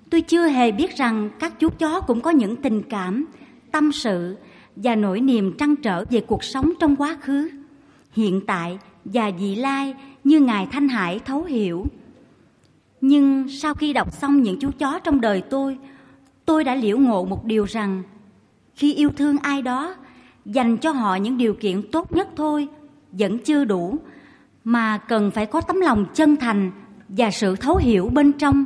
tôi 0.09 0.21
chưa 0.21 0.47
hề 0.47 0.71
biết 0.71 0.97
rằng 0.97 1.29
các 1.39 1.59
chú 1.59 1.69
chó 1.69 2.01
cũng 2.01 2.21
có 2.21 2.31
những 2.31 2.55
tình 2.55 2.81
cảm, 2.89 3.25
tâm 3.71 3.91
sự 3.91 4.35
và 4.75 4.95
nỗi 4.95 5.21
niềm 5.21 5.57
trăn 5.57 5.75
trở 5.75 6.05
về 6.09 6.21
cuộc 6.21 6.43
sống 6.43 6.73
trong 6.79 6.95
quá 6.95 7.17
khứ, 7.21 7.49
hiện 8.11 8.41
tại 8.47 8.79
và 9.05 9.31
vị 9.39 9.55
lai 9.55 9.95
như 10.23 10.39
Ngài 10.39 10.67
Thanh 10.71 10.87
Hải 10.87 11.19
thấu 11.19 11.43
hiểu. 11.43 11.85
Nhưng 13.01 13.49
sau 13.49 13.73
khi 13.73 13.93
đọc 13.93 14.13
xong 14.13 14.41
những 14.41 14.59
chú 14.59 14.71
chó 14.79 14.99
trong 14.99 15.21
đời 15.21 15.41
tôi, 15.41 15.77
tôi 16.45 16.63
đã 16.63 16.75
liễu 16.75 16.97
ngộ 16.97 17.25
một 17.25 17.45
điều 17.45 17.65
rằng 17.65 18.03
khi 18.75 18.93
yêu 18.93 19.09
thương 19.17 19.37
ai 19.37 19.61
đó 19.61 19.95
dành 20.45 20.77
cho 20.77 20.91
họ 20.91 21.15
những 21.15 21.37
điều 21.37 21.53
kiện 21.53 21.91
tốt 21.91 22.11
nhất 22.11 22.27
thôi 22.35 22.67
vẫn 23.11 23.39
chưa 23.39 23.65
đủ 23.65 23.97
mà 24.63 24.97
cần 24.97 25.31
phải 25.31 25.45
có 25.45 25.61
tấm 25.61 25.81
lòng 25.81 26.05
chân 26.13 26.35
thành 26.35 26.71
và 27.09 27.31
sự 27.31 27.55
thấu 27.55 27.77
hiểu 27.77 28.09
bên 28.13 28.31
trong 28.31 28.65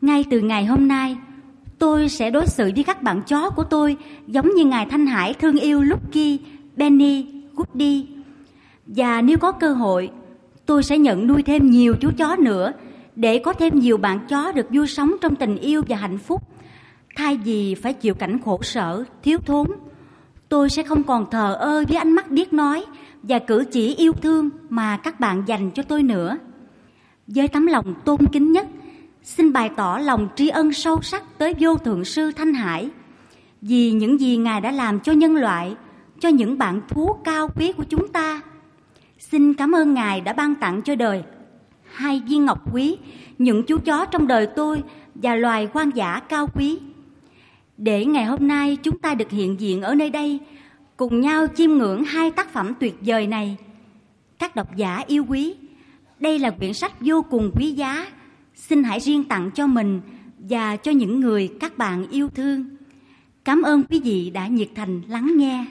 ngay 0.00 0.24
từ 0.30 0.40
ngày 0.40 0.64
hôm 0.64 0.88
nay 0.88 1.16
tôi 1.78 2.08
sẽ 2.08 2.30
đối 2.30 2.46
xử 2.46 2.70
với 2.74 2.84
các 2.84 3.02
bạn 3.02 3.22
chó 3.22 3.50
của 3.50 3.64
tôi 3.64 3.96
giống 4.26 4.54
như 4.54 4.64
ngài 4.64 4.86
thanh 4.86 5.06
hải 5.06 5.34
thương 5.34 5.56
yêu 5.56 5.82
lucky 5.82 6.38
benny 6.76 7.26
goody 7.54 8.06
và 8.86 9.22
nếu 9.22 9.38
có 9.38 9.52
cơ 9.52 9.72
hội 9.72 10.10
tôi 10.66 10.82
sẽ 10.82 10.98
nhận 10.98 11.26
nuôi 11.26 11.42
thêm 11.42 11.70
nhiều 11.70 11.94
chú 12.00 12.10
chó 12.16 12.36
nữa 12.36 12.72
để 13.16 13.38
có 13.38 13.52
thêm 13.52 13.78
nhiều 13.78 13.96
bạn 13.96 14.18
chó 14.28 14.52
được 14.52 14.66
vui 14.70 14.86
sống 14.86 15.12
trong 15.20 15.36
tình 15.36 15.56
yêu 15.56 15.82
và 15.88 15.96
hạnh 15.96 16.18
phúc 16.18 16.42
Thay 17.16 17.36
vì 17.36 17.74
phải 17.74 17.92
chịu 17.92 18.14
cảnh 18.14 18.38
khổ 18.44 18.62
sở, 18.62 19.04
thiếu 19.22 19.38
thốn, 19.46 19.66
tôi 20.48 20.70
sẽ 20.70 20.82
không 20.82 21.02
còn 21.02 21.30
thờ 21.30 21.54
ơ 21.54 21.84
với 21.88 21.96
ánh 21.96 22.12
mắt 22.12 22.30
biết 22.30 22.52
nói 22.52 22.84
và 23.22 23.38
cử 23.38 23.64
chỉ 23.72 23.94
yêu 23.94 24.12
thương 24.12 24.50
mà 24.68 24.96
các 24.96 25.20
bạn 25.20 25.42
dành 25.46 25.70
cho 25.70 25.82
tôi 25.82 26.02
nữa. 26.02 26.38
Với 27.26 27.48
tấm 27.48 27.66
lòng 27.66 27.94
tôn 28.04 28.26
kính 28.32 28.52
nhất, 28.52 28.66
xin 29.24 29.52
bày 29.52 29.70
tỏ 29.76 29.98
lòng 29.98 30.28
tri 30.36 30.48
ân 30.48 30.72
sâu 30.72 31.02
sắc 31.02 31.38
tới 31.38 31.54
vô 31.60 31.76
thượng 31.76 32.04
sư 32.04 32.32
Thanh 32.36 32.54
Hải 32.54 32.90
vì 33.60 33.92
những 33.92 34.20
gì 34.20 34.36
Ngài 34.36 34.60
đã 34.60 34.70
làm 34.70 35.00
cho 35.00 35.12
nhân 35.12 35.36
loại, 35.36 35.76
cho 36.20 36.28
những 36.28 36.58
bạn 36.58 36.80
thú 36.88 37.12
cao 37.24 37.48
quý 37.56 37.72
của 37.72 37.84
chúng 37.84 38.08
ta. 38.08 38.40
Xin 39.18 39.54
cảm 39.54 39.72
ơn 39.72 39.94
Ngài 39.94 40.20
đã 40.20 40.32
ban 40.32 40.54
tặng 40.54 40.82
cho 40.82 40.94
đời 40.94 41.22
hai 41.92 42.22
viên 42.26 42.44
ngọc 42.44 42.74
quý, 42.74 42.96
những 43.38 43.62
chú 43.62 43.78
chó 43.78 44.04
trong 44.04 44.26
đời 44.26 44.46
tôi 44.46 44.82
và 45.14 45.34
loài 45.34 45.68
hoang 45.72 45.90
dã 45.94 46.20
cao 46.28 46.46
quý. 46.54 46.78
Để 47.76 48.04
ngày 48.04 48.24
hôm 48.24 48.48
nay 48.48 48.76
chúng 48.82 48.98
ta 48.98 49.14
được 49.14 49.30
hiện 49.30 49.60
diện 49.60 49.82
ở 49.82 49.94
nơi 49.94 50.10
đây, 50.10 50.38
cùng 50.96 51.20
nhau 51.20 51.46
chiêm 51.56 51.70
ngưỡng 51.70 52.04
hai 52.04 52.30
tác 52.30 52.52
phẩm 52.52 52.72
tuyệt 52.80 52.94
vời 53.00 53.26
này. 53.26 53.56
Các 54.38 54.56
độc 54.56 54.76
giả 54.76 55.02
yêu 55.06 55.24
quý, 55.28 55.54
đây 56.20 56.38
là 56.38 56.50
quyển 56.50 56.72
sách 56.72 56.92
vô 57.00 57.22
cùng 57.30 57.50
quý 57.54 57.72
giá. 57.72 58.06
Xin 58.56 58.84
hãy 58.84 59.00
riêng 59.00 59.24
tặng 59.24 59.50
cho 59.50 59.66
mình 59.66 60.00
và 60.38 60.76
cho 60.76 60.92
những 60.92 61.20
người 61.20 61.50
các 61.60 61.78
bạn 61.78 62.06
yêu 62.10 62.28
thương. 62.34 62.64
Cảm 63.44 63.62
ơn 63.62 63.84
quý 63.90 64.00
vị 64.00 64.30
đã 64.30 64.46
nhiệt 64.46 64.68
thành 64.74 65.02
lắng 65.08 65.32
nghe. 65.36 65.64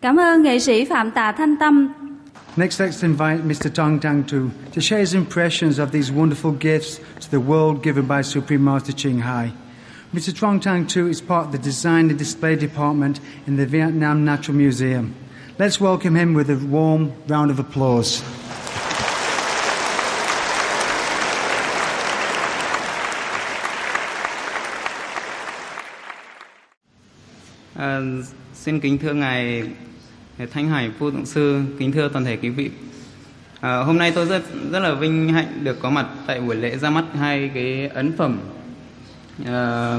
Cảm 0.00 0.16
ơn 0.16 0.42
nghệ 0.42 0.58
sĩ 0.58 0.84
Phạm 0.84 1.10
Tà 1.10 1.32
Thanh 1.32 1.56
Tâm 1.56 1.88
Next, 2.56 2.80
let's 2.80 3.02
invite 3.02 3.42
Mr. 3.44 3.68
Tong 3.74 3.98
Tang 3.98 4.22
Tu 4.22 4.50
to 4.74 4.80
share 4.80 5.00
his 5.00 5.14
impressions 5.14 5.80
of 5.80 5.86
these 5.90 6.12
wonderful 6.12 6.54
gifts 6.60 6.98
to 7.20 7.28
the 7.30 7.38
world 7.38 7.82
given 7.82 8.06
by 8.08 8.22
Supreme 8.22 8.64
Master 8.64 8.96
Ching 8.96 9.20
Hai. 9.20 9.50
Mr. 10.12 10.32
Trong 10.34 10.60
Tang 10.60 10.86
Tu 10.86 11.08
is 11.08 11.20
part 11.20 11.46
of 11.46 11.52
the 11.52 11.58
Design 11.58 12.08
and 12.10 12.18
Display 12.18 12.56
Department 12.56 13.20
in 13.46 13.56
the 13.56 13.66
Vietnam 13.66 14.24
Natural 14.24 14.58
Museum. 14.58 15.14
Let's 15.56 15.80
welcome 15.80 16.16
him 16.16 16.34
with 16.34 16.50
a 16.50 16.56
warm 16.56 17.12
round 17.28 17.50
of 17.50 17.58
applause. 17.58 18.24
À, 27.76 28.00
xin 28.54 28.80
kính 28.80 28.98
thưa 28.98 29.12
ngài 29.12 29.62
Thanh 30.52 30.68
Hải 30.68 30.90
Phu 30.98 31.10
Tượng 31.10 31.26
Sư, 31.26 31.62
kính 31.78 31.92
thưa 31.92 32.08
toàn 32.08 32.24
thể 32.24 32.36
quý 32.36 32.48
vị. 32.48 32.70
À, 33.60 33.76
hôm 33.76 33.98
nay 33.98 34.12
tôi 34.14 34.26
rất 34.26 34.42
rất 34.72 34.80
là 34.80 34.94
vinh 34.94 35.32
hạnh 35.32 35.60
được 35.64 35.80
có 35.82 35.90
mặt 35.90 36.06
tại 36.26 36.40
buổi 36.40 36.56
lễ 36.56 36.76
ra 36.76 36.90
mắt 36.90 37.04
hai 37.18 37.50
cái 37.54 37.88
ấn 37.94 38.16
phẩm 38.16 38.38
à, 39.46 39.96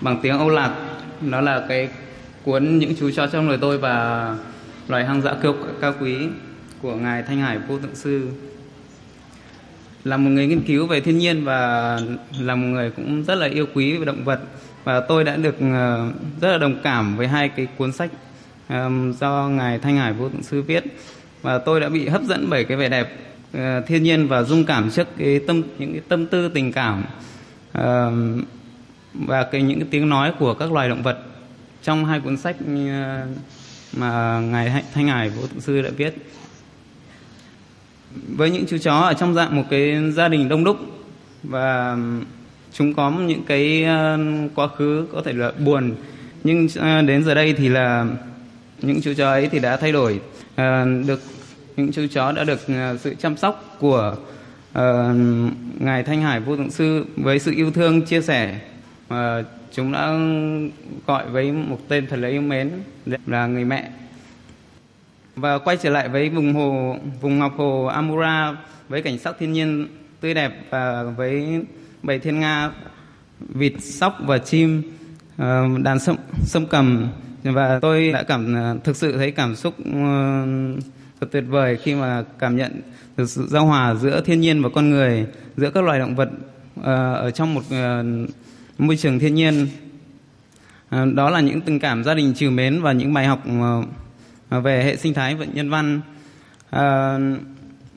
bằng 0.00 0.20
tiếng 0.22 0.38
Âu 0.38 0.48
Lạc. 0.48 0.74
Đó 1.20 1.40
là 1.40 1.66
cái 1.68 1.88
cuốn 2.44 2.78
những 2.78 2.94
chú 3.00 3.10
chó 3.10 3.26
trong 3.26 3.48
lời 3.48 3.58
tôi 3.60 3.78
và 3.78 4.36
loài 4.88 5.04
hoang 5.04 5.22
dã 5.22 5.34
cao, 5.42 5.54
cao 5.80 5.94
quý 6.00 6.16
của 6.82 6.96
ngài 6.96 7.22
Thanh 7.22 7.38
Hải 7.38 7.58
vô 7.58 7.78
Tượng 7.78 7.94
Sư. 7.94 8.28
Là 10.04 10.16
một 10.16 10.30
người 10.30 10.46
nghiên 10.46 10.62
cứu 10.62 10.86
về 10.86 11.00
thiên 11.00 11.18
nhiên 11.18 11.44
và 11.44 11.98
là 12.40 12.54
một 12.54 12.66
người 12.66 12.90
cũng 12.90 13.24
rất 13.24 13.34
là 13.34 13.46
yêu 13.46 13.66
quý 13.74 13.96
về 13.96 14.04
động 14.04 14.24
vật 14.24 14.40
và 14.84 15.00
tôi 15.00 15.24
đã 15.24 15.36
được 15.36 15.54
ờ, 15.60 16.10
rất 16.40 16.52
là 16.52 16.58
đồng 16.58 16.76
cảm 16.82 17.16
với 17.16 17.28
hai 17.28 17.48
cái 17.48 17.66
cuốn 17.76 17.92
sách 17.92 18.10
ờ, 18.68 18.90
do 19.20 19.48
ngài 19.48 19.78
Thanh 19.78 19.96
Hải 19.96 20.12
Vô 20.12 20.28
Tượng 20.28 20.42
Sư 20.42 20.62
viết 20.62 20.84
và 21.42 21.58
tôi 21.58 21.80
đã 21.80 21.88
bị 21.88 22.08
hấp 22.08 22.22
dẫn 22.22 22.46
bởi 22.50 22.64
cái 22.64 22.76
vẻ 22.76 22.88
đẹp 22.88 23.16
ờ, 23.52 23.80
thiên 23.80 24.02
nhiên 24.02 24.28
và 24.28 24.42
dung 24.42 24.64
cảm 24.64 24.90
trước 24.90 25.08
cái 25.18 25.40
tâm 25.46 25.62
những 25.78 25.92
cái 25.92 26.02
tâm 26.08 26.26
tư 26.26 26.48
tình 26.48 26.72
cảm 26.72 27.04
và 29.14 29.42
cái 29.42 29.62
những 29.62 29.78
cái 29.78 29.88
tiếng 29.90 30.08
nói 30.08 30.32
của 30.38 30.54
các 30.54 30.72
loài 30.72 30.88
động 30.88 31.02
vật 31.02 31.18
trong 31.82 32.04
hai 32.04 32.20
cuốn 32.20 32.36
sách 32.36 32.56
mà 33.96 34.40
ngài 34.40 34.82
Thanh 34.94 35.08
Hải 35.08 35.30
Vô 35.30 35.46
Tượng 35.46 35.60
Sư 35.60 35.82
đã 35.82 35.90
viết. 35.96 36.14
Với 38.36 38.50
những 38.50 38.64
chú 38.68 38.78
chó 38.78 38.96
ở 38.96 39.14
trong 39.14 39.34
dạng 39.34 39.56
một 39.56 39.62
cái 39.70 40.10
gia 40.12 40.28
đình 40.28 40.48
đông 40.48 40.64
đúc 40.64 40.76
và 41.42 41.96
chúng 42.72 42.94
có 42.94 43.10
những 43.10 43.44
cái 43.44 43.84
ờ, 43.84 44.18
quá 44.54 44.68
khứ 44.68 45.06
có 45.12 45.22
thể 45.24 45.32
là 45.32 45.52
buồn, 45.64 45.94
nhưng 46.44 46.66
ờ, 46.76 47.02
đến 47.02 47.24
giờ 47.24 47.34
đây 47.34 47.52
thì 47.52 47.68
là 47.68 48.06
những 48.82 49.02
chú 49.02 49.14
chó 49.14 49.28
ấy 49.28 49.48
thì 49.48 49.58
đã 49.58 49.76
thay 49.76 49.92
đổi. 49.92 50.20
Ờ, 50.56 50.86
được, 51.06 51.20
những 51.76 51.92
chú 51.92 52.06
chó 52.14 52.32
đã 52.32 52.44
được 52.44 52.60
sự 53.00 53.14
chăm 53.14 53.36
sóc 53.36 53.76
của 53.78 54.16
ngài 55.78 56.02
Thanh 56.02 56.22
Hải 56.22 56.40
vô 56.40 56.56
thượng 56.56 56.70
sư 56.70 57.04
với 57.16 57.38
sự 57.38 57.52
yêu 57.56 57.70
thương, 57.70 58.02
chia 58.02 58.20
sẻ 58.20 58.60
uh, 59.12 59.46
chúng 59.72 59.92
đã 59.92 60.12
gọi 61.06 61.30
với 61.30 61.52
một 61.52 61.78
tên 61.88 62.06
thật 62.06 62.16
là 62.16 62.28
yêu 62.28 62.42
mến 62.42 62.70
là 63.26 63.46
người 63.46 63.64
mẹ. 63.64 63.90
Và 65.36 65.58
quay 65.58 65.76
trở 65.76 65.90
lại 65.90 66.08
với 66.08 66.28
vùng 66.28 66.54
hồ 66.54 66.96
vùng 67.20 67.38
ngọc 67.38 67.52
hồ 67.56 67.84
Amura 67.84 68.56
với 68.88 69.02
cảnh 69.02 69.18
sắc 69.18 69.36
thiên 69.38 69.52
nhiên 69.52 69.88
tươi 70.20 70.34
đẹp 70.34 70.52
và 70.70 71.02
với 71.02 71.64
bầy 72.02 72.18
thiên 72.18 72.40
nga 72.40 72.70
vịt 73.38 73.72
sóc 73.80 74.18
và 74.26 74.38
chim 74.38 74.82
ờ, 75.36 75.68
đàn 75.82 75.98
sâm, 75.98 76.16
sâm 76.44 76.66
cầm. 76.66 77.08
Và 77.42 77.78
tôi 77.82 78.12
đã 78.12 78.22
cảm 78.22 78.54
ờ, 78.54 78.76
thực 78.84 78.96
sự 78.96 79.16
thấy 79.16 79.30
cảm 79.30 79.56
xúc 79.56 79.74
thật 81.20 81.28
tuyệt 81.30 81.44
vời 81.48 81.76
khi 81.82 81.94
mà 81.94 82.24
cảm 82.38 82.56
nhận 82.56 82.80
được 83.16 83.30
sự 83.30 83.46
giao 83.48 83.66
hòa 83.66 83.94
giữa 83.94 84.20
thiên 84.20 84.40
nhiên 84.40 84.62
và 84.62 84.68
con 84.74 84.90
người, 84.90 85.26
giữa 85.56 85.70
các 85.70 85.84
loài 85.84 85.98
động 85.98 86.14
vật 86.14 86.28
ở 86.82 87.30
trong 87.30 87.54
một 87.54 87.62
môi 88.82 88.96
trường 88.96 89.18
thiên 89.18 89.34
nhiên. 89.34 89.68
Ờ, 90.88 91.06
đó 91.14 91.30
là 91.30 91.40
những 91.40 91.60
tình 91.60 91.78
cảm 91.78 92.04
gia 92.04 92.14
đình 92.14 92.34
trìu 92.34 92.50
mến 92.50 92.82
và 92.82 92.92
những 92.92 93.12
bài 93.12 93.26
học 93.26 93.42
ờ, 93.46 93.82
ờ, 94.48 94.60
về 94.60 94.84
hệ 94.84 94.96
sinh 94.96 95.14
thái 95.14 95.34
và 95.34 95.44
nhân 95.44 95.70
văn. 95.70 96.00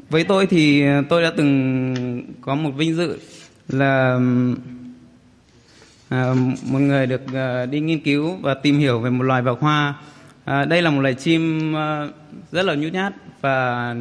Với 0.10 0.24
tôi 0.24 0.48
thì 0.48 0.84
tôi 1.10 1.22
đã 1.22 1.32
từng 1.38 2.24
có 2.42 2.56
một 2.56 2.72
vinh 2.72 2.96
dự 2.96 3.18
là 3.70 4.20
một 6.64 6.80
người 6.80 7.08
được 7.08 7.22
đi 7.72 7.80
nghiên 7.80 8.00
cứu 8.00 8.36
và 8.42 8.54
tìm 8.54 8.80
hiểu 8.80 9.00
về 9.00 9.10
một 9.10 9.24
loài 9.24 9.42
vật 9.42 9.60
hoa. 9.60 9.96
Đây 10.46 10.82
là 10.82 10.90
một 10.90 11.02
loài 11.02 11.14
chim 11.14 11.74
rất 12.52 12.66
là 12.66 12.76
nhút 12.76 12.94
nhát 12.94 13.14
và 13.42 13.96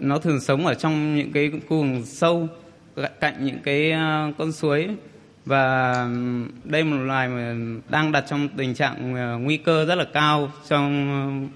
nó 0.00 0.18
thường 0.18 0.40
sống 0.40 0.66
ở 0.66 0.74
trong 0.74 1.16
những 1.16 1.32
cái 1.32 1.50
khu 1.68 1.76
vùng 1.76 2.04
sâu, 2.04 2.48
cạnh 3.20 3.44
những 3.44 3.58
cái 3.64 3.92
con 4.38 4.52
suối 4.52 4.88
và 5.46 6.08
đây 6.64 6.84
một 6.84 6.96
loài 6.96 7.28
mà 7.28 7.54
đang 7.88 8.12
đặt 8.12 8.24
trong 8.28 8.48
tình 8.48 8.74
trạng 8.74 9.14
ờ, 9.14 9.38
nguy 9.38 9.56
cơ 9.56 9.84
rất 9.84 9.94
là 9.94 10.04
cao 10.12 10.52
trong 10.68 11.48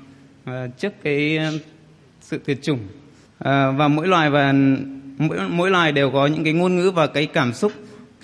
ờ, 0.45 0.68
trước 0.78 0.93
cái 1.03 1.39
sự 2.20 2.41
tuyệt 2.45 2.62
chủng. 2.62 2.78
Ờ, 3.39 3.72
và 3.72 3.89
mỗi 3.89 4.09
loài 4.09 4.30
và 4.30 4.55
mỗi 5.18 5.39
mỗi 5.49 5.70
loài 5.70 5.93
đều 5.93 6.11
có 6.11 6.26
những 6.26 6.45
cái 6.45 6.53
ngôn 6.53 6.76
ngữ 6.76 6.91
và 6.91 7.07
cái 7.07 7.26
cảm 7.26 7.53
xúc 7.53 7.72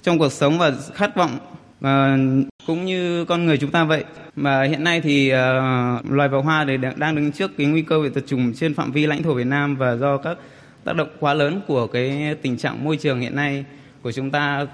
trong 0.02 0.18
cuộc 0.18 0.32
sống 0.32 0.58
và 0.58 0.72
khát 0.94 1.16
vọng 1.16 1.38
uh, 1.78 2.46
cũng 2.66 2.84
như 2.84 3.24
con 3.24 3.46
người 3.46 3.58
chúng 3.58 3.70
ta 3.70 3.84
vậy. 3.84 4.04
Mà 4.36 4.62
hiện 4.62 4.84
nay 4.84 5.00
thì 5.00 5.32
uh, 5.32 6.10
loài 6.10 6.28
vọc 6.28 6.44
hoa 6.44 6.64
thì 6.68 6.76
đang 6.96 7.14
đứng 7.14 7.32
trước 7.32 7.56
cái 7.56 7.66
nguy 7.66 7.82
cơ 7.82 8.00
về 8.00 8.10
tuyệt 8.14 8.26
chủng 8.26 8.52
trên 8.54 8.74
phạm 8.74 8.92
vi 8.92 9.06
lãnh 9.06 9.22
thổ 9.22 9.34
Việt 9.34 9.46
Nam 9.46 9.76
và 9.76 9.96
do 9.96 10.16
các 10.16 10.38
tác 10.84 10.96
động 10.96 11.08
quá 11.20 11.34
lớn 11.34 11.60
của 11.66 11.86
cái 11.86 12.34
tình 12.42 12.56
trạng 12.56 12.84
môi 12.84 12.96
trường 12.96 13.20
hiện 13.20 13.36
nay 13.36 13.64
của 14.02 14.12
chúng 14.12 14.30
ta 14.30 14.66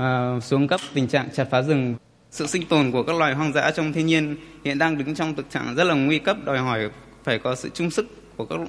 uh, 0.00 0.42
xuống 0.42 0.68
cấp 0.68 0.80
tình 0.94 1.08
trạng 1.08 1.28
chặt 1.34 1.44
phá 1.50 1.62
rừng. 1.62 1.94
Sự 2.30 2.46
sinh 2.46 2.66
tồn 2.66 2.90
của 2.90 3.02
các 3.02 3.16
loài 3.16 3.34
hoang 3.34 3.52
dã 3.52 3.70
trong 3.70 3.92
thiên 3.92 4.06
nhiên 4.06 4.36
hiện 4.64 4.78
đang 4.78 4.98
đứng 4.98 5.14
trong 5.14 5.34
thực 5.34 5.50
trạng 5.50 5.74
rất 5.74 5.84
là 5.84 5.94
nguy 5.94 6.18
cấp 6.18 6.36
đòi 6.44 6.58
hỏi 6.58 6.90
phải 7.24 7.38
có 7.38 7.54
sự 7.54 7.68
chung 7.74 7.90
sức 7.90 8.06
của 8.36 8.44
các 8.44 8.60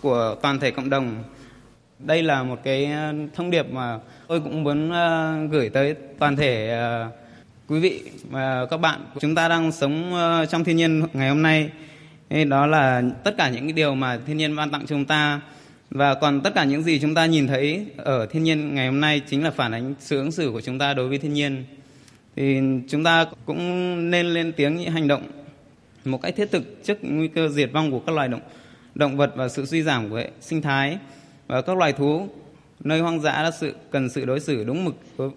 của 0.00 0.36
toàn 0.42 0.60
thể 0.60 0.70
cộng 0.70 0.90
đồng. 0.90 1.22
Đây 1.98 2.22
là 2.22 2.42
một 2.42 2.60
cái 2.64 2.84
à, 2.84 3.12
thông 3.34 3.50
điệp 3.50 3.66
mà 3.72 3.98
tôi 4.28 4.40
cũng 4.40 4.64
muốn 4.64 4.90
uh, 4.90 5.50
gửi 5.50 5.68
tới 5.68 5.94
toàn 6.18 6.36
thể 6.36 6.78
uh, 7.06 7.12
quý 7.68 7.80
vị 7.80 8.02
và 8.30 8.66
các 8.70 8.76
bạn. 8.76 9.00
Chúng 9.20 9.34
ta 9.34 9.48
đang 9.48 9.72
sống 9.72 10.12
uh, 10.14 10.48
trong 10.50 10.64
thiên 10.64 10.76
nhiên 10.76 11.06
ngày 11.12 11.28
hôm 11.28 11.42
nay. 11.42 11.70
Đó 12.48 12.66
là 12.66 13.02
tất 13.24 13.34
cả 13.38 13.48
những 13.48 13.64
cái 13.64 13.72
điều 13.72 13.94
mà 13.94 14.18
thiên 14.26 14.36
nhiên 14.36 14.56
ban 14.56 14.70
tặng 14.70 14.80
cho 14.80 14.86
chúng 14.86 15.04
ta 15.04 15.40
và 15.94 16.14
còn 16.14 16.40
tất 16.40 16.54
cả 16.54 16.64
những 16.64 16.82
gì 16.82 16.98
chúng 16.98 17.14
ta 17.14 17.26
nhìn 17.26 17.46
thấy 17.46 17.86
ở 17.96 18.26
thiên 18.26 18.42
nhiên 18.42 18.74
ngày 18.74 18.86
hôm 18.86 19.00
nay 19.00 19.20
chính 19.26 19.44
là 19.44 19.50
phản 19.50 19.72
ánh 19.72 19.94
sự 19.98 20.18
ứng 20.18 20.32
xử 20.32 20.50
của 20.50 20.60
chúng 20.60 20.78
ta 20.78 20.94
đối 20.94 21.08
với 21.08 21.18
thiên 21.18 21.32
nhiên. 21.32 21.64
Thì 22.36 22.60
chúng 22.88 23.04
ta 23.04 23.26
cũng 23.46 24.10
nên 24.10 24.26
lên 24.26 24.52
tiếng 24.52 24.76
những 24.76 24.90
hành 24.90 25.08
động 25.08 25.22
một 26.04 26.22
cách 26.22 26.36
thiết 26.36 26.50
thực 26.50 26.84
trước 26.84 26.98
nguy 27.02 27.28
cơ 27.28 27.48
diệt 27.48 27.70
vong 27.72 27.90
của 27.90 28.00
các 28.00 28.14
loài 28.14 28.28
động 28.28 28.40
động 28.94 29.16
vật 29.16 29.32
và 29.36 29.48
sự 29.48 29.66
suy 29.66 29.82
giảm 29.82 30.10
của 30.10 30.16
hệ 30.16 30.30
sinh 30.40 30.62
thái 30.62 30.98
và 31.46 31.62
các 31.62 31.76
loài 31.76 31.92
thú. 31.92 32.28
Nơi 32.80 33.00
hoang 33.00 33.20
dã 33.20 33.42
là 33.42 33.50
sự 33.50 33.74
cần 33.90 34.10
sự 34.10 34.24
đối 34.24 34.40
xử 34.40 34.64
đúng 34.64 34.84
mực 34.84 34.96
của, 35.16 35.30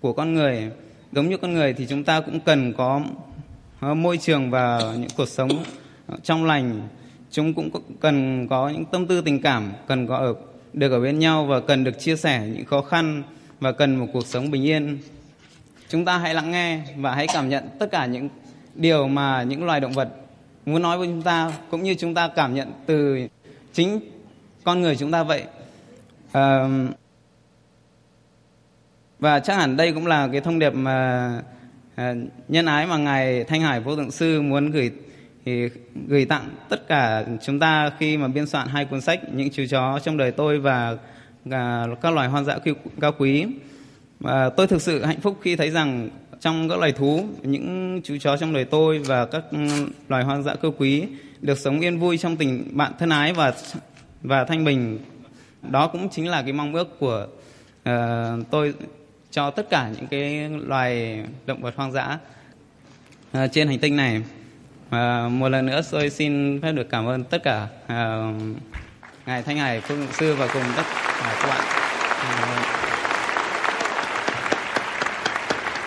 của 0.00 0.12
con 0.12 0.34
người. 0.34 0.70
Giống 1.12 1.28
như 1.28 1.36
con 1.36 1.52
người 1.52 1.72
thì 1.72 1.86
chúng 1.88 2.04
ta 2.04 2.20
cũng 2.20 2.40
cần 2.40 2.72
có 2.72 3.02
môi 3.80 4.18
trường 4.18 4.50
và 4.50 4.80
những 4.98 5.10
cuộc 5.16 5.28
sống 5.28 5.50
trong 6.22 6.44
lành 6.44 6.88
chúng 7.30 7.54
cũng 7.54 7.70
cần 8.00 8.46
có 8.48 8.68
những 8.68 8.84
tâm 8.84 9.06
tư 9.06 9.20
tình 9.20 9.42
cảm 9.42 9.72
cần 9.86 10.06
có 10.06 10.16
ở 10.16 10.34
được 10.72 10.92
ở 10.92 11.00
bên 11.00 11.18
nhau 11.18 11.44
và 11.44 11.60
cần 11.60 11.84
được 11.84 11.98
chia 11.98 12.16
sẻ 12.16 12.48
những 12.54 12.64
khó 12.64 12.82
khăn 12.82 13.22
và 13.60 13.72
cần 13.72 13.96
một 13.96 14.06
cuộc 14.12 14.26
sống 14.26 14.50
bình 14.50 14.66
yên. 14.66 14.98
Chúng 15.88 16.04
ta 16.04 16.18
hãy 16.18 16.34
lắng 16.34 16.50
nghe 16.50 16.80
và 16.96 17.14
hãy 17.14 17.26
cảm 17.32 17.48
nhận 17.48 17.68
tất 17.78 17.90
cả 17.90 18.06
những 18.06 18.28
điều 18.74 19.08
mà 19.08 19.42
những 19.42 19.64
loài 19.64 19.80
động 19.80 19.92
vật 19.92 20.08
muốn 20.66 20.82
nói 20.82 20.98
với 20.98 21.06
chúng 21.06 21.22
ta 21.22 21.52
cũng 21.70 21.82
như 21.82 21.94
chúng 21.94 22.14
ta 22.14 22.28
cảm 22.36 22.54
nhận 22.54 22.72
từ 22.86 23.18
chính 23.72 24.00
con 24.64 24.80
người 24.80 24.96
chúng 24.96 25.10
ta 25.10 25.22
vậy. 25.22 25.44
À, 26.32 26.68
và 29.18 29.40
chắc 29.40 29.56
hẳn 29.56 29.76
đây 29.76 29.92
cũng 29.92 30.06
là 30.06 30.28
cái 30.32 30.40
thông 30.40 30.58
điệp 30.58 30.70
mà 30.70 31.42
à, 31.94 32.14
nhân 32.48 32.66
ái 32.66 32.86
mà 32.86 32.96
ngài 32.96 33.44
thanh 33.44 33.60
hải 33.60 33.80
vô 33.80 33.96
thượng 33.96 34.10
sư 34.10 34.42
muốn 34.42 34.70
gửi 34.70 34.90
thì 35.44 35.68
gửi 36.06 36.24
tặng 36.24 36.50
tất 36.68 36.88
cả 36.88 37.24
chúng 37.42 37.58
ta 37.58 37.90
khi 37.98 38.16
mà 38.16 38.28
biên 38.28 38.46
soạn 38.46 38.68
hai 38.68 38.84
cuốn 38.84 39.00
sách 39.00 39.20
những 39.32 39.50
chú 39.50 39.64
chó 39.70 39.98
trong 39.98 40.16
đời 40.16 40.30
tôi 40.30 40.58
và 40.58 40.96
à, 41.50 41.86
các 42.02 42.14
loài 42.14 42.28
hoang 42.28 42.44
dã 42.44 42.58
cao 43.00 43.12
quý. 43.18 43.46
Và 44.20 44.50
tôi 44.50 44.66
thực 44.66 44.82
sự 44.82 45.04
hạnh 45.04 45.20
phúc 45.20 45.38
khi 45.42 45.56
thấy 45.56 45.70
rằng 45.70 46.08
trong 46.40 46.68
các 46.68 46.78
loài 46.78 46.92
thú 46.92 47.24
những 47.42 48.00
chú 48.04 48.16
chó 48.20 48.36
trong 48.36 48.52
đời 48.52 48.64
tôi 48.64 48.98
và 48.98 49.26
các 49.26 49.44
loài 50.08 50.24
hoang 50.24 50.42
dã 50.42 50.54
cao 50.54 50.74
quý 50.78 51.04
được 51.40 51.58
sống 51.58 51.80
yên 51.80 51.98
vui 51.98 52.18
trong 52.18 52.36
tình 52.36 52.70
bạn 52.72 52.92
thân 52.98 53.10
ái 53.10 53.32
và 53.32 53.52
và 54.22 54.44
thanh 54.44 54.64
bình. 54.64 54.98
Đó 55.62 55.86
cũng 55.86 56.08
chính 56.08 56.28
là 56.28 56.42
cái 56.42 56.52
mong 56.52 56.74
ước 56.74 56.98
của 56.98 57.26
uh, 57.88 57.92
tôi 58.50 58.74
cho 59.30 59.50
tất 59.50 59.70
cả 59.70 59.90
những 59.96 60.06
cái 60.06 60.48
loài 60.48 61.22
động 61.46 61.62
vật 61.62 61.76
hoang 61.76 61.92
dã 61.92 62.18
uh, 63.32 63.52
trên 63.52 63.68
hành 63.68 63.78
tinh 63.78 63.96
này. 63.96 64.22
À, 64.90 65.28
một 65.28 65.48
lần 65.48 65.66
nữa 65.66 65.80
tôi 65.90 66.10
xin 66.10 66.60
phép 66.62 66.72
được 66.72 66.90
cảm 66.90 67.06
ơn 67.06 67.24
tất 67.24 67.42
cả 67.42 67.66
à, 67.86 68.32
ngài 69.26 69.42
thanh 69.42 69.56
hải 69.56 69.80
phương 69.80 70.06
sư 70.12 70.34
và 70.38 70.48
cùng 70.52 70.62
tất 70.76 70.82
cả 71.20 71.36
các 71.42 71.48
bạn 71.48 71.64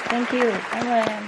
Thank 0.06 0.32
you. 0.32 0.52
Cảm 0.72 0.86
ơn 0.86 1.08
em. 1.08 1.24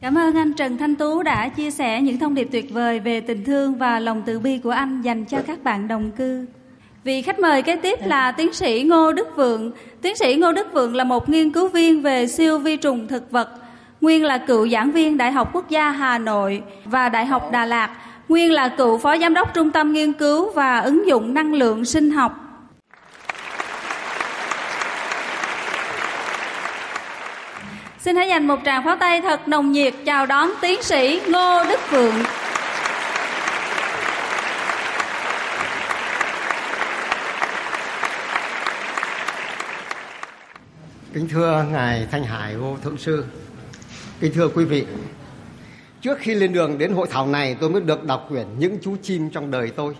Cảm 0.00 0.18
ơn 0.18 0.34
anh 0.34 0.52
Trần 0.52 0.78
Thanh 0.78 0.96
Tú 0.96 1.22
đã 1.22 1.48
chia 1.48 1.70
sẻ 1.70 2.00
những 2.00 2.18
thông 2.18 2.34
điệp 2.34 2.48
tuyệt 2.52 2.70
vời 2.70 3.00
về 3.00 3.20
tình 3.20 3.44
thương 3.44 3.74
và 3.74 4.00
lòng 4.00 4.22
từ 4.26 4.38
bi 4.38 4.58
của 4.58 4.70
anh 4.70 5.02
dành 5.02 5.24
cho 5.24 5.38
các 5.46 5.62
bạn 5.62 5.88
đồng 5.88 6.10
cư. 6.10 6.46
Vị 7.04 7.22
khách 7.22 7.38
mời 7.38 7.62
kế 7.62 7.76
tiếp 7.76 7.98
là 8.06 8.32
tiến 8.32 8.52
sĩ 8.52 8.82
Ngô 8.82 9.12
Đức 9.12 9.36
Vượng. 9.36 9.70
Tiến 10.02 10.16
sĩ 10.16 10.36
Ngô 10.36 10.52
Đức 10.52 10.72
Vượng 10.72 10.96
là 10.96 11.04
một 11.04 11.28
nghiên 11.28 11.52
cứu 11.52 11.68
viên 11.68 12.02
về 12.02 12.26
siêu 12.26 12.58
vi 12.58 12.76
trùng 12.76 13.08
thực 13.08 13.30
vật, 13.30 13.48
nguyên 14.00 14.24
là 14.24 14.38
cựu 14.38 14.68
giảng 14.68 14.92
viên 14.92 15.16
Đại 15.16 15.32
học 15.32 15.50
Quốc 15.52 15.68
gia 15.68 15.90
Hà 15.90 16.18
Nội 16.18 16.62
và 16.84 17.08
Đại 17.08 17.26
học 17.26 17.50
Đà 17.52 17.64
Lạt, 17.64 17.90
nguyên 18.28 18.52
là 18.52 18.68
cựu 18.68 18.98
phó 18.98 19.18
giám 19.18 19.34
đốc 19.34 19.54
Trung 19.54 19.70
tâm 19.70 19.92
Nghiên 19.92 20.12
cứu 20.12 20.52
và 20.52 20.78
ứng 20.78 21.06
dụng 21.08 21.34
năng 21.34 21.54
lượng 21.54 21.84
sinh 21.84 22.10
học. 22.10 22.36
Xin 27.98 28.16
hãy 28.16 28.28
dành 28.28 28.46
một 28.46 28.58
tràng 28.64 28.84
pháo 28.84 28.96
tay 28.96 29.20
thật 29.20 29.48
nồng 29.48 29.72
nhiệt 29.72 29.94
chào 30.04 30.26
đón 30.26 30.50
tiến 30.60 30.82
sĩ 30.82 31.20
Ngô 31.28 31.64
Đức 31.68 31.80
Vượng. 31.90 32.14
Kính 41.14 41.28
thưa 41.28 41.64
Ngài 41.72 42.06
Thanh 42.10 42.24
Hải 42.24 42.56
Vô 42.56 42.76
Thượng 42.84 42.98
Sư, 42.98 43.24
kính 44.20 44.32
thưa 44.34 44.48
quý 44.48 44.64
vị, 44.64 44.86
trước 46.00 46.18
khi 46.18 46.34
lên 46.34 46.52
đường 46.52 46.78
đến 46.78 46.92
hội 46.92 47.06
thảo 47.10 47.26
này 47.26 47.56
tôi 47.60 47.70
mới 47.70 47.80
được 47.80 48.04
đọc 48.04 48.26
quyển 48.28 48.46
Những 48.58 48.78
chú 48.82 48.96
chim 49.02 49.30
trong 49.30 49.50
đời 49.50 49.70
tôi 49.76 49.96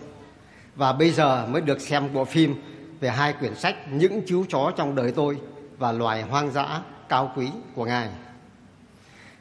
và 0.75 0.93
bây 0.93 1.11
giờ 1.11 1.47
mới 1.49 1.61
được 1.61 1.81
xem 1.81 2.13
bộ 2.13 2.25
phim 2.25 2.55
về 2.99 3.09
hai 3.09 3.33
quyển 3.33 3.55
sách 3.55 3.75
Những 3.91 4.21
chú 4.27 4.45
chó 4.49 4.71
trong 4.77 4.95
đời 4.95 5.11
tôi 5.11 5.37
và 5.77 5.91
Loài 5.91 6.21
hoang 6.21 6.51
dã 6.51 6.81
cao 7.09 7.33
quý 7.35 7.47
của 7.75 7.85
Ngài. 7.85 8.09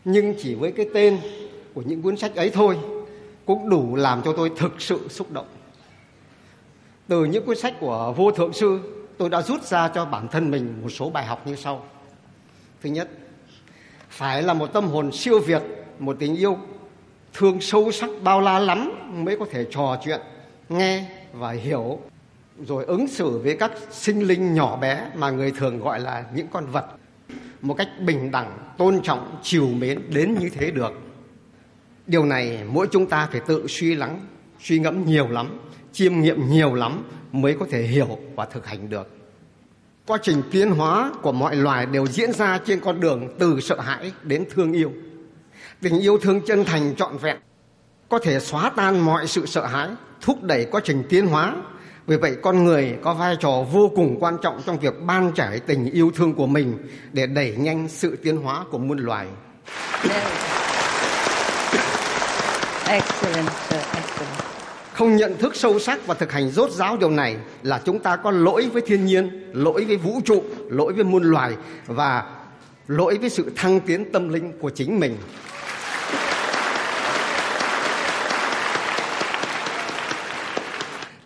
Nhưng 0.05 0.35
chỉ 0.43 0.55
với 0.55 0.73
cái 0.73 0.87
tên 0.95 1.19
của 1.75 1.83
những 1.83 2.03
cuốn 2.03 2.17
sách 2.17 2.35
ấy 2.35 2.51
thôi 2.51 2.79
cũng 3.47 3.69
đủ 3.69 3.97
làm 3.97 4.23
cho 4.23 4.33
tôi 4.37 4.51
thực 4.57 4.81
sự 4.81 5.09
xúc 5.09 5.33
động. 5.33 5.47
Từ 7.09 7.25
những 7.25 7.47
cuốn 7.47 7.57
sách 7.57 7.75
của 7.81 8.15
Vô 8.17 8.31
Thượng 8.31 8.53
Sư, 8.53 8.81
tôi 9.19 9.29
đã 9.29 9.43
rút 9.43 9.63
ra 9.63 9.89
cho 9.89 10.05
bản 10.05 10.29
thân 10.29 10.51
mình 10.51 10.75
một 10.83 10.89
số 10.89 11.11
bài 11.11 11.27
học 11.27 11.47
như 11.47 11.57
sau. 11.57 11.85
Thứ 12.83 12.91
nhất, 12.91 13.09
phải 14.21 14.43
là 14.43 14.55
một 14.55 14.67
tâm 14.67 14.87
hồn 14.87 15.13
siêu 15.13 15.41
việt, 15.41 15.63
một 15.99 16.17
tình 16.19 16.37
yêu 16.37 16.59
thương 17.35 17.61
sâu 17.61 17.93
sắc 17.93 18.11
bao 18.23 18.41
la 18.41 18.59
lắm 18.59 18.93
mới 19.25 19.37
có 19.37 19.47
thể 19.51 19.67
trò 19.71 20.01
chuyện, 20.05 20.21
nghe 20.69 21.05
và 21.33 21.51
hiểu 21.51 21.99
rồi 22.67 22.85
ứng 22.85 23.09
xử 23.09 23.39
với 23.39 23.57
các 23.57 23.73
sinh 23.91 24.21
linh 24.21 24.55
nhỏ 24.55 24.77
bé 24.77 25.07
mà 25.15 25.31
người 25.31 25.53
thường 25.59 25.81
gọi 25.81 26.01
là 26.01 26.25
những 26.35 26.47
con 26.53 26.67
vật 26.67 26.87
một 27.61 27.75
cách 27.75 27.89
bình 28.07 28.31
đẳng, 28.31 28.59
tôn 28.79 29.01
trọng, 29.03 29.39
chiều 29.43 29.69
mến 29.69 30.01
đến 30.15 30.37
như 30.41 30.51
thế 30.51 30.71
được. 30.71 30.93
Điều 32.07 32.25
này 32.25 32.65
mỗi 32.73 32.87
chúng 32.91 33.07
ta 33.07 33.29
phải 33.33 33.41
tự 33.47 33.67
suy 33.69 33.95
lắng, 33.95 34.21
suy 34.61 34.79
ngẫm 34.79 35.05
nhiều 35.05 35.29
lắm, 35.29 35.59
chiêm 35.93 36.21
nghiệm 36.21 36.51
nhiều 36.51 36.75
lắm 36.75 37.03
mới 37.33 37.57
có 37.61 37.67
thể 37.71 37.83
hiểu 37.83 38.19
và 38.37 38.45
thực 38.45 38.67
hành 38.67 38.91
được. 38.91 39.20
Quá 40.11 40.19
trình 40.23 40.43
tiến 40.51 40.71
hóa 40.71 41.13
của 41.23 41.33
mọi 41.33 41.57
loài 41.57 41.87
đều 41.87 42.07
diễn 42.07 42.33
ra 42.33 42.59
trên 42.67 42.81
con 42.81 43.01
đường 43.01 43.29
từ 43.39 43.61
sợ 43.61 43.81
hãi 43.81 44.13
đến 44.23 44.45
thương 44.55 44.73
yêu. 44.73 44.93
Tình 45.83 46.01
yêu 46.01 46.19
thương 46.19 46.41
chân 46.47 46.65
thành 46.65 46.95
trọn 46.97 47.19
vẹn 47.19 47.37
có 48.09 48.19
thể 48.19 48.41
xóa 48.41 48.71
tan 48.77 49.01
mọi 49.05 49.27
sự 49.27 49.47
sợ 49.47 49.67
hãi, 49.67 49.89
thúc 50.21 50.43
đẩy 50.43 50.65
quá 50.71 50.81
trình 50.85 51.03
tiến 51.09 51.27
hóa. 51.27 51.57
Vì 52.07 52.17
vậy 52.17 52.37
con 52.43 52.65
người 52.65 52.95
có 53.03 53.15
vai 53.15 53.37
trò 53.41 53.65
vô 53.73 53.93
cùng 53.97 54.17
quan 54.21 54.37
trọng 54.43 54.63
trong 54.67 54.79
việc 54.79 54.95
ban 55.07 55.33
trải 55.35 55.61
tình 55.61 55.91
yêu 55.91 56.13
thương 56.17 56.35
của 56.35 56.47
mình 56.47 56.79
để 57.13 57.27
đẩy 57.27 57.55
nhanh 57.59 57.89
sự 57.89 58.17
tiến 58.23 58.37
hóa 58.37 58.65
của 58.71 58.79
muôn 58.79 58.99
loài. 58.99 59.27
Excellent, 62.87 63.47
excellent. 63.47 63.70
Không 65.01 65.17
nhận 65.17 65.39
thức 65.39 65.57
sâu 65.57 65.79
sắc 65.79 66.07
và 66.07 66.15
thực 66.15 66.33
hành 66.33 66.51
rốt 66.51 66.71
ráo 66.71 66.97
điều 66.97 67.11
này 67.11 67.37
là 67.63 67.81
chúng 67.85 67.99
ta 67.99 68.17
có 68.17 68.31
lỗi 68.31 68.69
với 68.73 68.83
thiên 68.87 69.07
nhiên, 69.07 69.51
lỗi 69.53 69.85
với 69.85 69.97
vũ 69.97 70.21
trụ, 70.25 70.45
lỗi 70.69 70.93
với 70.93 71.05
muôn 71.05 71.23
loài 71.23 71.53
và 71.87 72.25
lỗi 72.89 73.19
với 73.21 73.31
sự 73.31 73.51
thăng 73.57 73.81
tiến 73.81 74.13
tâm 74.13 74.29
linh 74.29 74.53
của 74.61 74.71
chính 74.71 75.01
mình. 75.01 75.17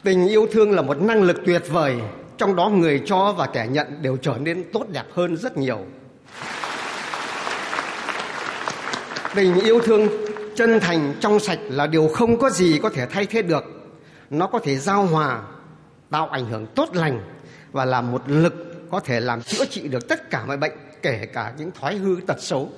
Tình 0.02 0.28
yêu 0.28 0.46
thương 0.52 0.72
là 0.72 0.82
một 0.82 1.02
năng 1.02 1.22
lực 1.22 1.36
tuyệt 1.46 1.62
vời, 1.68 1.94
trong 2.38 2.56
đó 2.56 2.68
người 2.68 3.02
cho 3.06 3.34
và 3.38 3.46
kẻ 3.46 3.66
nhận 3.70 4.02
đều 4.02 4.16
trở 4.16 4.34
nên 4.40 4.64
tốt 4.72 4.86
đẹp 4.92 5.06
hơn 5.12 5.36
rất 5.36 5.56
nhiều. 5.56 5.78
Tình 9.34 9.60
yêu 9.60 9.80
thương 9.80 10.08
chân 10.56 10.80
thành 10.80 11.14
trong 11.20 11.40
sạch 11.40 11.58
là 11.68 11.86
điều 11.86 12.08
không 12.08 12.38
có 12.38 12.50
gì 12.50 12.78
có 12.82 12.90
thể 12.90 13.06
thay 13.06 13.26
thế 13.26 13.42
được. 13.42 13.64
Nó 14.30 14.46
có 14.46 14.58
thể 14.58 14.76
giao 14.76 15.06
hòa, 15.06 15.42
tạo 16.10 16.28
ảnh 16.28 16.46
hưởng 16.46 16.66
tốt 16.66 16.88
lành 16.92 17.20
và 17.72 17.84
là 17.84 18.00
một 18.00 18.22
lực 18.26 18.54
có 18.90 19.00
thể 19.00 19.20
làm 19.20 19.42
chữa 19.42 19.64
trị 19.64 19.88
được 19.88 20.08
tất 20.08 20.30
cả 20.30 20.44
mọi 20.46 20.56
bệnh, 20.56 20.72
kể 21.02 21.26
cả 21.32 21.52
những 21.58 21.70
thói 21.70 21.94
hư 21.94 22.16
tật 22.26 22.42
xấu. 22.42 22.72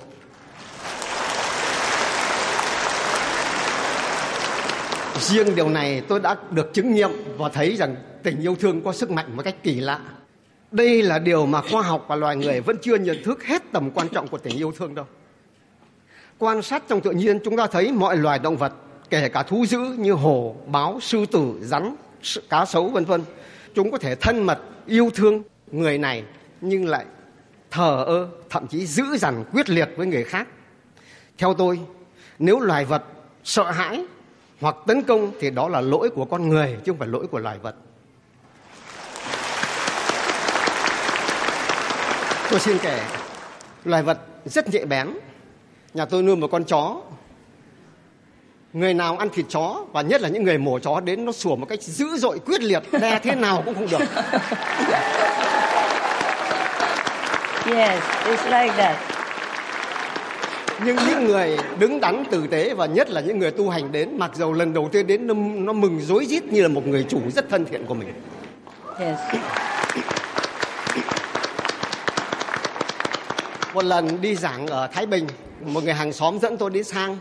Riêng 5.19 5.55
điều 5.55 5.69
này 5.69 6.01
tôi 6.07 6.19
đã 6.19 6.35
được 6.51 6.73
chứng 6.73 6.95
nghiệm 6.95 7.09
và 7.37 7.49
thấy 7.49 7.75
rằng 7.75 7.95
tình 8.23 8.41
yêu 8.41 8.55
thương 8.59 8.81
có 8.81 8.93
sức 8.93 9.11
mạnh 9.11 9.35
một 9.35 9.43
cách 9.45 9.55
kỳ 9.63 9.79
lạ. 9.79 9.99
Đây 10.71 11.01
là 11.01 11.19
điều 11.19 11.45
mà 11.45 11.61
khoa 11.61 11.81
học 11.81 12.05
và 12.07 12.15
loài 12.15 12.35
người 12.35 12.61
vẫn 12.61 12.77
chưa 12.81 12.95
nhận 12.95 13.23
thức 13.23 13.43
hết 13.43 13.63
tầm 13.71 13.91
quan 13.91 14.07
trọng 14.09 14.27
của 14.27 14.37
tình 14.37 14.57
yêu 14.57 14.71
thương 14.77 14.95
đâu. 14.95 15.05
Quan 16.39 16.61
sát 16.61 16.83
trong 16.87 17.01
tự 17.01 17.11
nhiên 17.11 17.39
chúng 17.43 17.57
ta 17.57 17.67
thấy 17.67 17.91
mọi 17.91 18.17
loài 18.17 18.39
động 18.39 18.57
vật, 18.57 18.73
kể 19.09 19.29
cả 19.29 19.43
thú 19.43 19.65
dữ 19.65 19.79
như 19.79 20.13
hổ, 20.13 20.55
báo, 20.67 20.99
sư 21.01 21.25
tử, 21.31 21.53
rắn, 21.61 21.95
cá 22.49 22.65
sấu 22.65 22.89
vân 22.89 23.05
vân, 23.05 23.23
chúng 23.75 23.91
có 23.91 23.97
thể 23.97 24.15
thân 24.15 24.43
mật, 24.43 24.59
yêu 24.85 25.09
thương 25.15 25.43
người 25.71 25.97
này 25.97 26.23
nhưng 26.61 26.87
lại 26.87 27.05
thờ 27.71 28.03
ơ, 28.07 28.27
thậm 28.49 28.67
chí 28.67 28.85
dữ 28.85 29.17
dằn 29.17 29.45
quyết 29.53 29.69
liệt 29.69 29.89
với 29.97 30.07
người 30.07 30.23
khác. 30.23 30.47
Theo 31.37 31.53
tôi, 31.53 31.79
nếu 32.39 32.59
loài 32.59 32.85
vật 32.85 33.03
sợ 33.43 33.71
hãi 33.71 34.05
hoặc 34.61 34.75
tấn 34.87 35.03
công 35.03 35.31
thì 35.39 35.49
đó 35.49 35.69
là 35.69 35.81
lỗi 35.81 36.09
của 36.15 36.25
con 36.25 36.49
người 36.49 36.77
chứ 36.85 36.91
không 36.91 36.99
phải 36.99 37.07
lỗi 37.07 37.27
của 37.31 37.39
loài 37.39 37.57
vật. 37.61 37.75
Tôi 42.49 42.59
xin 42.59 42.77
kể, 42.81 43.03
loài 43.85 44.03
vật 44.03 44.19
rất 44.45 44.69
nhạy 44.69 44.85
bén. 44.85 45.07
Nhà 45.93 46.05
tôi 46.05 46.23
nuôi 46.23 46.35
một 46.35 46.47
con 46.51 46.63
chó. 46.63 47.01
Người 48.73 48.93
nào 48.93 49.17
ăn 49.17 49.29
thịt 49.29 49.45
chó 49.49 49.85
và 49.91 50.01
nhất 50.01 50.21
là 50.21 50.29
những 50.29 50.43
người 50.43 50.57
mổ 50.57 50.79
chó 50.79 50.99
đến 50.99 51.25
nó 51.25 51.31
sủa 51.31 51.55
một 51.55 51.65
cách 51.69 51.81
dữ 51.81 52.17
dội 52.17 52.39
quyết 52.39 52.61
liệt, 52.61 52.83
đe 53.01 53.19
thế 53.23 53.35
nào 53.35 53.61
cũng 53.65 53.73
không 53.73 53.87
được. 53.91 54.05
Yes, 57.67 58.03
it's 58.25 58.45
like 58.45 58.73
that. 58.77 58.97
Nhưng 60.85 60.95
những 60.95 61.25
người 61.25 61.57
đứng 61.79 61.99
đắn 61.99 62.23
tử 62.31 62.47
tế 62.47 62.73
và 62.73 62.85
nhất 62.85 63.09
là 63.09 63.21
những 63.21 63.39
người 63.39 63.51
tu 63.51 63.69
hành 63.69 63.91
đến, 63.91 64.09
mặc 64.17 64.31
dầu 64.35 64.53
lần 64.53 64.73
đầu 64.73 64.89
tiên 64.91 65.07
đến 65.07 65.27
nó, 65.27 65.33
nó 65.55 65.73
mừng 65.73 65.99
rối 66.01 66.25
rít 66.25 66.43
như 66.43 66.61
là 66.61 66.67
một 66.67 66.87
người 66.87 67.05
chủ 67.09 67.19
rất 67.35 67.49
thân 67.49 67.65
thiện 67.65 67.85
của 67.85 67.93
mình. 67.93 68.13
Yes. 68.99 69.19
Một 73.77 73.85
lần 73.85 74.21
đi 74.21 74.35
giảng 74.35 74.67
ở 74.67 74.87
Thái 74.87 75.05
Bình, 75.05 75.27
một 75.61 75.83
người 75.83 75.93
hàng 75.93 76.13
xóm 76.13 76.39
dẫn 76.39 76.57
tôi 76.57 76.69
đi 76.69 76.83
sang 76.83 77.17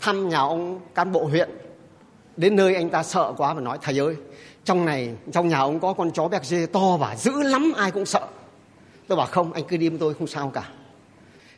thăm 0.00 0.28
nhà 0.28 0.38
ông 0.38 0.80
cán 0.94 1.12
bộ 1.12 1.24
huyện. 1.24 1.50
Đến 2.36 2.56
nơi 2.56 2.74
anh 2.74 2.90
ta 2.90 3.02
sợ 3.02 3.32
quá 3.36 3.54
và 3.54 3.60
nói 3.60 3.78
thầy 3.82 4.00
ơi, 4.00 4.16
trong 4.64 4.84
này 4.84 5.14
trong 5.32 5.48
nhà 5.48 5.58
ông 5.58 5.80
có 5.80 5.92
con 5.92 6.10
chó 6.10 6.28
béc 6.28 6.44
dê 6.44 6.66
to 6.66 6.96
và 6.96 7.16
dữ 7.16 7.42
lắm 7.42 7.72
ai 7.76 7.90
cũng 7.90 8.06
sợ. 8.06 8.20
Tôi 9.06 9.18
bảo 9.18 9.26
không, 9.26 9.52
anh 9.52 9.64
cứ 9.64 9.76
đi 9.76 9.88
với 9.88 9.98
tôi 9.98 10.14
không 10.14 10.26
sao 10.26 10.50
cả. 10.54 10.68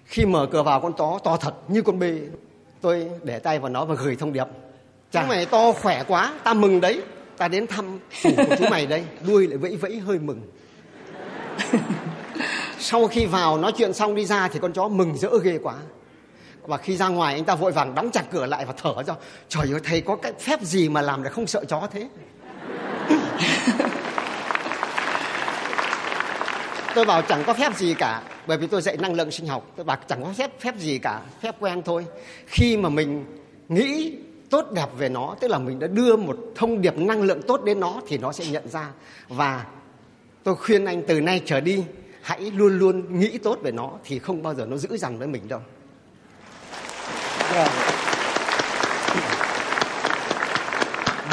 Khi 0.04 0.26
mở 0.26 0.46
cửa 0.52 0.62
vào 0.62 0.80
con 0.80 0.92
chó 0.92 1.18
to 1.24 1.36
thật 1.36 1.54
như 1.68 1.82
con 1.82 1.98
bê, 1.98 2.20
tôi 2.80 3.10
để 3.22 3.38
tay 3.38 3.58
vào 3.58 3.70
nó 3.70 3.84
và 3.84 3.94
gửi 3.94 4.16
thông 4.16 4.32
điệp. 4.32 4.46
Chú 5.10 5.20
mày 5.28 5.46
to 5.46 5.72
khỏe 5.72 6.04
quá, 6.08 6.34
ta 6.44 6.54
mừng 6.54 6.80
đấy. 6.80 7.02
Ta 7.36 7.48
đến 7.48 7.66
thăm 7.66 7.98
chủ 8.22 8.30
của 8.36 8.56
chú 8.58 8.64
mày 8.70 8.86
đây, 8.86 9.04
đuôi 9.26 9.46
lại 9.46 9.56
vẫy 9.58 9.76
vẫy 9.76 9.98
hơi 9.98 10.18
mừng. 10.18 10.40
Sau 12.78 13.06
khi 13.06 13.26
vào 13.26 13.58
nói 13.58 13.72
chuyện 13.76 13.92
xong 13.92 14.14
đi 14.14 14.24
ra 14.24 14.48
thì 14.48 14.58
con 14.58 14.72
chó 14.72 14.88
mừng 14.88 15.16
rỡ 15.16 15.38
ghê 15.42 15.58
quá. 15.62 15.74
Và 16.62 16.76
khi 16.76 16.96
ra 16.96 17.08
ngoài 17.08 17.34
anh 17.34 17.44
ta 17.44 17.54
vội 17.54 17.72
vàng 17.72 17.94
đóng 17.94 18.10
chặt 18.12 18.24
cửa 18.30 18.46
lại 18.46 18.64
và 18.64 18.74
thở 18.82 19.02
ra. 19.06 19.14
Trời 19.48 19.66
ơi, 19.72 19.80
thầy 19.84 20.00
có 20.00 20.16
cái 20.16 20.32
phép 20.32 20.62
gì 20.62 20.88
mà 20.88 21.02
làm 21.02 21.22
để 21.22 21.30
không 21.30 21.46
sợ 21.46 21.64
chó 21.68 21.88
thế? 21.92 22.08
tôi 26.94 27.04
bảo 27.04 27.22
chẳng 27.22 27.42
có 27.46 27.54
phép 27.54 27.76
gì 27.76 27.94
cả, 27.94 28.22
bởi 28.46 28.58
vì 28.58 28.66
tôi 28.66 28.82
dạy 28.82 28.96
năng 28.96 29.14
lượng 29.14 29.30
sinh 29.30 29.46
học 29.46 29.72
tôi 29.76 29.84
bảo 29.84 29.96
chẳng 30.08 30.22
có 30.24 30.32
phép 30.32 30.60
phép 30.60 30.74
gì 30.78 30.98
cả, 30.98 31.20
phép 31.40 31.56
quen 31.60 31.82
thôi 31.84 32.06
khi 32.46 32.76
mà 32.76 32.88
mình 32.88 33.24
nghĩ 33.68 34.16
tốt 34.50 34.66
đẹp 34.72 34.86
về 34.98 35.08
nó, 35.08 35.36
tức 35.40 35.48
là 35.48 35.58
mình 35.58 35.78
đã 35.78 35.86
đưa 35.86 36.16
một 36.16 36.36
thông 36.54 36.80
điệp 36.80 36.98
năng 36.98 37.22
lượng 37.22 37.42
tốt 37.42 37.64
đến 37.64 37.80
nó, 37.80 38.00
thì 38.08 38.18
nó 38.18 38.32
sẽ 38.32 38.44
nhận 38.50 38.68
ra 38.68 38.88
và 39.28 39.64
tôi 40.42 40.56
khuyên 40.56 40.84
anh 40.84 41.02
từ 41.06 41.20
nay 41.20 41.42
trở 41.44 41.60
đi 41.60 41.84
hãy 42.28 42.50
luôn 42.50 42.78
luôn 42.78 43.20
nghĩ 43.20 43.38
tốt 43.38 43.58
về 43.62 43.70
nó 43.70 43.90
thì 44.04 44.18
không 44.18 44.42
bao 44.42 44.54
giờ 44.54 44.66
nó 44.66 44.76
giữ 44.76 44.96
dằn 44.96 45.18
với 45.18 45.28
mình 45.28 45.48
đâu. 45.48 45.60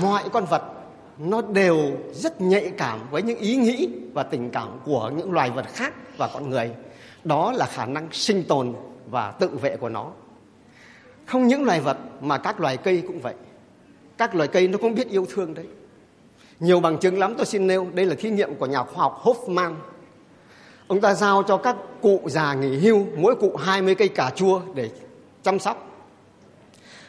Mọi 0.02 0.24
con 0.34 0.46
vật 0.46 0.64
nó 1.18 1.42
đều 1.42 1.78
rất 2.14 2.42
nhạy 2.42 2.72
cảm 2.78 3.00
với 3.12 3.22
những 3.22 3.40
ý 3.40 3.56
nghĩ 3.56 3.90
và 4.14 4.24
tình 4.24 4.50
cảm 4.50 4.70
của 4.86 5.12
những 5.18 5.32
loài 5.32 5.50
vật 5.50 5.66
khác 5.74 5.94
và 6.18 6.30
con 6.34 6.50
người. 6.50 6.72
Đó 7.24 7.52
là 7.52 7.66
khả 7.66 7.86
năng 7.86 8.08
sinh 8.12 8.44
tồn 8.44 8.74
và 9.10 9.32
tự 9.32 9.48
vệ 9.48 9.78
của 9.78 9.90
nó. 9.90 10.12
Không 11.26 11.48
những 11.48 11.64
loài 11.64 11.80
vật 11.80 11.98
mà 12.22 12.38
các 12.38 12.60
loài 12.60 12.78
cây 12.78 13.04
cũng 13.08 13.20
vậy. 13.20 13.36
Các 14.18 14.36
loài 14.36 14.48
cây 14.48 14.68
nó 14.68 14.78
cũng 14.78 14.96
biết 14.96 15.10
yêu 15.10 15.28
thương 15.34 15.54
đấy. 15.54 15.66
Nhiều 16.60 16.80
bằng 16.80 16.98
chứng 16.98 17.20
lắm 17.20 17.34
tôi 17.38 17.46
xin 17.46 17.68
nêu, 17.68 17.88
đây 17.94 18.06
là 18.06 18.16
thí 18.16 18.30
nghiệm 18.30 18.56
của 18.56 18.66
nhà 18.66 18.84
khoa 18.84 19.04
học 19.04 19.22
Hoffman 19.24 19.74
ông 20.88 21.02
ta 21.02 21.14
giao 21.14 21.44
cho 21.44 21.58
các 21.58 21.76
cụ 22.02 22.22
già 22.26 22.54
nghỉ 22.54 22.78
hưu, 22.78 23.06
mỗi 23.18 23.36
cụ 23.36 23.56
20 23.56 23.96
cây 23.96 24.08
cà 24.08 24.32
chua 24.36 24.62
để 24.76 24.90
chăm 25.44 25.60
sóc. 25.60 25.92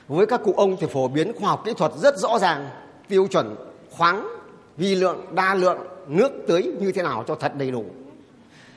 Với 0.09 0.27
các 0.27 0.41
cụ 0.45 0.55
ông 0.57 0.77
thì 0.81 0.87
phổ 0.93 1.09
biến 1.09 1.33
khoa 1.41 1.49
học 1.49 1.63
kỹ 1.65 1.73
thuật 1.77 1.93
rất 1.97 2.19
rõ 2.19 2.39
ràng, 2.39 2.69
tiêu 3.09 3.27
chuẩn 3.27 3.57
khoáng, 3.91 4.29
vi 4.77 4.95
lượng, 4.95 5.27
đa 5.31 5.55
lượng, 5.55 5.79
nước 6.07 6.33
tưới 6.47 6.63
như 6.81 6.93
thế 6.93 7.03
nào 7.03 7.25
cho 7.27 7.35
thật 7.35 7.53
đầy 7.57 7.71
đủ. 7.71 7.85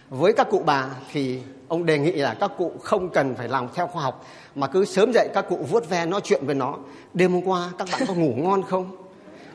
Với 0.09 0.33
các 0.33 0.47
cụ 0.49 0.63
bà 0.65 0.89
thì 1.11 1.39
ông 1.67 1.85
đề 1.85 1.99
nghị 1.99 2.11
là 2.11 2.35
các 2.39 2.51
cụ 2.57 2.71
không 2.81 3.09
cần 3.09 3.35
phải 3.35 3.47
làm 3.47 3.67
theo 3.75 3.87
khoa 3.87 4.03
học, 4.03 4.25
mà 4.55 4.67
cứ 4.67 4.85
sớm 4.85 5.11
dậy 5.13 5.29
các 5.33 5.45
cụ 5.49 5.57
vuốt 5.69 5.89
ve 5.89 6.05
nói 6.05 6.21
chuyện 6.23 6.45
với 6.45 6.55
nó. 6.55 6.77
Đêm 7.13 7.33
hôm 7.33 7.47
qua 7.47 7.69
các 7.77 7.87
bạn 7.91 8.01
có 8.07 8.13
ngủ 8.13 8.33
ngon 8.37 8.63
không? 8.63 8.91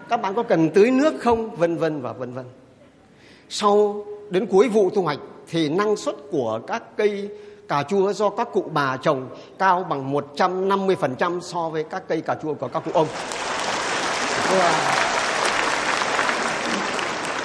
Các 0.08 0.22
bạn 0.22 0.34
có 0.34 0.42
cần 0.42 0.70
tưới 0.70 0.90
nước 0.90 1.14
không? 1.20 1.56
Vân 1.56 1.76
vân 1.76 2.00
và 2.00 2.12
vân 2.12 2.32
vân. 2.32 2.44
Sau 3.48 4.04
đến 4.30 4.46
cuối 4.46 4.68
vụ 4.68 4.90
thu 4.90 5.02
hoạch 5.02 5.18
thì 5.48 5.68
năng 5.68 5.96
suất 5.96 6.14
của 6.30 6.60
các 6.66 6.96
cây 6.96 7.28
cà 7.68 7.82
chua 7.82 8.12
do 8.12 8.30
các 8.30 8.48
cụ 8.52 8.64
bà 8.72 8.96
trồng 8.96 9.28
cao 9.58 9.86
bằng 9.90 10.12
150% 10.36 11.40
so 11.40 11.68
với 11.68 11.84
các 11.84 12.08
cây 12.08 12.20
cà 12.20 12.34
chua 12.42 12.54
của 12.54 12.68
các 12.68 12.82
cụ 12.84 12.90
ông. 12.94 13.06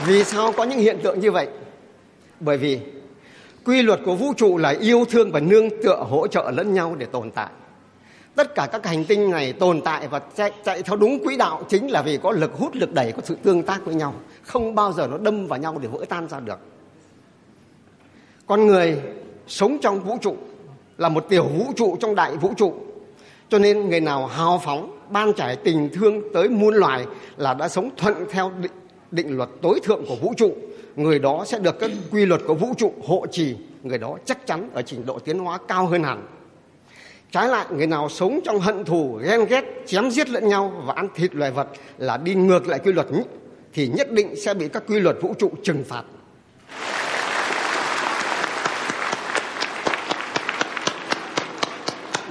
Vì 0.05 0.23
sao 0.23 0.51
có 0.51 0.63
những 0.63 0.79
hiện 0.79 0.99
tượng 1.03 1.19
như 1.19 1.31
vậy? 1.31 1.47
Bởi 2.39 2.57
vì 2.57 2.79
quy 3.65 3.81
luật 3.81 3.99
của 4.05 4.15
vũ 4.15 4.33
trụ 4.37 4.57
là 4.57 4.75
yêu 4.79 5.05
thương 5.09 5.31
và 5.31 5.39
nương 5.39 5.69
tựa 5.83 6.05
hỗ 6.09 6.27
trợ 6.27 6.51
lẫn 6.51 6.73
nhau 6.73 6.95
để 6.97 7.05
tồn 7.05 7.31
tại. 7.31 7.49
Tất 8.35 8.55
cả 8.55 8.67
các 8.71 8.85
hành 8.85 9.05
tinh 9.05 9.31
này 9.31 9.53
tồn 9.53 9.81
tại 9.81 10.07
và 10.07 10.21
chạy, 10.35 10.51
chạy 10.65 10.83
theo 10.83 10.95
đúng 10.95 11.23
quỹ 11.23 11.37
đạo 11.37 11.63
chính 11.69 11.91
là 11.91 12.01
vì 12.01 12.17
có 12.17 12.31
lực 12.31 12.53
hút, 12.53 12.75
lực 12.75 12.93
đẩy, 12.93 13.11
có 13.11 13.21
sự 13.25 13.37
tương 13.43 13.63
tác 13.63 13.85
với 13.85 13.95
nhau. 13.95 14.13
Không 14.43 14.75
bao 14.75 14.93
giờ 14.93 15.07
nó 15.07 15.17
đâm 15.17 15.47
vào 15.47 15.59
nhau 15.59 15.77
để 15.81 15.87
vỡ 15.87 16.05
tan 16.09 16.27
ra 16.27 16.39
được. 16.39 16.59
Con 18.49 18.67
người 18.67 18.97
sống 19.47 19.77
trong 19.81 19.99
vũ 19.99 20.17
trụ 20.21 20.35
là 20.97 21.09
một 21.09 21.25
tiểu 21.29 21.43
vũ 21.43 21.65
trụ 21.75 21.97
trong 21.99 22.15
đại 22.15 22.37
vũ 22.37 22.53
trụ. 22.57 22.73
Cho 23.49 23.59
nên 23.59 23.89
người 23.89 24.01
nào 24.01 24.25
hào 24.25 24.61
phóng, 24.63 24.99
ban 25.09 25.33
trải 25.33 25.55
tình 25.55 25.89
thương 25.93 26.21
tới 26.33 26.49
muôn 26.49 26.73
loài 26.73 27.05
là 27.37 27.53
đã 27.53 27.69
sống 27.69 27.89
thuận 27.97 28.15
theo 28.29 28.51
định, 28.61 28.71
định 29.11 29.37
luật 29.37 29.49
tối 29.61 29.79
thượng 29.83 30.05
của 30.07 30.15
vũ 30.15 30.33
trụ. 30.37 30.55
Người 30.95 31.19
đó 31.19 31.43
sẽ 31.47 31.59
được 31.59 31.79
các 31.79 31.91
quy 32.11 32.25
luật 32.25 32.41
của 32.47 32.53
vũ 32.53 32.67
trụ 32.77 32.93
hộ 33.07 33.25
trì, 33.31 33.55
người 33.83 33.97
đó 33.97 34.17
chắc 34.25 34.47
chắn 34.47 34.69
ở 34.73 34.81
trình 34.81 35.05
độ 35.05 35.19
tiến 35.19 35.39
hóa 35.39 35.57
cao 35.67 35.85
hơn 35.85 36.03
hẳn. 36.03 36.27
Trái 37.31 37.47
lại, 37.47 37.65
người 37.71 37.87
nào 37.87 38.09
sống 38.09 38.39
trong 38.45 38.59
hận 38.59 38.85
thù, 38.85 39.19
ghen 39.23 39.45
ghét, 39.45 39.65
chém 39.85 40.11
giết 40.11 40.29
lẫn 40.29 40.47
nhau 40.47 40.83
và 40.85 40.93
ăn 40.93 41.07
thịt 41.15 41.35
loài 41.35 41.51
vật 41.51 41.67
là 41.97 42.17
đi 42.17 42.35
ngược 42.35 42.67
lại 42.67 42.79
quy 42.79 42.93
luật 42.93 43.07
thì 43.73 43.87
nhất 43.87 44.11
định 44.11 44.35
sẽ 44.35 44.53
bị 44.53 44.67
các 44.67 44.83
quy 44.87 44.99
luật 44.99 45.15
vũ 45.21 45.33
trụ 45.39 45.51
trừng 45.63 45.83
phạt. 45.87 46.03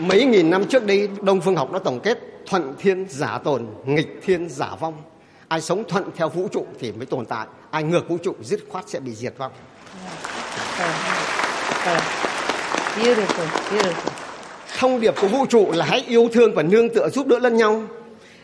Mấy 0.01 0.24
nghìn 0.24 0.51
năm 0.51 0.64
trước 0.64 0.86
đây, 0.86 1.09
Đông 1.22 1.40
Phương 1.40 1.57
học 1.57 1.72
đã 1.72 1.78
tổng 1.78 2.01
kết 2.01 2.18
thuận 2.46 2.74
thiên 2.78 3.07
giả 3.09 3.38
tồn, 3.38 3.66
nghịch 3.84 4.20
thiên 4.24 4.49
giả 4.49 4.74
vong. 4.80 4.94
Ai 5.49 5.61
sống 5.61 5.84
thuận 5.88 6.05
theo 6.16 6.28
vũ 6.28 6.49
trụ 6.53 6.66
thì 6.80 6.92
mới 6.92 7.07
tồn 7.07 7.24
tại, 7.24 7.46
ai 7.70 7.82
ngược 7.82 8.09
vũ 8.09 8.18
trụ 8.22 8.34
dứt 8.42 8.61
khoát 8.68 8.88
sẽ 8.88 9.01
bị 9.01 9.14
diệt 9.14 9.34
vong. 9.38 9.53
Beautiful, 12.96 13.46
beautiful. 13.70 14.11
Thông 14.78 15.01
điệp 15.01 15.14
của 15.20 15.28
vũ 15.28 15.46
trụ 15.46 15.72
là 15.72 15.84
hãy 15.84 16.05
yêu 16.09 16.28
thương 16.32 16.55
và 16.55 16.62
nương 16.62 16.94
tựa 16.94 17.09
giúp 17.09 17.26
đỡ 17.26 17.38
lẫn 17.38 17.57
nhau. 17.57 17.82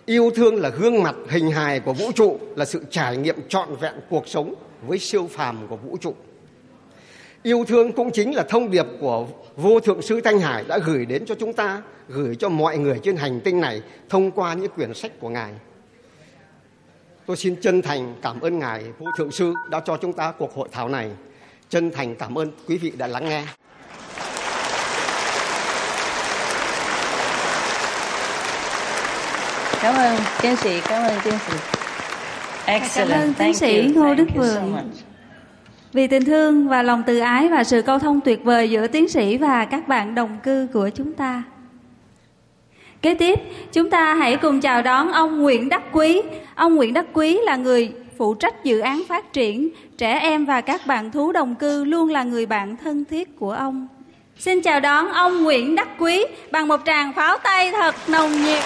Yêu 0.06 0.30
thương 0.34 0.56
là 0.56 0.68
gương 0.68 1.02
mặt 1.02 1.14
hình 1.28 1.50
hài 1.50 1.80
của 1.80 1.92
vũ 1.92 2.12
trụ, 2.14 2.38
là 2.56 2.64
sự 2.64 2.84
trải 2.90 3.16
nghiệm 3.16 3.48
trọn 3.48 3.68
vẹn 3.80 3.94
cuộc 4.10 4.28
sống 4.28 4.54
với 4.86 4.98
siêu 4.98 5.28
phàm 5.32 5.66
của 5.68 5.76
vũ 5.76 5.96
trụ. 6.00 6.14
Yêu 7.46 7.64
thương 7.68 7.92
cũng 7.92 8.10
chính 8.10 8.34
là 8.34 8.42
thông 8.42 8.70
điệp 8.70 8.86
của 9.00 9.26
vô 9.56 9.80
thượng 9.80 10.02
sư 10.02 10.20
Thanh 10.24 10.40
Hải 10.40 10.64
đã 10.68 10.78
gửi 10.78 11.06
đến 11.06 11.26
cho 11.26 11.34
chúng 11.34 11.52
ta, 11.52 11.82
gửi 12.08 12.36
cho 12.36 12.48
mọi 12.48 12.78
người 12.78 13.00
trên 13.02 13.16
hành 13.16 13.40
tinh 13.40 13.60
này 13.60 13.82
thông 14.08 14.30
qua 14.30 14.54
những 14.54 14.70
quyển 14.70 14.94
sách 14.94 15.12
của 15.20 15.28
Ngài. 15.28 15.52
Tôi 17.26 17.36
xin 17.36 17.56
chân 17.56 17.82
thành 17.82 18.14
cảm 18.22 18.40
ơn 18.40 18.58
Ngài 18.58 18.84
vô 18.98 19.06
thượng 19.18 19.30
sư 19.30 19.54
đã 19.70 19.80
cho 19.80 19.96
chúng 19.96 20.12
ta 20.12 20.32
cuộc 20.38 20.54
hội 20.54 20.68
thảo 20.72 20.88
này. 20.88 21.10
Chân 21.68 21.90
thành 21.90 22.16
cảm 22.16 22.38
ơn 22.38 22.50
quý 22.68 22.78
vị 22.78 22.92
đã 22.96 23.06
lắng 23.06 23.28
nghe. 23.28 23.44
Cảm 29.82 29.94
ơn 29.94 30.16
tiến 30.42 30.56
sĩ, 30.56 30.80
cảm 30.88 31.02
ơn 31.02 31.20
tiến 31.24 31.34
sĩ. 31.46 31.56
Excellent. 32.66 33.10
Cảm 33.10 33.20
ơn 33.20 33.26
tiến 33.26 33.34
Thank 33.38 33.56
sĩ 33.56 33.94
you. 33.94 34.02
Ngô 34.02 34.14
Đức 34.14 34.26
Vượng. 34.34 34.90
Vì 35.94 36.06
tình 36.06 36.24
thương 36.24 36.68
và 36.68 36.82
lòng 36.82 37.02
từ 37.06 37.18
ái 37.18 37.48
và 37.48 37.64
sự 37.64 37.82
câu 37.82 37.98
thông 37.98 38.20
tuyệt 38.20 38.44
vời 38.44 38.70
giữa 38.70 38.86
tiến 38.86 39.08
sĩ 39.08 39.36
và 39.36 39.64
các 39.64 39.88
bạn 39.88 40.14
đồng 40.14 40.38
cư 40.42 40.66
của 40.72 40.90
chúng 40.94 41.12
ta. 41.12 41.42
Kế 43.02 43.14
tiếp, 43.14 43.40
chúng 43.72 43.90
ta 43.90 44.14
hãy 44.14 44.36
cùng 44.36 44.60
chào 44.60 44.82
đón 44.82 45.12
ông 45.12 45.42
Nguyễn 45.42 45.68
Đắc 45.68 45.82
Quý. 45.92 46.22
Ông 46.54 46.74
Nguyễn 46.74 46.94
Đắc 46.94 47.06
Quý 47.12 47.38
là 47.44 47.56
người 47.56 47.92
phụ 48.18 48.34
trách 48.34 48.64
dự 48.64 48.80
án 48.80 49.02
phát 49.08 49.32
triển 49.32 49.68
trẻ 49.98 50.18
em 50.18 50.44
và 50.44 50.60
các 50.60 50.86
bạn 50.86 51.10
thú 51.10 51.32
đồng 51.32 51.54
cư 51.54 51.84
luôn 51.84 52.10
là 52.10 52.22
người 52.22 52.46
bạn 52.46 52.76
thân 52.76 53.04
thiết 53.04 53.38
của 53.38 53.52
ông. 53.52 53.88
Xin 54.38 54.62
chào 54.62 54.80
đón 54.80 55.12
ông 55.12 55.44
Nguyễn 55.44 55.74
Đắc 55.74 55.88
Quý 55.98 56.24
bằng 56.50 56.68
một 56.68 56.80
tràng 56.86 57.12
pháo 57.12 57.38
tay 57.38 57.72
thật 57.72 57.94
nồng 58.08 58.32
nhiệt. 58.44 58.62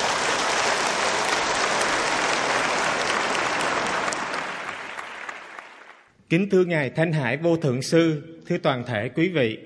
Kính 6.31 6.51
thưa 6.51 6.65
Ngài 6.65 6.91
Thanh 6.91 7.13
Hải 7.13 7.37
Vô 7.37 7.57
Thượng 7.57 7.83
Sư, 7.83 8.23
thưa 8.47 8.59
toàn 8.59 8.85
thể 8.87 9.09
quý 9.09 9.29
vị. 9.29 9.59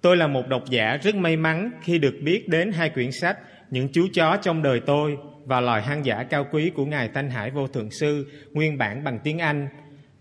Tôi 0.00 0.16
là 0.16 0.26
một 0.26 0.48
độc 0.48 0.70
giả 0.70 0.96
rất 1.02 1.14
may 1.14 1.36
mắn 1.36 1.70
khi 1.82 1.98
được 1.98 2.14
biết 2.22 2.48
đến 2.48 2.72
hai 2.72 2.90
quyển 2.90 3.12
sách 3.12 3.38
Những 3.70 3.88
chú 3.92 4.06
chó 4.14 4.36
trong 4.36 4.62
đời 4.62 4.80
tôi 4.86 5.16
và 5.44 5.60
Loài 5.60 5.82
hang 5.82 6.04
giả 6.04 6.22
cao 6.22 6.46
quý 6.52 6.70
của 6.74 6.86
Ngài 6.86 7.08
Thanh 7.08 7.30
Hải 7.30 7.50
Vô 7.50 7.66
Thượng 7.66 7.90
Sư, 7.90 8.26
nguyên 8.52 8.78
bản 8.78 9.04
bằng 9.04 9.18
tiếng 9.24 9.38
Anh. 9.38 9.68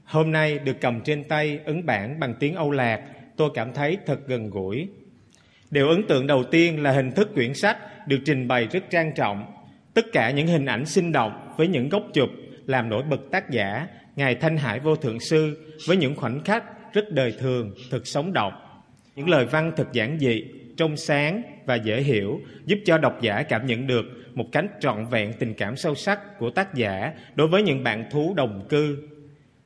Hôm 0.04 0.32
nay 0.32 0.60
được 0.60 0.82
cầm 0.82 1.02
trên 1.02 1.24
tay 1.24 1.60
ấn 1.66 1.86
bản 1.86 2.20
bằng 2.20 2.34
tiếng 2.40 2.56
Âu 2.56 2.72
Lạc, 2.72 3.02
tôi 3.38 3.50
cảm 3.54 3.74
thấy 3.74 3.98
thật 4.06 4.20
gần 4.28 4.50
gũi. 4.50 4.88
Điều 5.72 5.90
ấn 5.90 6.08
tượng 6.08 6.28
đầu 6.28 6.44
tiên 6.44 6.84
là 6.84 6.92
hình 6.92 7.12
thức 7.12 7.34
quyển 7.34 7.54
sách 7.54 8.08
được 8.08 8.20
trình 8.26 8.48
bày 8.48 8.68
rất 8.72 8.84
trang 8.90 9.12
trọng. 9.16 9.46
Tất 9.94 10.06
cả 10.12 10.32
những 10.32 10.48
hình 10.48 10.66
ảnh 10.66 10.86
sinh 10.86 11.12
động 11.12 11.54
với 11.58 11.68
những 11.68 11.90
góc 11.90 12.04
chụp 12.14 12.30
làm 12.66 12.90
nổi 12.90 13.04
bật 13.04 13.22
tác 13.32 13.50
giả 13.50 13.88
Ngài 14.20 14.36
Thanh 14.36 14.58
Hải 14.58 14.80
Vô 14.80 14.96
Thượng 14.96 15.20
Sư 15.20 15.58
với 15.88 15.98
những 15.98 16.16
khoảnh 16.16 16.44
khắc 16.44 16.94
rất 16.94 17.12
đời 17.12 17.34
thường, 17.40 17.74
thực 17.92 18.08
sống 18.08 18.34
động. 18.34 18.54
Những 19.16 19.30
lời 19.30 19.46
văn 19.46 19.72
thật 19.78 19.88
giản 19.94 20.18
dị, 20.20 20.44
trong 20.78 20.98
sáng 20.98 21.42
và 21.66 21.76
dễ 21.76 22.02
hiểu 22.02 22.42
giúp 22.66 22.80
cho 22.86 22.98
độc 22.98 23.22
giả 23.22 23.44
cảm 23.44 23.66
nhận 23.66 23.88
được 23.88 24.06
một 24.34 24.46
cánh 24.52 24.68
trọn 24.80 25.06
vẹn 25.06 25.34
tình 25.40 25.54
cảm 25.54 25.76
sâu 25.76 25.96
sắc 25.96 26.40
của 26.40 26.50
tác 26.50 26.74
giả 26.74 27.14
đối 27.36 27.48
với 27.48 27.64
những 27.64 27.84
bạn 27.84 28.10
thú 28.12 28.34
đồng 28.38 28.66
cư. 28.70 28.98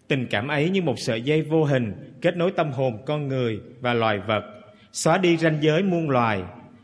Tình 0.08 0.28
cảm 0.30 0.47
ấy 0.47 0.70
như 0.70 0.82
một 0.82 0.99
sợi 0.99 1.22
dây 1.22 1.41
vô 1.41 1.64
hình 1.64 1.93
kết 2.22 2.38
nối 2.38 2.51
tâm 2.51 2.72
hồn 2.72 2.97
con 3.06 3.28
người 3.28 3.60
và 3.82 3.93
loài 3.93 4.20
vật, 4.28 4.43
xóa 4.91 5.18
đi 5.18 5.38
ranh 5.38 5.58
giới 5.62 5.84
muôn 5.84 6.10
loài. 6.10 6.41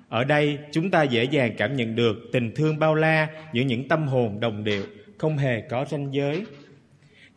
Ở 0.10 0.24
đây 0.24 0.58
chúng 0.72 0.92
ta 0.92 1.04
dễ 1.04 1.24
dàng 1.24 1.54
cảm 1.58 1.76
nhận 1.76 1.96
được 1.96 2.18
tình 2.32 2.52
thương 2.56 2.80
bao 2.80 2.96
la 2.96 3.28
giữa 3.54 3.64
những 3.64 3.88
tâm 3.88 4.08
hồn 4.08 4.40
đồng 4.40 4.64
điệu, 4.64 4.84
không 5.18 5.38
hề 5.38 5.62
có 5.62 5.86
ranh 5.90 6.14
giới. 6.14 6.46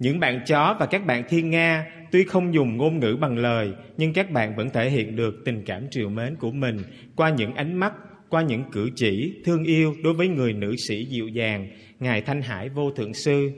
Những 0.03 0.21
bạn 0.21 0.41
chó 0.47 0.77
và 0.81 0.87
các 0.87 1.07
bạn 1.07 1.25
thiên 1.29 1.51
nga 1.51 1.87
tuy 2.13 2.25
không 2.25 2.55
dùng 2.55 2.77
ngôn 2.77 3.01
ngữ 3.01 3.17
bằng 3.21 3.39
lời, 3.39 3.73
nhưng 3.97 4.13
các 4.13 4.31
bạn 4.31 4.57
vẫn 4.57 4.71
thể 4.71 4.91
hiện 4.91 5.17
được 5.17 5.35
tình 5.45 5.63
cảm 5.67 5.87
triều 5.91 6.09
mến 6.09 6.37
của 6.37 6.51
mình 6.51 6.79
qua 7.17 7.31
những 7.31 7.55
ánh 7.55 7.75
mắt, 7.75 7.93
qua 8.29 8.43
những 8.43 8.65
cử 8.73 8.91
chỉ 8.97 9.33
thương 9.45 9.65
yêu 9.65 9.95
đối 10.03 10.15
với 10.15 10.29
người 10.29 10.53
nữ 10.53 10.77
sĩ 10.77 11.05
dịu 11.05 11.29
dàng, 11.29 11.69
Ngài 12.01 12.21
Thanh 12.21 12.43
Hải 12.43 12.69
Vô 12.69 12.91
Thượng 12.91 13.15
Sư. 13.15 13.51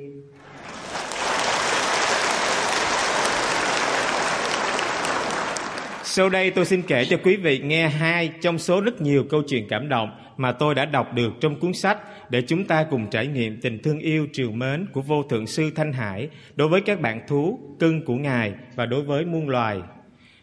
Sau 6.02 6.28
đây 6.28 6.50
tôi 6.50 6.64
xin 6.64 6.82
kể 6.82 7.04
cho 7.04 7.16
quý 7.24 7.36
vị 7.36 7.58
nghe 7.58 7.88
hai 7.88 8.30
trong 8.40 8.58
số 8.58 8.80
rất 8.80 9.00
nhiều 9.00 9.24
câu 9.30 9.42
chuyện 9.48 9.66
cảm 9.68 9.88
động 9.88 10.23
mà 10.36 10.52
tôi 10.52 10.74
đã 10.74 10.84
đọc 10.84 11.14
được 11.14 11.32
trong 11.40 11.60
cuốn 11.60 11.72
sách 11.72 11.98
để 12.30 12.42
chúng 12.42 12.64
ta 12.64 12.86
cùng 12.90 13.10
trải 13.10 13.26
nghiệm 13.26 13.60
tình 13.60 13.78
thương 13.82 13.98
yêu 13.98 14.26
triều 14.32 14.50
mến 14.50 14.86
của 14.92 15.02
vô 15.02 15.22
thượng 15.22 15.46
sư 15.46 15.70
Thanh 15.74 15.92
Hải 15.92 16.28
đối 16.56 16.68
với 16.68 16.80
các 16.80 17.00
bạn 17.00 17.20
thú, 17.28 17.58
cưng 17.80 18.04
của 18.04 18.16
Ngài 18.16 18.52
và 18.76 18.86
đối 18.86 19.02
với 19.02 19.24
muôn 19.24 19.48
loài. 19.48 19.80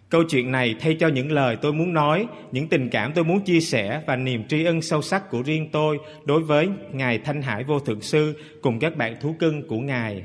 Câu 0.10 0.24
chuyện 0.30 0.52
này 0.52 0.76
thay 0.80 0.96
cho 1.00 1.08
những 1.08 1.32
lời 1.32 1.56
tôi 1.56 1.74
muốn 1.74 1.94
nói, 1.94 2.28
những 2.52 2.68
tình 2.68 2.90
cảm 2.90 3.14
tôi 3.14 3.24
muốn 3.24 3.42
chia 3.42 3.60
sẻ 3.60 4.02
và 4.08 4.16
niềm 4.16 4.48
tri 4.48 4.64
ân 4.64 4.82
sâu 4.82 5.02
sắc 5.02 5.30
của 5.30 5.42
riêng 5.42 5.70
tôi 5.72 6.00
đối 6.26 6.42
với 6.42 6.70
Ngài 6.92 7.18
Thanh 7.18 7.42
Hải 7.42 7.64
Vô 7.64 7.80
Thượng 7.80 8.02
Sư 8.02 8.34
cùng 8.62 8.80
các 8.80 8.96
bạn 8.98 9.16
thú 9.22 9.36
cưng 9.40 9.68
của 9.68 9.80
Ngài. 9.80 10.24